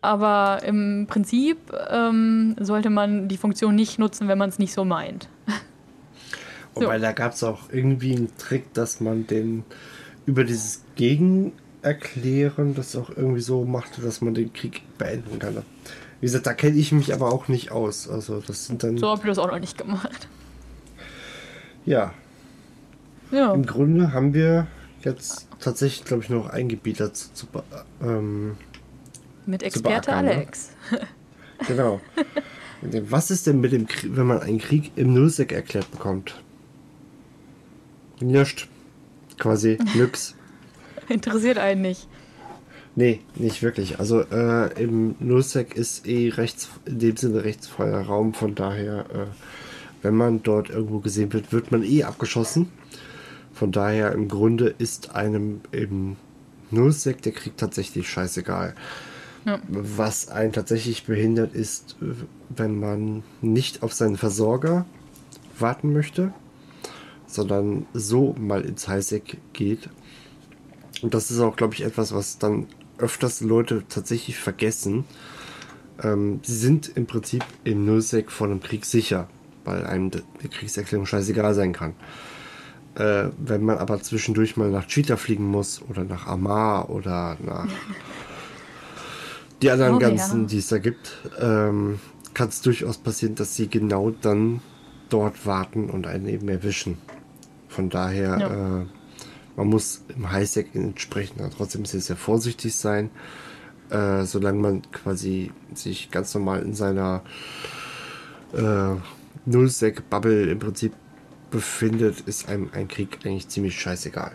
Aber 0.00 0.62
im 0.64 1.06
Prinzip 1.08 1.58
ähm, 1.90 2.54
sollte 2.60 2.90
man 2.90 3.28
die 3.28 3.36
Funktion 3.36 3.74
nicht 3.74 3.98
nutzen, 3.98 4.28
wenn 4.28 4.38
man 4.38 4.48
es 4.48 4.58
nicht 4.58 4.72
so 4.72 4.84
meint. 4.84 5.28
Wobei 6.74 6.98
so. 6.98 7.02
da 7.02 7.12
gab 7.12 7.32
es 7.32 7.42
auch 7.42 7.70
irgendwie 7.72 8.14
einen 8.14 8.36
Trick, 8.36 8.72
dass 8.74 9.00
man 9.00 9.26
den 9.26 9.64
über 10.26 10.44
dieses 10.44 10.84
Gegen 10.94 11.52
erklären, 11.82 12.74
das 12.74 12.94
auch 12.94 13.10
irgendwie 13.10 13.40
so 13.40 13.64
machte, 13.64 14.00
dass 14.00 14.20
man 14.20 14.34
den 14.34 14.52
Krieg 14.52 14.82
beenden 14.98 15.38
kann. 15.38 15.62
Wie 16.20 16.26
gesagt, 16.26 16.46
da 16.46 16.54
kenne 16.54 16.76
ich 16.76 16.92
mich 16.92 17.14
aber 17.14 17.32
auch 17.32 17.48
nicht 17.48 17.70
aus. 17.70 18.08
Also 18.08 18.40
das 18.40 18.66
sind 18.66 18.82
dann. 18.82 18.98
So 18.98 19.08
habe 19.08 19.20
ich 19.22 19.26
das 19.26 19.38
auch 19.38 19.50
noch 19.50 19.58
nicht 19.58 19.78
gemacht. 19.78 20.28
Ja. 21.86 22.12
Ja. 23.30 23.52
Im 23.52 23.66
Grunde 23.66 24.12
haben 24.12 24.34
wir 24.34 24.66
jetzt 25.02 25.48
tatsächlich, 25.60 26.04
glaube 26.04 26.22
ich, 26.22 26.30
noch 26.30 26.50
ein 26.50 26.68
Gebiet 26.68 27.00
dazu 27.00 27.28
zu. 27.32 27.46
Ähm, 28.02 28.56
mit 29.48 29.62
Experte 29.62 30.10
ne? 30.10 30.16
Alex. 30.16 30.70
genau. 31.66 32.00
Was 32.82 33.30
ist 33.30 33.46
denn 33.46 33.60
mit 33.60 33.72
dem 33.72 33.86
Krieg, 33.86 34.10
wenn 34.14 34.26
man 34.26 34.40
einen 34.40 34.58
Krieg 34.58 34.92
im 34.94 35.12
Nullsec 35.14 35.50
erklärt 35.52 35.90
bekommt? 35.90 36.40
Nichts. 38.20 38.66
Quasi 39.38 39.78
nix. 39.94 40.34
Interessiert 41.08 41.58
einen 41.58 41.82
nicht. 41.82 42.06
Nee, 42.94 43.20
nicht 43.36 43.62
wirklich. 43.62 43.98
Also 43.98 44.20
äh, 44.22 44.72
im 44.82 45.14
Nullsec 45.20 45.76
ist 45.76 46.06
eh 46.06 46.30
rechts, 46.30 46.68
in 46.84 46.98
dem 46.98 47.16
Sinne 47.16 47.44
rechtsfreier 47.44 48.02
Raum, 48.02 48.34
von 48.34 48.54
daher, 48.54 49.06
äh, 49.12 49.26
wenn 50.02 50.14
man 50.14 50.42
dort 50.42 50.70
irgendwo 50.70 50.98
gesehen 50.98 51.32
wird, 51.32 51.52
wird 51.52 51.70
man 51.72 51.84
eh 51.84 52.04
abgeschossen. 52.04 52.70
Von 53.52 53.72
daher 53.72 54.12
im 54.12 54.28
Grunde 54.28 54.74
ist 54.78 55.14
einem 55.14 55.60
im 55.70 56.16
Nullsec 56.70 57.22
der 57.22 57.32
Krieg 57.32 57.56
tatsächlich 57.56 58.08
scheißegal. 58.08 58.74
Ja. 59.48 59.60
Was 59.68 60.28
einen 60.28 60.52
tatsächlich 60.52 61.04
behindert 61.04 61.54
ist, 61.54 61.96
wenn 62.50 62.78
man 62.78 63.22
nicht 63.40 63.82
auf 63.82 63.94
seinen 63.94 64.16
Versorger 64.16 64.84
warten 65.58 65.92
möchte, 65.92 66.32
sondern 67.26 67.86
so 67.94 68.34
mal 68.38 68.62
ins 68.62 68.88
Highsec 68.88 69.38
geht 69.52 69.88
und 71.02 71.14
das 71.14 71.30
ist 71.30 71.40
auch, 71.40 71.56
glaube 71.56 71.74
ich, 71.74 71.82
etwas, 71.84 72.14
was 72.14 72.38
dann 72.38 72.66
öfters 72.98 73.40
Leute 73.40 73.84
tatsächlich 73.88 74.36
vergessen. 74.38 75.04
Ähm, 76.02 76.40
sie 76.42 76.56
sind 76.56 76.96
im 76.96 77.06
Prinzip 77.06 77.44
im 77.64 77.84
Nullsec 77.84 78.30
vor 78.30 78.48
einem 78.48 78.60
Krieg 78.60 78.84
sicher, 78.84 79.28
weil 79.64 79.84
einem 79.86 80.10
die 80.10 80.48
Kriegserklärung 80.48 81.06
scheißegal 81.06 81.54
sein 81.54 81.72
kann. 81.72 81.94
Äh, 82.96 83.30
wenn 83.38 83.62
man 83.62 83.78
aber 83.78 84.02
zwischendurch 84.02 84.56
mal 84.56 84.70
nach 84.70 84.86
Cheetah 84.86 85.16
fliegen 85.16 85.44
muss 85.44 85.82
oder 85.88 86.04
nach 86.04 86.26
Amar 86.26 86.90
oder 86.90 87.36
nach 87.44 87.68
die 89.62 89.70
anderen 89.70 89.96
oh, 89.96 89.98
ganzen, 89.98 90.42
ja. 90.42 90.46
die 90.46 90.58
es 90.58 90.68
da 90.68 90.78
gibt, 90.78 91.16
ähm, 91.40 91.98
kann 92.34 92.48
es 92.48 92.60
durchaus 92.60 92.98
passieren, 92.98 93.34
dass 93.34 93.56
sie 93.56 93.68
genau 93.68 94.10
dann 94.10 94.60
dort 95.08 95.46
warten 95.46 95.90
und 95.90 96.06
einen 96.06 96.28
eben 96.28 96.48
erwischen. 96.48 96.98
Von 97.68 97.90
daher 97.90 98.38
ja. 98.38 98.80
äh, 98.80 98.86
man 99.56 99.66
muss 99.66 100.04
im 100.14 100.30
Highsec 100.30 100.74
entsprechend 100.74 101.42
trotzdem 101.56 101.84
sehr, 101.84 102.00
sehr 102.00 102.16
vorsichtig 102.16 102.76
sein, 102.76 103.10
äh, 103.90 104.24
solange 104.24 104.60
man 104.60 104.82
quasi 104.92 105.50
sich 105.74 106.10
ganz 106.10 106.32
normal 106.34 106.62
in 106.62 106.74
seiner 106.74 107.22
äh, 108.52 108.94
Nullsec-Bubble 109.46 110.50
im 110.50 110.58
Prinzip 110.58 110.92
befindet, 111.50 112.20
ist 112.20 112.48
einem 112.48 112.70
ein 112.72 112.86
Krieg 112.86 113.18
eigentlich 113.24 113.48
ziemlich 113.48 113.80
scheißegal. 113.80 114.32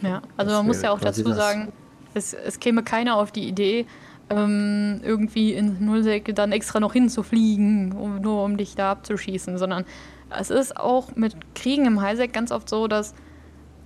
Ja, 0.00 0.22
also 0.36 0.50
das 0.50 0.58
man 0.58 0.66
muss 0.66 0.82
ja 0.82 0.92
auch 0.92 1.00
dazu 1.00 1.30
sagen, 1.32 1.72
es, 2.14 2.32
es 2.32 2.60
käme 2.60 2.82
keiner 2.82 3.16
auf 3.16 3.32
die 3.32 3.46
Idee, 3.48 3.86
ähm, 4.30 5.00
irgendwie 5.02 5.52
in 5.52 5.84
Nullsec 5.84 6.34
dann 6.34 6.52
extra 6.52 6.80
noch 6.80 6.92
hinzufliegen, 6.92 7.92
um, 7.92 8.20
nur 8.20 8.44
um 8.44 8.56
dich 8.56 8.74
da 8.74 8.90
abzuschießen, 8.92 9.58
sondern 9.58 9.84
es 10.30 10.50
ist 10.50 10.76
auch 10.76 11.16
mit 11.16 11.36
Kriegen 11.54 11.86
im 11.86 12.00
Highsec 12.00 12.32
ganz 12.32 12.52
oft 12.52 12.68
so, 12.68 12.86
dass 12.86 13.14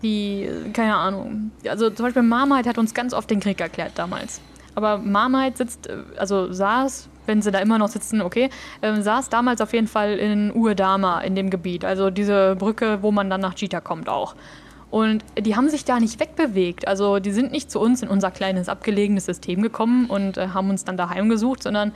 die, 0.03 0.49
keine 0.72 0.97
Ahnung. 0.97 1.53
Also 1.68 1.90
zum 1.90 2.07
Beispiel 2.07 2.22
Marmite 2.22 2.68
hat 2.68 2.78
uns 2.78 2.95
ganz 2.95 3.14
oft 3.14 3.30
den 3.30 3.40
Krieg 3.40 3.61
erklärt 3.61 3.93
damals. 3.97 4.40
Aber 4.74 4.99
Marmite 4.99 5.59
sitzt, 5.59 5.86
äh, 5.86 5.99
also 6.16 6.53
saß, 6.53 7.09
wenn 7.26 7.43
sie 7.43 7.51
da 7.51 7.59
immer 7.61 7.78
noch 7.78 7.88
sitzen, 7.88 8.20
okay, 8.20 8.51
äh, 8.80 9.01
saß 9.01 9.28
damals 9.28 9.61
auf 9.61 9.72
jeden 9.72 9.86
Fall 9.86 10.14
in 10.14 10.51
Uedama, 10.53 11.20
in 11.20 11.34
dem 11.34 11.51
Gebiet. 11.51 11.84
Also 11.84 12.11
diese 12.11 12.57
Brücke, 12.57 12.99
wo 13.03 13.12
man 13.12 13.30
dann 13.30 13.40
nach 13.40 13.55
Cheetah 13.55 13.80
kommt 13.80 14.09
auch. 14.09 14.34
Und 14.93 15.24
die 15.40 15.57
haben 15.57 15.70
sich 15.70 15.86
da 15.86 15.99
nicht 15.99 16.20
wegbewegt. 16.20 16.86
Also 16.86 17.18
die 17.18 17.32
sind 17.32 17.51
nicht 17.51 17.70
zu 17.70 17.80
uns 17.80 18.03
in 18.03 18.11
unser 18.11 18.30
kleines 18.30 18.68
abgelegenes 18.68 19.24
System 19.24 19.62
gekommen 19.62 20.05
und 20.05 20.36
äh, 20.36 20.49
haben 20.49 20.68
uns 20.68 20.84
dann 20.84 20.99
daheim 20.99 21.30
gesucht, 21.30 21.62
sondern 21.62 21.93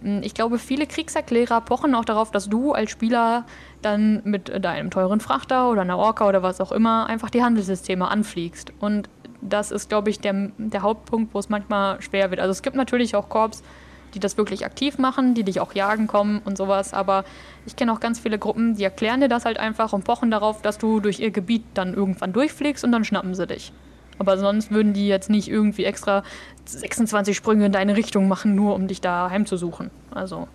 hm, 0.00 0.22
ich 0.22 0.32
glaube, 0.32 0.58
viele 0.58 0.86
Kriegserklärer 0.86 1.60
pochen 1.60 1.94
auch 1.94 2.06
darauf, 2.06 2.30
dass 2.30 2.48
du 2.48 2.72
als 2.72 2.90
Spieler 2.90 3.44
dann 3.82 4.22
mit 4.24 4.64
deinem 4.64 4.90
teuren 4.90 5.20
Frachter 5.20 5.70
oder 5.70 5.82
einer 5.82 5.98
Orca 5.98 6.26
oder 6.26 6.42
was 6.42 6.62
auch 6.62 6.72
immer 6.72 7.10
einfach 7.10 7.28
die 7.28 7.42
Handelssysteme 7.42 8.08
anfliegst. 8.08 8.72
Und 8.80 9.10
das 9.42 9.70
ist, 9.70 9.90
glaube 9.90 10.08
ich, 10.08 10.18
der, 10.20 10.50
der 10.56 10.80
Hauptpunkt, 10.80 11.34
wo 11.34 11.40
es 11.40 11.50
manchmal 11.50 12.00
schwer 12.00 12.30
wird. 12.30 12.40
Also 12.40 12.52
es 12.52 12.62
gibt 12.62 12.74
natürlich 12.74 13.14
auch 13.16 13.28
Korps, 13.28 13.62
die 14.14 14.20
das 14.20 14.36
wirklich 14.36 14.64
aktiv 14.64 14.98
machen, 14.98 15.34
die 15.34 15.44
dich 15.44 15.60
auch 15.60 15.74
jagen 15.74 16.06
kommen 16.06 16.40
und 16.44 16.56
sowas. 16.56 16.94
Aber 16.94 17.24
ich 17.66 17.76
kenne 17.76 17.92
auch 17.92 18.00
ganz 18.00 18.18
viele 18.18 18.38
Gruppen, 18.38 18.76
die 18.76 18.84
erklären 18.84 19.20
dir 19.20 19.28
das 19.28 19.44
halt 19.44 19.58
einfach 19.58 19.92
und 19.92 20.04
pochen 20.04 20.30
darauf, 20.30 20.62
dass 20.62 20.78
du 20.78 21.00
durch 21.00 21.20
ihr 21.20 21.30
Gebiet 21.30 21.64
dann 21.74 21.94
irgendwann 21.94 22.32
durchfliegst 22.32 22.84
und 22.84 22.92
dann 22.92 23.04
schnappen 23.04 23.34
sie 23.34 23.46
dich. 23.46 23.72
Aber 24.18 24.36
sonst 24.36 24.70
würden 24.70 24.92
die 24.92 25.08
jetzt 25.08 25.30
nicht 25.30 25.48
irgendwie 25.48 25.84
extra 25.84 26.22
26 26.66 27.34
Sprünge 27.36 27.66
in 27.66 27.72
deine 27.72 27.96
Richtung 27.96 28.28
machen, 28.28 28.54
nur 28.54 28.74
um 28.74 28.86
dich 28.86 29.00
da 29.00 29.30
heimzusuchen. 29.30 29.90
Also. 30.10 30.46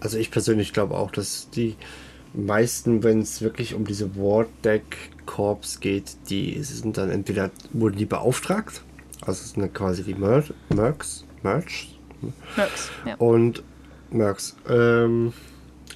Also 0.00 0.18
ich 0.18 0.30
persönlich 0.30 0.72
glaube 0.72 0.96
auch, 0.96 1.10
dass 1.10 1.50
die 1.50 1.76
meisten, 2.32 3.02
wenn 3.02 3.20
es 3.20 3.42
wirklich 3.42 3.74
um 3.74 3.86
diese 3.86 4.16
War 4.16 4.46
Deck 4.64 5.10
Corps 5.26 5.80
geht, 5.80 6.16
die 6.28 6.62
sind 6.62 6.96
dann 6.96 7.10
entweder 7.10 7.50
wurden 7.72 7.96
die 7.96 8.06
beauftragt, 8.06 8.82
also 9.20 9.42
es 9.42 9.50
sind 9.50 9.72
quasi 9.72 10.02
die 10.02 10.14
Mer 10.14 10.44
Mercs, 10.74 11.24
Mercs, 11.42 11.86
Mercs 12.56 12.90
ja. 13.06 13.14
und 13.16 13.62
Mercs. 14.10 14.56
Ähm, 14.68 15.32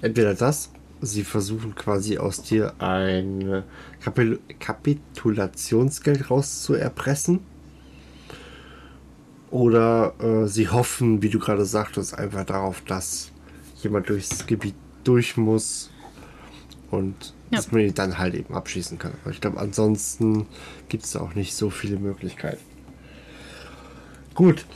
entweder 0.03 0.35
das, 0.35 0.71
sie 1.01 1.25
versuchen 1.25 1.75
quasi 1.75 2.19
aus 2.19 2.43
dir 2.43 2.75
ein 2.79 3.63
Kapil 4.01 4.41
Kapitulationsgeld 4.59 6.31
rauszuerpressen 6.31 7.41
oder 9.51 10.15
äh, 10.21 10.47
sie 10.47 10.69
hoffen, 10.69 11.23
wie 11.23 11.31
du 11.31 11.39
gerade 11.39 11.65
sagtest, 11.65 12.19
einfach 12.19 12.45
darauf, 12.45 12.83
dass 12.83 13.33
jemand 13.83 14.09
durchs 14.09 14.47
Gebiet 14.47 14.75
durch 15.05 15.37
muss 15.37 15.91
und 16.91 17.35
ja. 17.51 17.59
dass 17.59 17.73
man 17.73 17.83
ihn 17.83 17.95
dann 17.95 18.19
halt 18.19 18.35
eben 18.35 18.55
abschießen 18.55 18.99
kann. 18.99 19.13
Aber 19.23 19.31
ich 19.31 19.41
glaube, 19.41 19.59
ansonsten 19.59 20.47
gibt 20.89 21.05
es 21.05 21.17
auch 21.17 21.35
nicht 21.35 21.55
so 21.55 21.71
viele 21.71 21.99
Möglichkeiten. 21.99 22.63
Gut. 24.35 24.67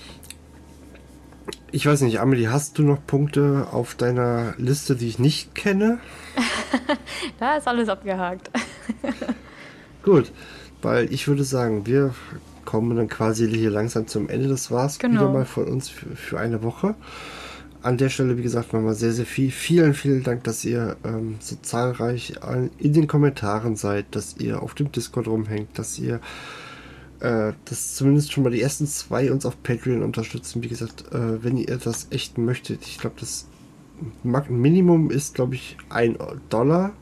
Ich 1.74 1.86
weiß 1.86 2.02
nicht, 2.02 2.20
Amelie, 2.20 2.48
hast 2.48 2.78
du 2.78 2.82
noch 2.82 2.98
Punkte 3.06 3.68
auf 3.72 3.94
deiner 3.94 4.52
Liste, 4.58 4.94
die 4.94 5.08
ich 5.08 5.18
nicht 5.18 5.54
kenne? 5.54 6.00
da 7.38 7.56
ist 7.56 7.66
alles 7.66 7.88
abgehakt. 7.88 8.50
Gut, 10.02 10.32
weil 10.82 11.10
ich 11.10 11.28
würde 11.28 11.44
sagen, 11.44 11.86
wir 11.86 12.14
kommen 12.66 12.94
dann 12.94 13.08
quasi 13.08 13.48
hier 13.48 13.70
langsam 13.70 14.06
zum 14.06 14.28
Ende. 14.28 14.48
Das 14.48 14.70
war's 14.70 14.98
genau. 14.98 15.14
wieder 15.14 15.32
mal 15.32 15.44
von 15.46 15.64
uns 15.64 15.88
für, 15.88 16.14
für 16.14 16.38
eine 16.38 16.62
Woche. 16.62 16.94
an 17.82 17.96
der 17.96 18.10
Stelle, 18.10 18.36
wie 18.36 18.42
gesagt, 18.42 18.74
nochmal 18.74 18.94
sehr, 18.94 19.12
sehr 19.12 19.26
viel. 19.26 19.50
Vielen, 19.50 19.94
vielen 19.94 20.22
Dank, 20.22 20.44
dass 20.44 20.66
ihr 20.66 20.96
ähm, 21.04 21.36
so 21.40 21.56
zahlreich 21.62 22.34
in 22.78 22.92
den 22.92 23.06
Kommentaren 23.06 23.76
seid, 23.76 24.14
dass 24.14 24.36
ihr 24.36 24.62
auf 24.62 24.74
dem 24.74 24.92
Discord 24.92 25.26
rumhängt, 25.26 25.78
dass 25.78 25.98
ihr 25.98 26.20
äh, 27.22 27.52
dass 27.66 27.94
zumindest 27.94 28.32
schon 28.32 28.42
mal 28.42 28.50
die 28.50 28.60
ersten 28.60 28.86
zwei 28.88 29.30
uns 29.30 29.46
auf 29.46 29.62
Patreon 29.62 30.02
unterstützen. 30.02 30.60
Wie 30.62 30.68
gesagt, 30.68 31.12
äh, 31.12 31.42
wenn 31.42 31.56
ihr 31.56 31.78
das 31.78 32.08
echt 32.10 32.36
möchtet, 32.36 32.82
ich 32.82 32.98
glaube, 32.98 33.14
das 33.20 33.46
Minimum 34.24 35.12
ist, 35.12 35.36
glaube 35.36 35.54
ich, 35.54 35.76
ein 35.88 36.18
Dollar, 36.48 36.92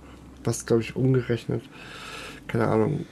was, 0.45 0.67
glaube 0.67 0.83
ich, 0.83 0.95
umgerechnet, 0.95 1.63
keine 2.49 2.69
Ahnung, 2.69 3.07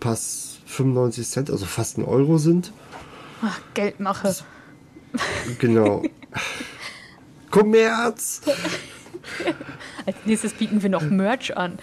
pass 0.00 0.60
95 0.64 1.28
Cent, 1.28 1.50
also 1.50 1.66
fast 1.66 1.98
ein 1.98 2.04
Euro 2.04 2.38
sind. 2.38 2.72
Ach, 3.42 3.60
Geldmache. 3.74 4.28
Das, 4.28 4.44
genau. 5.58 6.02
Kommerz! 7.50 8.40
Als 10.06 10.16
nächstes 10.24 10.54
bieten 10.54 10.82
wir 10.82 10.88
noch 10.88 11.02
Merch 11.02 11.54
an. 11.54 11.78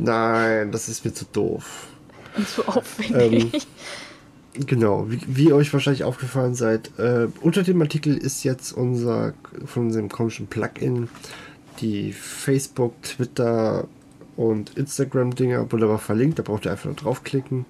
Nein, 0.00 0.72
das 0.72 0.88
ist 0.88 1.04
mir 1.04 1.12
zu 1.12 1.26
doof. 1.26 1.88
Und 2.36 2.48
zu 2.48 2.66
aufwendig. 2.68 3.66
Ähm, 4.54 4.66
genau, 4.66 5.10
wie, 5.10 5.20
wie, 5.26 5.52
euch 5.52 5.72
wahrscheinlich 5.72 6.04
aufgefallen 6.04 6.54
seid, 6.54 6.98
äh, 6.98 7.28
unter 7.40 7.62
dem 7.62 7.80
Artikel 7.82 8.16
ist 8.16 8.44
jetzt 8.44 8.72
unser 8.72 9.34
von 9.64 9.86
unserem 9.86 10.08
komischen 10.08 10.46
Plugin 10.46 11.08
die 11.80 12.12
Facebook, 12.12 13.02
Twitter 13.02 13.86
und 14.36 14.76
Instagram-Dinger 14.76 15.70
wunderbar 15.72 15.98
verlinkt. 15.98 16.38
Da 16.38 16.42
braucht 16.42 16.66
ihr 16.66 16.70
einfach 16.70 16.86
nur 16.86 16.94
draufklicken. 16.94 17.66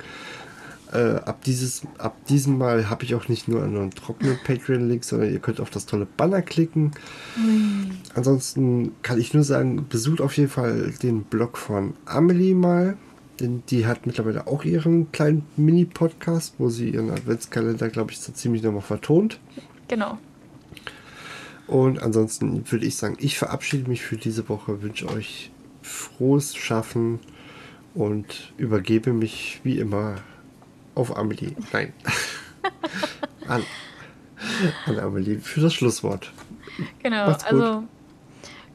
Äh, 0.92 1.16
ab, 1.16 1.42
dieses, 1.44 1.82
ab 1.98 2.16
diesem 2.26 2.58
Mal 2.58 2.88
habe 2.88 3.04
ich 3.04 3.14
auch 3.16 3.28
nicht 3.28 3.48
nur 3.48 3.62
einen 3.62 3.90
trockenen 3.90 4.38
Patreon-Link, 4.44 5.04
sondern 5.04 5.32
ihr 5.32 5.40
könnt 5.40 5.60
auf 5.60 5.70
das 5.70 5.86
tolle 5.86 6.06
Banner 6.06 6.42
klicken. 6.42 6.92
Mhm. 7.36 7.90
Ansonsten 8.14 8.92
kann 9.02 9.18
ich 9.18 9.34
nur 9.34 9.42
sagen, 9.42 9.86
besucht 9.88 10.20
auf 10.20 10.36
jeden 10.36 10.48
Fall 10.48 10.92
den 11.02 11.24
Blog 11.24 11.58
von 11.58 11.94
Amelie 12.04 12.54
mal. 12.54 12.96
Denn 13.40 13.62
die 13.68 13.86
hat 13.86 14.06
mittlerweile 14.06 14.46
auch 14.46 14.64
ihren 14.64 15.12
kleinen 15.12 15.46
Mini-Podcast, 15.56 16.54
wo 16.58 16.68
sie 16.70 16.90
ihren 16.90 17.10
Adventskalender, 17.10 17.88
glaube 17.88 18.12
ich, 18.12 18.20
so 18.20 18.32
ziemlich 18.32 18.62
nochmal 18.62 18.82
vertont. 18.82 19.38
Genau. 19.88 20.18
Und 21.66 22.02
ansonsten 22.02 22.70
würde 22.70 22.86
ich 22.86 22.96
sagen, 22.96 23.16
ich 23.18 23.36
verabschiede 23.38 23.88
mich 23.88 24.02
für 24.02 24.16
diese 24.16 24.48
Woche, 24.48 24.82
wünsche 24.82 25.08
euch 25.08 25.50
frohes 25.82 26.56
Schaffen 26.56 27.20
und 27.94 28.52
übergebe 28.56 29.12
mich 29.12 29.60
wie 29.64 29.78
immer 29.78 30.16
auf 30.94 31.16
Amelie. 31.16 31.54
Nein. 31.72 31.92
an, 33.48 33.62
an 34.86 34.98
Amelie 34.98 35.38
für 35.38 35.60
das 35.60 35.74
Schlusswort. 35.74 36.32
Genau, 37.02 37.24
also 37.24 37.84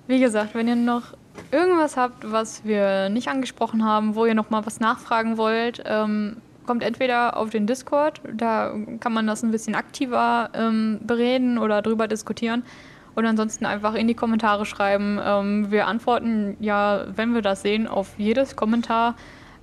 wie 0.07 0.19
gesagt, 0.19 0.55
wenn 0.55 0.67
ihr 0.67 0.75
noch 0.75 1.15
irgendwas 1.51 1.97
habt, 1.97 2.31
was 2.31 2.63
wir 2.65 3.09
nicht 3.09 3.27
angesprochen 3.27 3.85
haben, 3.85 4.15
wo 4.15 4.25
ihr 4.25 4.35
noch 4.35 4.49
mal 4.49 4.65
was 4.65 4.79
nachfragen 4.79 5.37
wollt, 5.37 5.83
ähm, 5.85 6.37
kommt 6.65 6.83
entweder 6.83 7.37
auf 7.37 7.49
den 7.49 7.67
Discord, 7.67 8.21
da 8.33 8.73
kann 8.99 9.13
man 9.13 9.27
das 9.27 9.43
ein 9.43 9.51
bisschen 9.51 9.75
aktiver 9.75 10.49
ähm, 10.53 10.99
bereden 11.01 11.57
oder 11.57 11.81
drüber 11.81 12.07
diskutieren. 12.07 12.63
Und 13.13 13.25
ansonsten 13.25 13.65
einfach 13.65 13.93
in 13.93 14.07
die 14.07 14.13
Kommentare 14.13 14.65
schreiben. 14.65 15.19
Ähm, 15.21 15.69
wir 15.69 15.87
antworten 15.87 16.55
ja, 16.61 17.05
wenn 17.13 17.33
wir 17.33 17.41
das 17.41 17.61
sehen, 17.61 17.87
auf 17.87 18.13
jedes 18.17 18.55
Kommentar. 18.55 19.15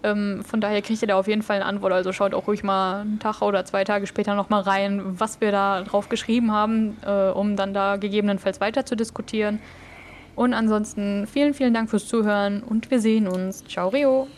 Ähm, 0.02 0.44
von 0.44 0.60
daher 0.60 0.82
kriegt 0.82 1.00
ihr 1.02 1.08
da 1.08 1.16
auf 1.16 1.28
jeden 1.28 1.42
Fall 1.42 1.56
eine 1.56 1.64
Antwort. 1.64 1.92
Also 1.92 2.12
schaut 2.12 2.34
auch 2.34 2.46
ruhig 2.46 2.62
mal 2.62 3.00
einen 3.00 3.18
Tag 3.18 3.40
oder 3.40 3.64
zwei 3.64 3.84
Tage 3.84 4.06
später 4.06 4.34
nochmal 4.34 4.62
rein, 4.62 5.00
was 5.18 5.40
wir 5.40 5.50
da 5.50 5.82
drauf 5.82 6.08
geschrieben 6.08 6.52
haben, 6.52 6.98
äh, 7.06 7.30
um 7.30 7.56
dann 7.56 7.72
da 7.72 7.96
gegebenenfalls 7.96 8.60
weiter 8.60 8.84
zu 8.84 8.96
diskutieren. 8.96 9.60
Und 10.38 10.54
ansonsten 10.54 11.26
vielen, 11.26 11.52
vielen 11.52 11.74
Dank 11.74 11.90
fürs 11.90 12.06
Zuhören 12.06 12.62
und 12.62 12.92
wir 12.92 13.00
sehen 13.00 13.26
uns. 13.26 13.64
Ciao, 13.64 13.88
Rio. 13.88 14.28